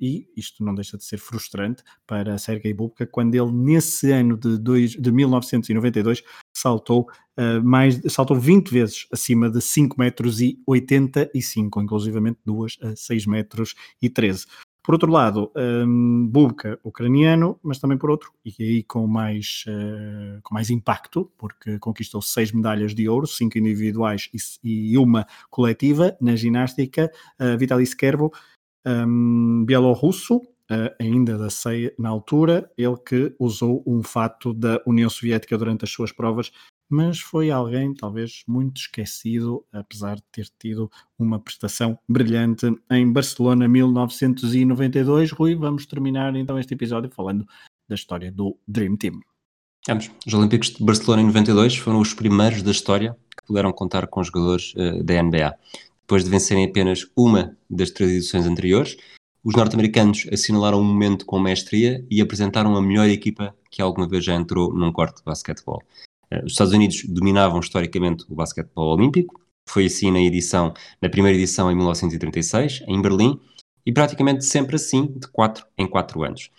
e 0.00 0.28
isto 0.36 0.64
não 0.64 0.72
deixa 0.72 0.96
de 0.96 1.04
ser 1.04 1.18
frustrante 1.18 1.82
para 2.06 2.38
Sergei 2.38 2.72
Bubka 2.72 3.04
quando 3.04 3.34
ele 3.34 3.50
nesse 3.50 4.12
ano 4.12 4.36
de, 4.36 4.56
dois, 4.56 4.92
de 4.92 5.10
1992 5.10 6.22
saltou 6.56 7.08
uh, 7.36 7.62
mais 7.64 8.00
saltou 8.08 8.38
20 8.38 8.70
vezes 8.70 9.06
acima 9.12 9.50
de 9.50 9.60
5 9.60 9.96
metros 9.98 10.40
e 10.40 10.62
85, 10.68 11.82
inclusivamente 11.82 12.38
duas 12.46 12.76
a 12.80 12.94
6 12.94 13.26
metros 13.26 13.74
e 14.00 14.08
13. 14.08 14.46
Por 14.88 14.94
outro 14.94 15.12
lado, 15.12 15.52
um, 15.54 16.26
Bubka, 16.26 16.80
ucraniano, 16.82 17.60
mas 17.62 17.78
também 17.78 17.98
por 17.98 18.08
outro, 18.08 18.32
e 18.42 18.54
aí 18.58 18.82
com 18.82 19.06
mais, 19.06 19.66
uh, 19.68 20.40
com 20.42 20.54
mais 20.54 20.70
impacto, 20.70 21.30
porque 21.36 21.78
conquistou 21.78 22.22
seis 22.22 22.52
medalhas 22.52 22.94
de 22.94 23.06
ouro, 23.06 23.26
cinco 23.26 23.58
individuais 23.58 24.30
e, 24.64 24.92
e 24.92 24.96
uma 24.96 25.26
coletiva 25.50 26.16
na 26.18 26.34
ginástica, 26.36 27.12
uh, 27.38 27.58
Vitaly 27.58 27.82
Skerbo, 27.82 28.32
um, 28.86 29.62
bielorrusso, 29.66 30.36
uh, 30.38 30.94
ainda 30.98 31.36
da 31.36 31.50
ceia 31.50 31.92
na 31.98 32.08
altura, 32.08 32.72
ele 32.78 32.96
que 33.06 33.34
usou 33.38 33.84
um 33.86 34.02
fato 34.02 34.54
da 34.54 34.80
União 34.86 35.10
Soviética 35.10 35.58
durante 35.58 35.84
as 35.84 35.90
suas 35.90 36.12
provas 36.12 36.50
mas 36.88 37.20
foi 37.20 37.50
alguém 37.50 37.92
talvez 37.92 38.42
muito 38.46 38.80
esquecido, 38.80 39.64
apesar 39.72 40.16
de 40.16 40.24
ter 40.32 40.48
tido 40.58 40.90
uma 41.18 41.38
prestação 41.38 41.98
brilhante 42.08 42.66
em 42.90 43.12
Barcelona 43.12 43.68
1992. 43.68 45.30
Rui, 45.32 45.54
vamos 45.54 45.84
terminar 45.86 46.34
então 46.34 46.58
este 46.58 46.74
episódio 46.74 47.10
falando 47.10 47.46
da 47.88 47.94
história 47.94 48.32
do 48.32 48.56
Dream 48.66 48.96
Team. 48.96 49.20
Vamos. 49.86 50.10
Os 50.26 50.34
Olímpicos 50.34 50.70
de 50.70 50.84
Barcelona 50.84 51.22
em 51.22 51.26
92 51.26 51.76
foram 51.76 52.00
os 52.00 52.12
primeiros 52.14 52.62
da 52.62 52.70
história 52.70 53.16
que 53.36 53.46
puderam 53.46 53.72
contar 53.72 54.06
com 54.06 54.22
jogadores 54.22 54.74
uh, 54.74 55.02
da 55.02 55.22
NBA. 55.22 55.54
Depois 56.00 56.24
de 56.24 56.30
vencerem 56.30 56.64
apenas 56.64 57.06
uma 57.16 57.56
das 57.68 57.90
três 57.90 58.12
edições 58.12 58.46
anteriores, 58.46 58.96
os 59.44 59.54
norte-americanos 59.54 60.26
assinalaram 60.32 60.80
um 60.80 60.84
momento 60.84 61.24
com 61.24 61.38
mestria 61.38 62.04
e 62.10 62.20
apresentaram 62.20 62.76
a 62.76 62.82
melhor 62.82 63.08
equipa 63.08 63.54
que 63.70 63.80
alguma 63.80 64.08
vez 64.08 64.24
já 64.24 64.34
entrou 64.34 64.74
num 64.74 64.92
corte 64.92 65.18
de 65.18 65.24
basquetebol. 65.24 65.82
Eh, 66.30 66.44
os 66.44 66.52
Estados 66.52 66.72
Unidos 66.72 67.04
dominavam 67.04 67.60
historicamente 67.60 68.24
o 68.28 68.34
basquetebol 68.34 68.96
olímpico, 68.96 69.40
foi 69.68 69.86
assim 69.86 70.10
na 70.10 70.20
edição, 70.20 70.72
na 71.00 71.08
primeira 71.08 71.36
edição 71.36 71.70
em 71.70 71.74
1936, 71.74 72.82
em 72.86 73.00
Berlim, 73.00 73.38
e 73.84 73.92
praticamente 73.92 74.44
sempre 74.44 74.76
assim, 74.76 75.06
de 75.06 75.28
4 75.28 75.66
em 75.76 75.86
4 75.86 76.22
anos. 76.22 76.50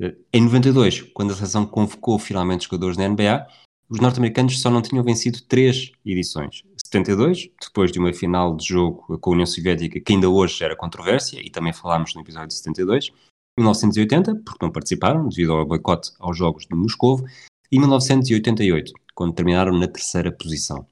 Eh, 0.00 0.14
em 0.32 0.42
92, 0.42 1.02
quando 1.14 1.32
a 1.32 1.36
seleção 1.36 1.66
convocou 1.66 2.18
finalmente 2.18 2.64
jogadores 2.64 2.96
da 2.96 3.08
NBA, 3.08 3.46
os 3.88 3.98
norte-americanos 3.98 4.60
só 4.60 4.70
não 4.70 4.82
tinham 4.82 5.02
vencido 5.02 5.42
três 5.42 5.90
edições. 6.06 6.62
72, 6.86 7.50
depois 7.60 7.90
de 7.90 7.98
uma 7.98 8.12
final 8.12 8.56
de 8.56 8.66
jogo 8.66 9.18
com 9.18 9.30
a 9.30 9.32
União 9.32 9.46
Soviética 9.46 10.00
que 10.00 10.12
ainda 10.12 10.28
hoje 10.28 10.58
gera 10.58 10.76
controvérsia, 10.76 11.40
e 11.44 11.50
também 11.50 11.72
falámos 11.72 12.14
no 12.14 12.20
episódio 12.20 12.48
de 12.48 12.54
72. 12.54 13.10
1980, 13.58 14.36
porque 14.44 14.64
não 14.64 14.72
participaram 14.72 15.28
devido 15.28 15.52
ao 15.52 15.66
boicote 15.66 16.12
aos 16.18 16.36
Jogos 16.36 16.66
de 16.66 16.74
Moscou, 16.74 17.24
e 17.70 17.78
1988, 17.78 18.92
quando 19.14 19.34
terminaram 19.34 19.76
na 19.78 19.88
terceira 19.88 20.32
posição. 20.32 20.86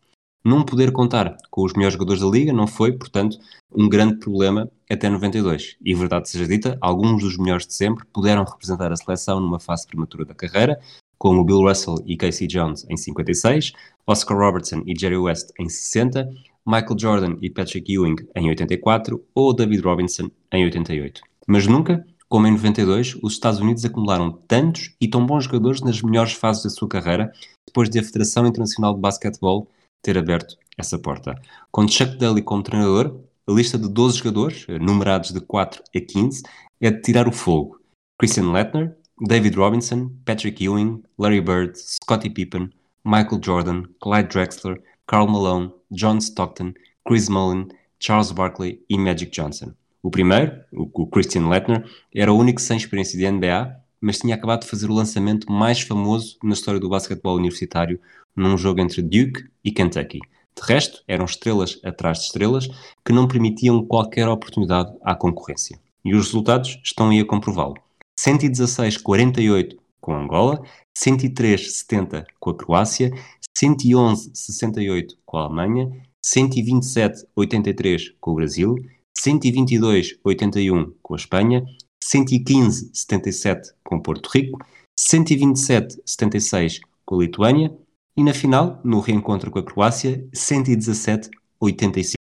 Não 0.45 0.65
poder 0.65 0.93
contar 0.93 1.37
com 1.51 1.65
os 1.65 1.73
melhores 1.75 1.95
jogadores 1.95 2.23
da 2.23 2.29
liga 2.29 2.53
não 2.53 2.67
foi, 2.67 2.93
portanto, 2.93 3.39
um 3.75 3.89
grande 3.89 4.19
problema 4.19 4.71
até 4.91 5.09
92. 5.09 5.77
E 5.85 5.95
verdade 5.95 6.29
seja 6.29 6.47
dita, 6.47 6.79
alguns 6.81 7.23
dos 7.23 7.37
melhores 7.37 7.67
de 7.67 7.75
sempre 7.75 8.05
puderam 8.13 8.45
representar 8.45 8.93
a 8.93 8.97
seleção 8.97 9.41
numa 9.41 9.59
fase 9.61 9.87
prematura 9.87 10.25
da 10.25 10.35
carreira, 10.35 10.79
como 11.19 11.45
Bill 11.45 11.63
Russell 11.63 11.97
e 12.07 12.17
Casey 12.17 12.47
Jones 12.47 12.87
em 12.89 12.97
56, 12.97 13.73
Oscar 14.07 14.39
Robertson 14.39 14.83
e 14.87 14.99
Jerry 14.99 15.19
West 15.19 15.51
em 15.59 15.69
60, 15.69 16.31
Michael 16.65 16.99
Jordan 16.99 17.37
e 17.43 17.51
Patrick 17.51 17.93
Ewing 17.93 18.17
em 18.37 18.49
84 18.49 19.23
ou 19.35 19.53
David 19.53 19.83
Robinson 19.83 20.31
em 20.53 20.65
88. 20.65 21.21
Mas 21.47 21.67
nunca 21.67 22.07
como 22.29 22.47
em 22.47 22.53
92, 22.53 23.19
os 23.23 23.33
Estados 23.33 23.59
Unidos 23.59 23.85
acumularam 23.85 24.31
tantos 24.47 24.95
e 25.01 25.09
tão 25.09 25.25
bons 25.25 25.45
jogadores 25.45 25.81
nas 25.81 26.03
melhores 26.03 26.35
fases 26.35 26.63
da 26.63 26.71
sua 26.71 26.89
carreira, 26.89 27.33
depois 27.67 27.89
de 27.89 27.99
a 27.99 28.03
Federação 28.03 28.47
Internacional 28.47 28.95
de 28.95 29.01
Basquetebol 29.01 29.69
ter 30.03 30.19
aberto 30.19 30.57
essa 30.77 30.99
porta. 30.99 31.35
Com 31.71 31.89
Chuck 31.89 32.17
Daly 32.17 32.43
como 32.43 32.63
treinador, 32.63 33.19
a 33.47 33.53
lista 33.53 33.79
de 33.79 33.89
12 33.89 34.19
jogadores, 34.19 34.67
eh, 34.69 34.79
numerados 34.79 35.33
de 35.33 35.41
4 35.41 35.83
a 35.95 36.01
15, 36.01 36.43
é 36.81 36.91
de 36.91 37.01
tirar 37.01 37.27
o 37.27 37.33
fogo. 37.33 37.81
Christian 38.21 38.53
Lettner, 38.53 38.97
David 39.27 39.57
Robinson, 39.57 40.11
Patrick 40.25 40.63
Ewing, 40.63 41.03
Larry 41.19 41.41
Bird, 41.41 41.79
Scottie 41.79 42.31
Pippen, 42.31 42.71
Michael 43.05 43.41
Jordan, 43.43 43.85
Clyde 44.01 44.29
Drexler, 44.29 44.83
Karl 45.07 45.27
Malone, 45.27 45.73
John 45.91 46.19
Stockton, 46.19 46.75
Chris 47.07 47.29
Mullin, 47.29 47.69
Charles 47.99 48.33
Barkley 48.33 48.85
e 48.89 48.99
Magic 48.99 49.33
Johnson. 49.33 49.75
O 50.09 50.11
primeiro, 50.11 50.65
o 50.73 51.07
Christian 51.07 51.51
Lettner, 51.51 51.85
era 52.15 52.33
o 52.33 52.39
único 52.39 52.63
sem 52.63 52.79
experiência 52.79 53.19
de 53.19 53.31
NBA, 53.31 53.77
mas 54.01 54.19
tinha 54.19 54.35
acabado 54.35 54.63
de 54.63 54.67
fazer 54.67 54.91
o 54.91 54.95
lançamento 54.95 55.53
mais 55.53 55.83
famoso 55.83 56.39
na 56.43 56.55
história 56.55 56.81
do 56.81 56.89
basquetebol 56.89 57.37
universitário 57.37 58.01
num 58.35 58.57
jogo 58.57 58.81
entre 58.81 59.03
Duke 59.03 59.45
e 59.63 59.71
Kentucky. 59.71 60.21
De 60.57 60.63
resto, 60.67 61.03
eram 61.07 61.27
estrelas 61.27 61.79
atrás 61.85 62.21
de 62.21 62.25
estrelas 62.25 62.69
que 63.05 63.13
não 63.13 63.29
permitiam 63.29 63.85
qualquer 63.85 64.27
oportunidade 64.29 64.91
à 65.03 65.15
concorrência. 65.15 65.79
E 66.03 66.15
os 66.15 66.29
resultados 66.29 66.81
estão 66.83 67.11
aí 67.11 67.21
a 67.21 67.27
comprová-lo. 67.27 67.75
116-48 68.19 69.77
com 70.01 70.15
Angola, 70.15 70.63
103-70 70.97 72.25
com 72.41 72.49
a 72.49 72.57
Croácia, 72.57 73.13
111-68 73.55 75.19
com 75.27 75.37
a 75.37 75.45
Alemanha, 75.45 75.93
127-83 76.25 78.15
com 78.19 78.31
o 78.31 78.37
Brasil 78.37 78.75
122,81 79.19 80.93
com 81.03 81.15
a 81.15 81.17
Espanha, 81.17 81.65
115,77 82.03 83.73
com 83.83 84.01
Porto 84.01 84.29
Rico, 84.29 84.59
127,76 84.99 86.81
com 87.05 87.17
a 87.17 87.19
Lituânia 87.19 87.77
e 88.17 88.23
na 88.23 88.33
final, 88.35 88.81
no 88.85 89.01
reencontro 89.01 89.51
com 89.51 89.59
a 89.59 89.63
Croácia, 89.63 90.27
117,85. 90.35 92.15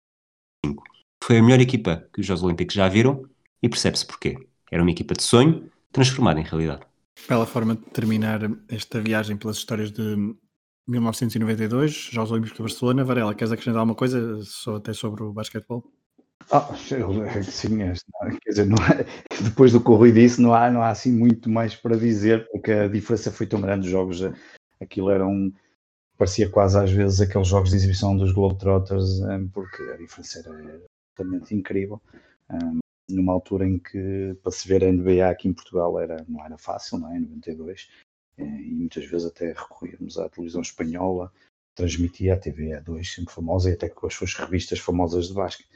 Foi 1.23 1.39
a 1.39 1.43
melhor 1.43 1.61
equipa 1.61 2.09
que 2.13 2.21
os 2.21 2.27
Jogos 2.27 2.43
Olímpicos 2.43 2.75
já 2.75 2.89
viram 2.89 3.29
e 3.63 3.69
percebe-se 3.69 4.07
porquê. 4.07 4.37
Era 4.71 4.83
uma 4.83 4.91
equipa 4.91 5.15
de 5.15 5.23
sonho 5.23 5.71
transformada 5.91 6.41
em 6.41 6.45
realidade. 6.45 6.83
Bela 7.29 7.47
forma 7.47 7.75
de 7.75 7.83
terminar 7.87 8.41
esta 8.69 9.01
viagem 9.01 9.37
pelas 9.37 9.57
histórias 9.57 9.91
de 9.91 10.17
1992, 10.87 12.11
Jogos 12.13 12.31
Olímpicos 12.31 12.57
de 12.57 12.63
Barcelona. 12.63 13.05
Varela, 13.05 13.35
queres 13.35 13.53
acrescentar 13.53 13.81
alguma 13.81 13.97
coisa 13.97 14.41
só 14.43 14.77
até 14.77 14.93
sobre 14.93 15.23
o 15.23 15.33
basquetebol? 15.33 15.85
Ah, 16.51 16.75
sim, 16.77 17.83
é, 17.83 17.93
quer 18.41 18.51
dizer, 18.51 18.69
é, 18.69 19.43
depois 19.43 19.73
do 19.73 19.83
que 19.83 19.91
o 19.91 19.97
Rui 19.97 20.13
disse, 20.13 20.41
não 20.41 20.55
há, 20.55 20.71
não 20.71 20.81
há 20.81 20.91
assim 20.91 21.11
muito 21.11 21.51
mais 21.51 21.75
para 21.75 21.97
dizer, 21.97 22.49
porque 22.51 22.71
a 22.71 22.89
diferença 22.89 23.33
foi 23.33 23.47
tão 23.47 23.61
grande. 23.61 23.87
Os 23.87 23.91
jogos, 23.91 24.23
eh, 24.23 24.33
aquilo 24.81 25.11
era 25.11 25.27
um. 25.27 25.53
parecia 26.17 26.49
quase 26.49 26.79
às 26.79 26.91
vezes 26.91 27.21
aqueles 27.21 27.49
jogos 27.49 27.71
de 27.71 27.77
exibição 27.77 28.17
dos 28.17 28.33
Globetrotters, 28.33 29.21
eh, 29.23 29.41
porque 29.53 29.83
a 29.83 29.97
diferença 29.97 30.39
era 30.39 30.81
totalmente 31.17 31.55
incrível. 31.55 32.01
Eh, 32.51 32.81
numa 33.11 33.33
altura 33.33 33.67
em 33.67 33.79
que 33.79 34.37
para 34.43 34.53
se 34.53 34.69
ver 34.69 34.85
a 34.85 34.93
NBA 34.93 35.29
aqui 35.29 35.49
em 35.49 35.53
Portugal 35.53 35.99
era, 35.99 36.25
não 36.29 36.45
era 36.45 36.57
fácil, 36.59 36.99
não 36.99 37.13
é? 37.13 37.17
Em 37.17 37.21
92, 37.21 37.89
e 38.39 38.75
muitas 38.75 39.05
vezes 39.07 39.27
até 39.27 39.53
recorríamos 39.53 40.19
à 40.19 40.29
televisão 40.29 40.61
espanhola, 40.61 41.33
transmitia 41.75 42.35
a 42.35 42.37
TV 42.37 42.71
A2, 42.71 43.15
sempre 43.15 43.35
famosa, 43.35 43.71
e 43.71 43.75
até 43.75 43.89
com 43.89 44.07
as 44.07 44.15
suas 44.15 44.35
revistas 44.35 44.79
famosas 44.79 45.29
de 45.29 45.35
basquete 45.35 45.69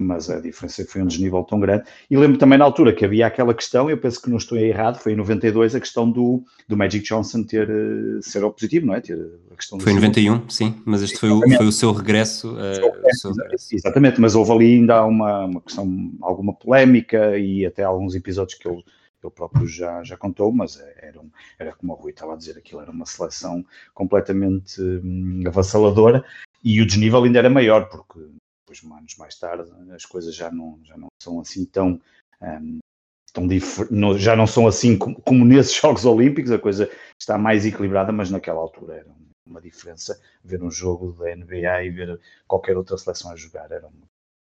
mas 0.00 0.30
a 0.30 0.40
diferença 0.40 0.82
foi 0.86 1.02
um 1.02 1.06
desnível 1.06 1.44
tão 1.44 1.60
grande. 1.60 1.84
E 2.10 2.16
lembro 2.16 2.38
também 2.38 2.58
na 2.58 2.64
altura 2.64 2.92
que 2.92 3.04
havia 3.04 3.26
aquela 3.26 3.52
questão, 3.52 3.90
eu 3.90 3.98
penso 3.98 4.20
que 4.20 4.30
não 4.30 4.38
estou 4.38 4.56
errado, 4.56 4.98
foi 4.98 5.12
em 5.12 5.16
92 5.16 5.74
a 5.74 5.80
questão 5.80 6.10
do, 6.10 6.42
do 6.66 6.76
Magic 6.76 7.04
Johnson 7.06 7.44
ter 7.44 7.68
uh, 7.68 8.22
ser 8.22 8.42
opositivo, 8.42 8.86
não 8.86 8.94
é? 8.94 9.00
Ter 9.00 9.18
a 9.50 9.56
questão 9.56 9.78
foi 9.78 9.92
em 9.92 9.96
91, 9.96 10.48
sim, 10.48 10.74
mas 10.86 11.02
este 11.02 11.18
foi 11.18 11.30
o, 11.30 11.40
foi 11.40 11.66
o 11.66 11.72
seu 11.72 11.92
regresso. 11.92 12.54
Uh, 12.54 13.06
o 13.06 13.14
seu 13.14 13.32
regresso. 13.34 13.76
Exatamente, 13.76 14.20
mas 14.20 14.34
houve 14.34 14.50
ali 14.52 14.74
ainda 14.76 15.04
uma, 15.04 15.44
uma 15.44 15.60
questão, 15.60 16.12
alguma 16.22 16.54
polémica 16.54 17.36
e 17.38 17.66
até 17.66 17.84
alguns 17.84 18.14
episódios 18.14 18.58
que 18.58 18.66
ele, 18.66 18.82
ele 19.22 19.32
próprio 19.32 19.66
já, 19.66 20.02
já 20.02 20.16
contou, 20.16 20.50
mas 20.50 20.82
era, 20.96 21.20
um, 21.20 21.30
era 21.58 21.72
como 21.74 21.92
o 21.92 21.96
Rui 21.96 22.12
estava 22.12 22.32
a 22.32 22.36
dizer, 22.36 22.56
aquilo 22.56 22.80
era 22.80 22.90
uma 22.90 23.04
seleção 23.04 23.62
completamente 23.92 24.80
hum, 24.80 25.42
avassaladora 25.46 26.24
e 26.64 26.80
o 26.80 26.86
desnível 26.86 27.22
ainda 27.22 27.38
era 27.38 27.50
maior, 27.50 27.88
porque 27.90 28.20
depois, 28.70 28.98
anos 28.98 29.16
mais 29.16 29.34
tarde, 29.36 29.70
as 29.92 30.06
coisas 30.06 30.34
já 30.34 30.50
não, 30.50 30.78
já 30.84 30.96
não 30.96 31.08
são 31.20 31.40
assim 31.40 31.64
tão. 31.64 32.00
Um, 32.40 32.78
tão 33.32 33.46
não, 33.90 34.16
já 34.16 34.36
não 34.36 34.46
são 34.46 34.66
assim 34.66 34.96
como, 34.96 35.20
como, 35.22 35.44
nesses 35.44 35.74
Jogos 35.80 36.04
Olímpicos, 36.04 36.52
a 36.52 36.58
coisa 36.58 36.90
está 37.18 37.36
mais 37.36 37.66
equilibrada, 37.66 38.12
mas 38.12 38.30
naquela 38.30 38.60
altura 38.60 38.94
era 38.94 39.08
uma 39.46 39.60
diferença. 39.60 40.20
Ver 40.44 40.62
um 40.62 40.70
jogo 40.70 41.12
da 41.12 41.34
NBA 41.34 41.84
e 41.84 41.90
ver 41.90 42.20
qualquer 42.46 42.76
outra 42.76 42.96
seleção 42.96 43.32
a 43.32 43.36
jogar 43.36 43.70
era 43.70 43.88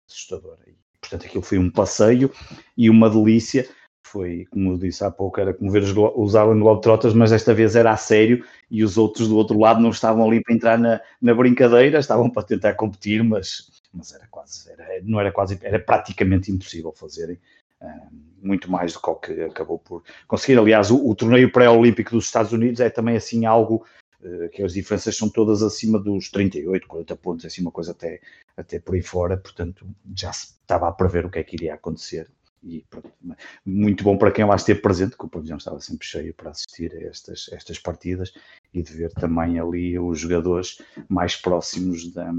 assustador. 0.08 0.58
E, 0.66 0.74
portanto, 1.00 1.26
aquilo 1.26 1.42
foi 1.42 1.58
um 1.58 1.70
passeio 1.70 2.32
e 2.76 2.88
uma 2.88 3.10
delícia 3.10 3.68
foi, 4.04 4.46
como 4.50 4.72
eu 4.72 4.78
disse 4.78 5.02
há 5.04 5.10
pouco, 5.10 5.40
era 5.40 5.54
como 5.54 5.70
ver 5.70 5.82
os, 5.82 6.36
Allen 6.36 6.60
Globetrotters, 6.60 7.14
mas 7.14 7.30
desta 7.30 7.54
vez 7.54 7.74
era 7.74 7.92
a 7.92 7.96
sério 7.96 8.44
e 8.70 8.84
os 8.84 8.98
outros 8.98 9.28
do 9.28 9.36
outro 9.36 9.58
lado 9.58 9.80
não 9.80 9.88
estavam 9.88 10.26
ali 10.26 10.42
para 10.42 10.54
entrar 10.54 10.78
na, 10.78 11.00
na 11.20 11.34
brincadeira, 11.34 11.98
estavam 11.98 12.28
para 12.28 12.42
tentar 12.42 12.74
competir, 12.74 13.24
mas, 13.24 13.71
mas 13.93 14.12
era 14.12 14.26
quase, 14.28 14.70
era, 14.70 15.01
não 15.03 15.20
era 15.20 15.30
quase, 15.30 15.59
era 15.62 15.78
praticamente 15.78 16.51
impossível 16.51 16.93
fazerem 16.93 17.38
uh, 17.80 18.09
muito 18.43 18.70
mais 18.70 18.93
do 18.93 19.01
que 19.01 19.11
o 19.11 19.14
que 19.16 19.43
acabou 19.43 19.78
por 19.78 20.03
conseguir. 20.26 20.59
Aliás, 20.59 20.90
o, 20.90 21.09
o 21.09 21.14
torneio 21.14 21.53
pré-olímpico 21.53 22.12
dos 22.12 22.24
Estados 22.24 22.53
Unidos 22.53 22.80
é 22.80 22.88
também 22.88 23.16
assim 23.16 23.45
algo 23.45 23.86
uh, 24.20 24.49
que 24.51 24.62
as 24.62 24.72
diferenças 24.72 25.16
são 25.16 25.28
todas 25.28 25.62
acima 25.62 25.99
dos 25.99 26.30
38, 26.30 26.86
40 26.86 27.16
pontos, 27.16 27.45
assim 27.45 27.61
uma 27.61 27.72
coisa 27.72 27.93
até, 27.93 28.20
até 28.57 28.78
por 28.78 28.95
aí 28.95 29.03
fora, 29.03 29.36
portanto 29.36 29.86
já 30.14 30.32
se 30.32 30.55
estava 30.61 30.88
a 30.88 30.93
prever 30.93 31.26
o 31.26 31.30
que 31.30 31.38
é 31.38 31.45
que 31.45 31.57
iria 31.57 31.74
acontecer 31.74 32.30
e 32.62 32.84
muito 33.66 34.05
bom 34.05 34.16
para 34.16 34.30
quem 34.30 34.45
lá 34.45 34.55
esteve 34.55 34.80
presente, 34.80 35.16
que 35.16 35.24
o 35.24 35.28
pavilhão 35.28 35.57
estava 35.57 35.80
sempre 35.80 36.07
cheio 36.07 36.32
para 36.32 36.51
assistir 36.51 36.95
a 36.95 37.09
estas, 37.09 37.51
estas 37.53 37.78
partidas 37.78 38.32
e 38.72 38.82
de 38.82 38.93
ver 38.93 39.12
também 39.12 39.59
ali 39.59 39.99
os 39.99 40.20
jogadores 40.20 40.80
mais 41.09 41.34
próximos 41.34 42.12
da, 42.12 42.32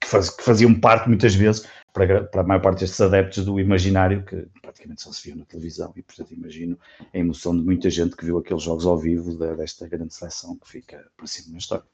que, 0.00 0.06
faz, 0.06 0.30
que 0.30 0.42
faziam 0.42 0.78
parte 0.78 1.08
muitas 1.08 1.34
vezes 1.34 1.68
para, 1.92 2.24
para 2.24 2.40
a 2.42 2.44
maior 2.44 2.60
parte 2.60 2.80
destes 2.80 3.00
adeptos 3.00 3.44
do 3.44 3.58
imaginário 3.58 4.24
que 4.24 4.46
praticamente 4.60 5.02
só 5.02 5.12
se 5.12 5.24
viam 5.24 5.38
na 5.38 5.44
televisão 5.44 5.92
e 5.96 6.02
portanto 6.02 6.32
imagino 6.32 6.78
a 7.12 7.18
emoção 7.18 7.56
de 7.56 7.64
muita 7.64 7.88
gente 7.90 8.16
que 8.16 8.24
viu 8.24 8.38
aqueles 8.38 8.62
jogos 8.62 8.86
ao 8.86 8.98
vivo 8.98 9.36
da, 9.36 9.54
desta 9.54 9.88
grande 9.88 10.14
seleção 10.14 10.56
que 10.56 10.68
fica 10.68 11.10
para 11.16 11.26
cima 11.26 11.52
na 11.52 11.58
história. 11.58 11.84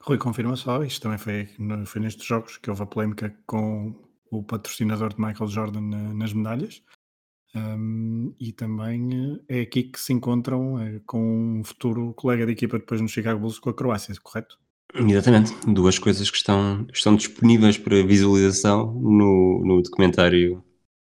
Rui 0.00 0.18
confirma 0.18 0.54
só, 0.54 0.84
isto 0.84 1.02
também 1.02 1.18
foi, 1.18 1.48
foi 1.86 2.00
nestes 2.00 2.24
jogos 2.24 2.58
que 2.58 2.70
houve 2.70 2.82
a 2.82 2.86
polémica 2.86 3.34
com 3.46 3.94
o 4.30 4.42
patrocinador 4.42 5.14
de 5.14 5.20
Michael 5.20 5.48
Jordan 5.48 5.80
nas 5.80 6.32
medalhas. 6.32 6.82
Um, 7.54 8.34
e 8.38 8.52
também 8.52 9.42
eh, 9.48 9.60
é 9.60 9.60
aqui 9.62 9.84
que 9.84 9.98
se 9.98 10.12
encontram 10.12 10.78
é, 10.78 11.00
com 11.06 11.58
um 11.58 11.64
futuro 11.64 12.12
colega 12.12 12.44
de 12.44 12.52
equipa 12.52 12.78
depois 12.78 13.00
no 13.00 13.08
Chicago 13.08 13.40
Bulls 13.40 13.58
com 13.58 13.70
a 13.70 13.74
Croácia, 13.74 14.14
correto? 14.22 14.58
Exatamente, 14.94 15.52
duas 15.66 15.98
coisas 15.98 16.30
que 16.30 16.36
estão, 16.36 16.86
estão 16.92 17.16
disponíveis 17.16 17.76
para 17.76 18.06
visualização 18.06 18.92
no, 18.94 19.62
no 19.64 19.82
documentário 19.82 20.62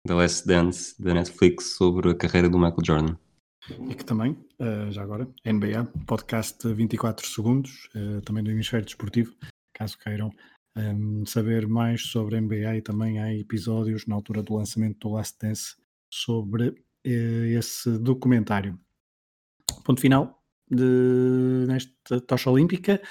The 0.07 0.15
Last 0.15 0.47
Dance 0.47 1.01
da 1.03 1.15
Netflix 1.15 1.77
sobre 1.77 2.11
a 2.11 2.15
carreira 2.15 2.49
do 2.49 2.59
Michael 2.59 2.85
Jordan. 2.85 3.17
E 3.89 3.95
que 3.95 4.05
também, 4.05 4.33
uh, 4.59 4.91
já 4.91 5.03
agora, 5.03 5.29
NBA, 5.45 5.85
podcast 6.07 6.67
24 6.67 7.27
segundos, 7.27 7.89
uh, 7.95 8.21
também 8.23 8.43
do 8.43 8.51
Hemisfério 8.51 8.87
Desportivo, 8.87 9.35
caso 9.75 9.99
queiram 9.99 10.33
um, 10.77 11.27
saber 11.27 11.67
mais 11.67 12.03
sobre 12.03 12.41
NBA 12.41 12.77
e 12.77 12.83
também 12.83 13.21
há 13.21 13.35
episódios 13.35 14.07
na 14.07 14.15
altura 14.15 14.43
do 14.43 14.55
lançamento 14.55 14.99
do 15.01 15.15
Last 15.15 15.37
Dance 15.41 15.77
sobre 16.11 16.69
uh, 16.69 17.45
esse 17.59 17.99
documentário. 17.99 18.79
Ponto 19.85 20.01
final 20.01 20.43
de, 20.71 21.67
nesta 21.67 22.21
tocha 22.21 22.51
olímpica. 22.51 23.03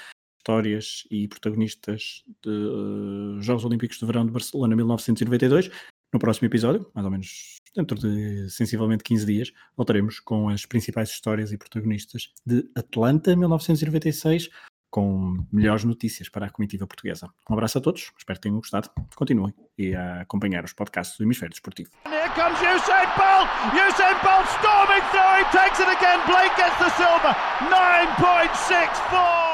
Histórias 0.48 1.06
e 1.10 1.28
protagonistas 1.28 2.24
de 2.42 2.48
uh, 2.48 3.38
Jogos 3.42 3.66
Olímpicos 3.66 3.98
de 3.98 4.06
Verão 4.06 4.24
de 4.24 4.32
Barcelona 4.32 4.74
1992. 4.74 5.70
No 6.10 6.18
próximo 6.18 6.46
episódio, 6.46 6.90
mais 6.94 7.04
ou 7.04 7.10
menos 7.10 7.56
dentro 7.76 7.98
de 7.98 8.48
sensivelmente 8.48 9.04
15 9.04 9.26
dias, 9.26 9.52
voltaremos 9.76 10.20
com 10.20 10.48
as 10.48 10.64
principais 10.64 11.10
histórias 11.10 11.52
e 11.52 11.58
protagonistas 11.58 12.32
de 12.46 12.66
Atlanta 12.74 13.36
1996, 13.36 14.48
com 14.90 15.44
melhores 15.52 15.84
notícias 15.84 16.30
para 16.30 16.46
a 16.46 16.50
comitiva 16.50 16.86
portuguesa. 16.86 17.28
Um 17.50 17.52
abraço 17.52 17.76
a 17.76 17.82
todos, 17.82 18.10
espero 18.16 18.38
que 18.38 18.44
tenham 18.44 18.56
gostado. 18.56 18.88
Continuem 19.16 19.52
e 19.76 19.94
a 19.94 20.22
acompanhar 20.22 20.64
os 20.64 20.72
podcasts 20.72 21.18
do 21.18 21.24
Hemisfério 21.24 21.50
Desportivo. 21.50 21.90
Here 22.06 22.30
comes 22.30 22.58
Usain 22.58 23.04
Bolt! 23.18 23.48
Usain 23.74 24.16
Bolt 24.24 24.48
storming 24.56 25.04
through, 25.10 25.40
he 25.40 25.44
takes 25.52 25.78
it 25.78 25.90
again, 25.94 26.18
Blake 26.24 26.56
gets 26.56 26.78
the 26.78 26.88
silver, 26.96 27.36
9.64! 27.68 29.47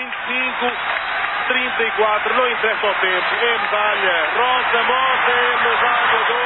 2 0.00 0.06
horas 0.06 0.20
25, 0.28 0.72
34, 1.48 2.34
não 2.34 2.50
interessa 2.50 2.86
o 2.86 2.94
tempo, 2.94 3.34
Rosa 4.36 4.82
Mota 4.84 5.40
de! 6.26 6.40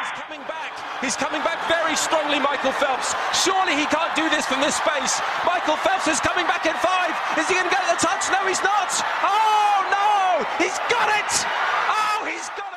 He's 0.00 0.12
coming 0.12 0.42
back! 0.46 0.72
He's 1.02 1.16
coming 1.16 1.42
back 1.42 1.58
very 1.68 1.96
strongly, 1.96 2.40
Michael 2.40 2.72
Phelps. 2.72 3.14
Surely 3.34 3.74
he 3.74 3.86
can't 3.86 4.14
do 4.14 4.28
this 4.30 4.46
from 4.46 4.60
this 4.60 4.76
space. 4.76 5.20
Michael 5.44 5.76
Phelps 5.76 6.08
is 6.08 6.20
coming 6.20 6.46
back 6.46 6.64
in 6.64 6.74
five. 6.74 7.12
Is 7.36 7.48
he 7.48 7.54
going 7.54 7.68
to 7.68 7.74
get 7.74 7.84
the 7.92 8.00
touch? 8.00 8.30
No, 8.30 8.46
he's 8.46 8.62
not. 8.62 8.88
Oh, 9.22 9.84
no! 9.90 10.44
He's 10.56 10.78
got 10.88 11.08
it. 11.12 11.32
Oh, 11.90 12.24
he's 12.24 12.48
got 12.56 12.72
it! 12.72 12.73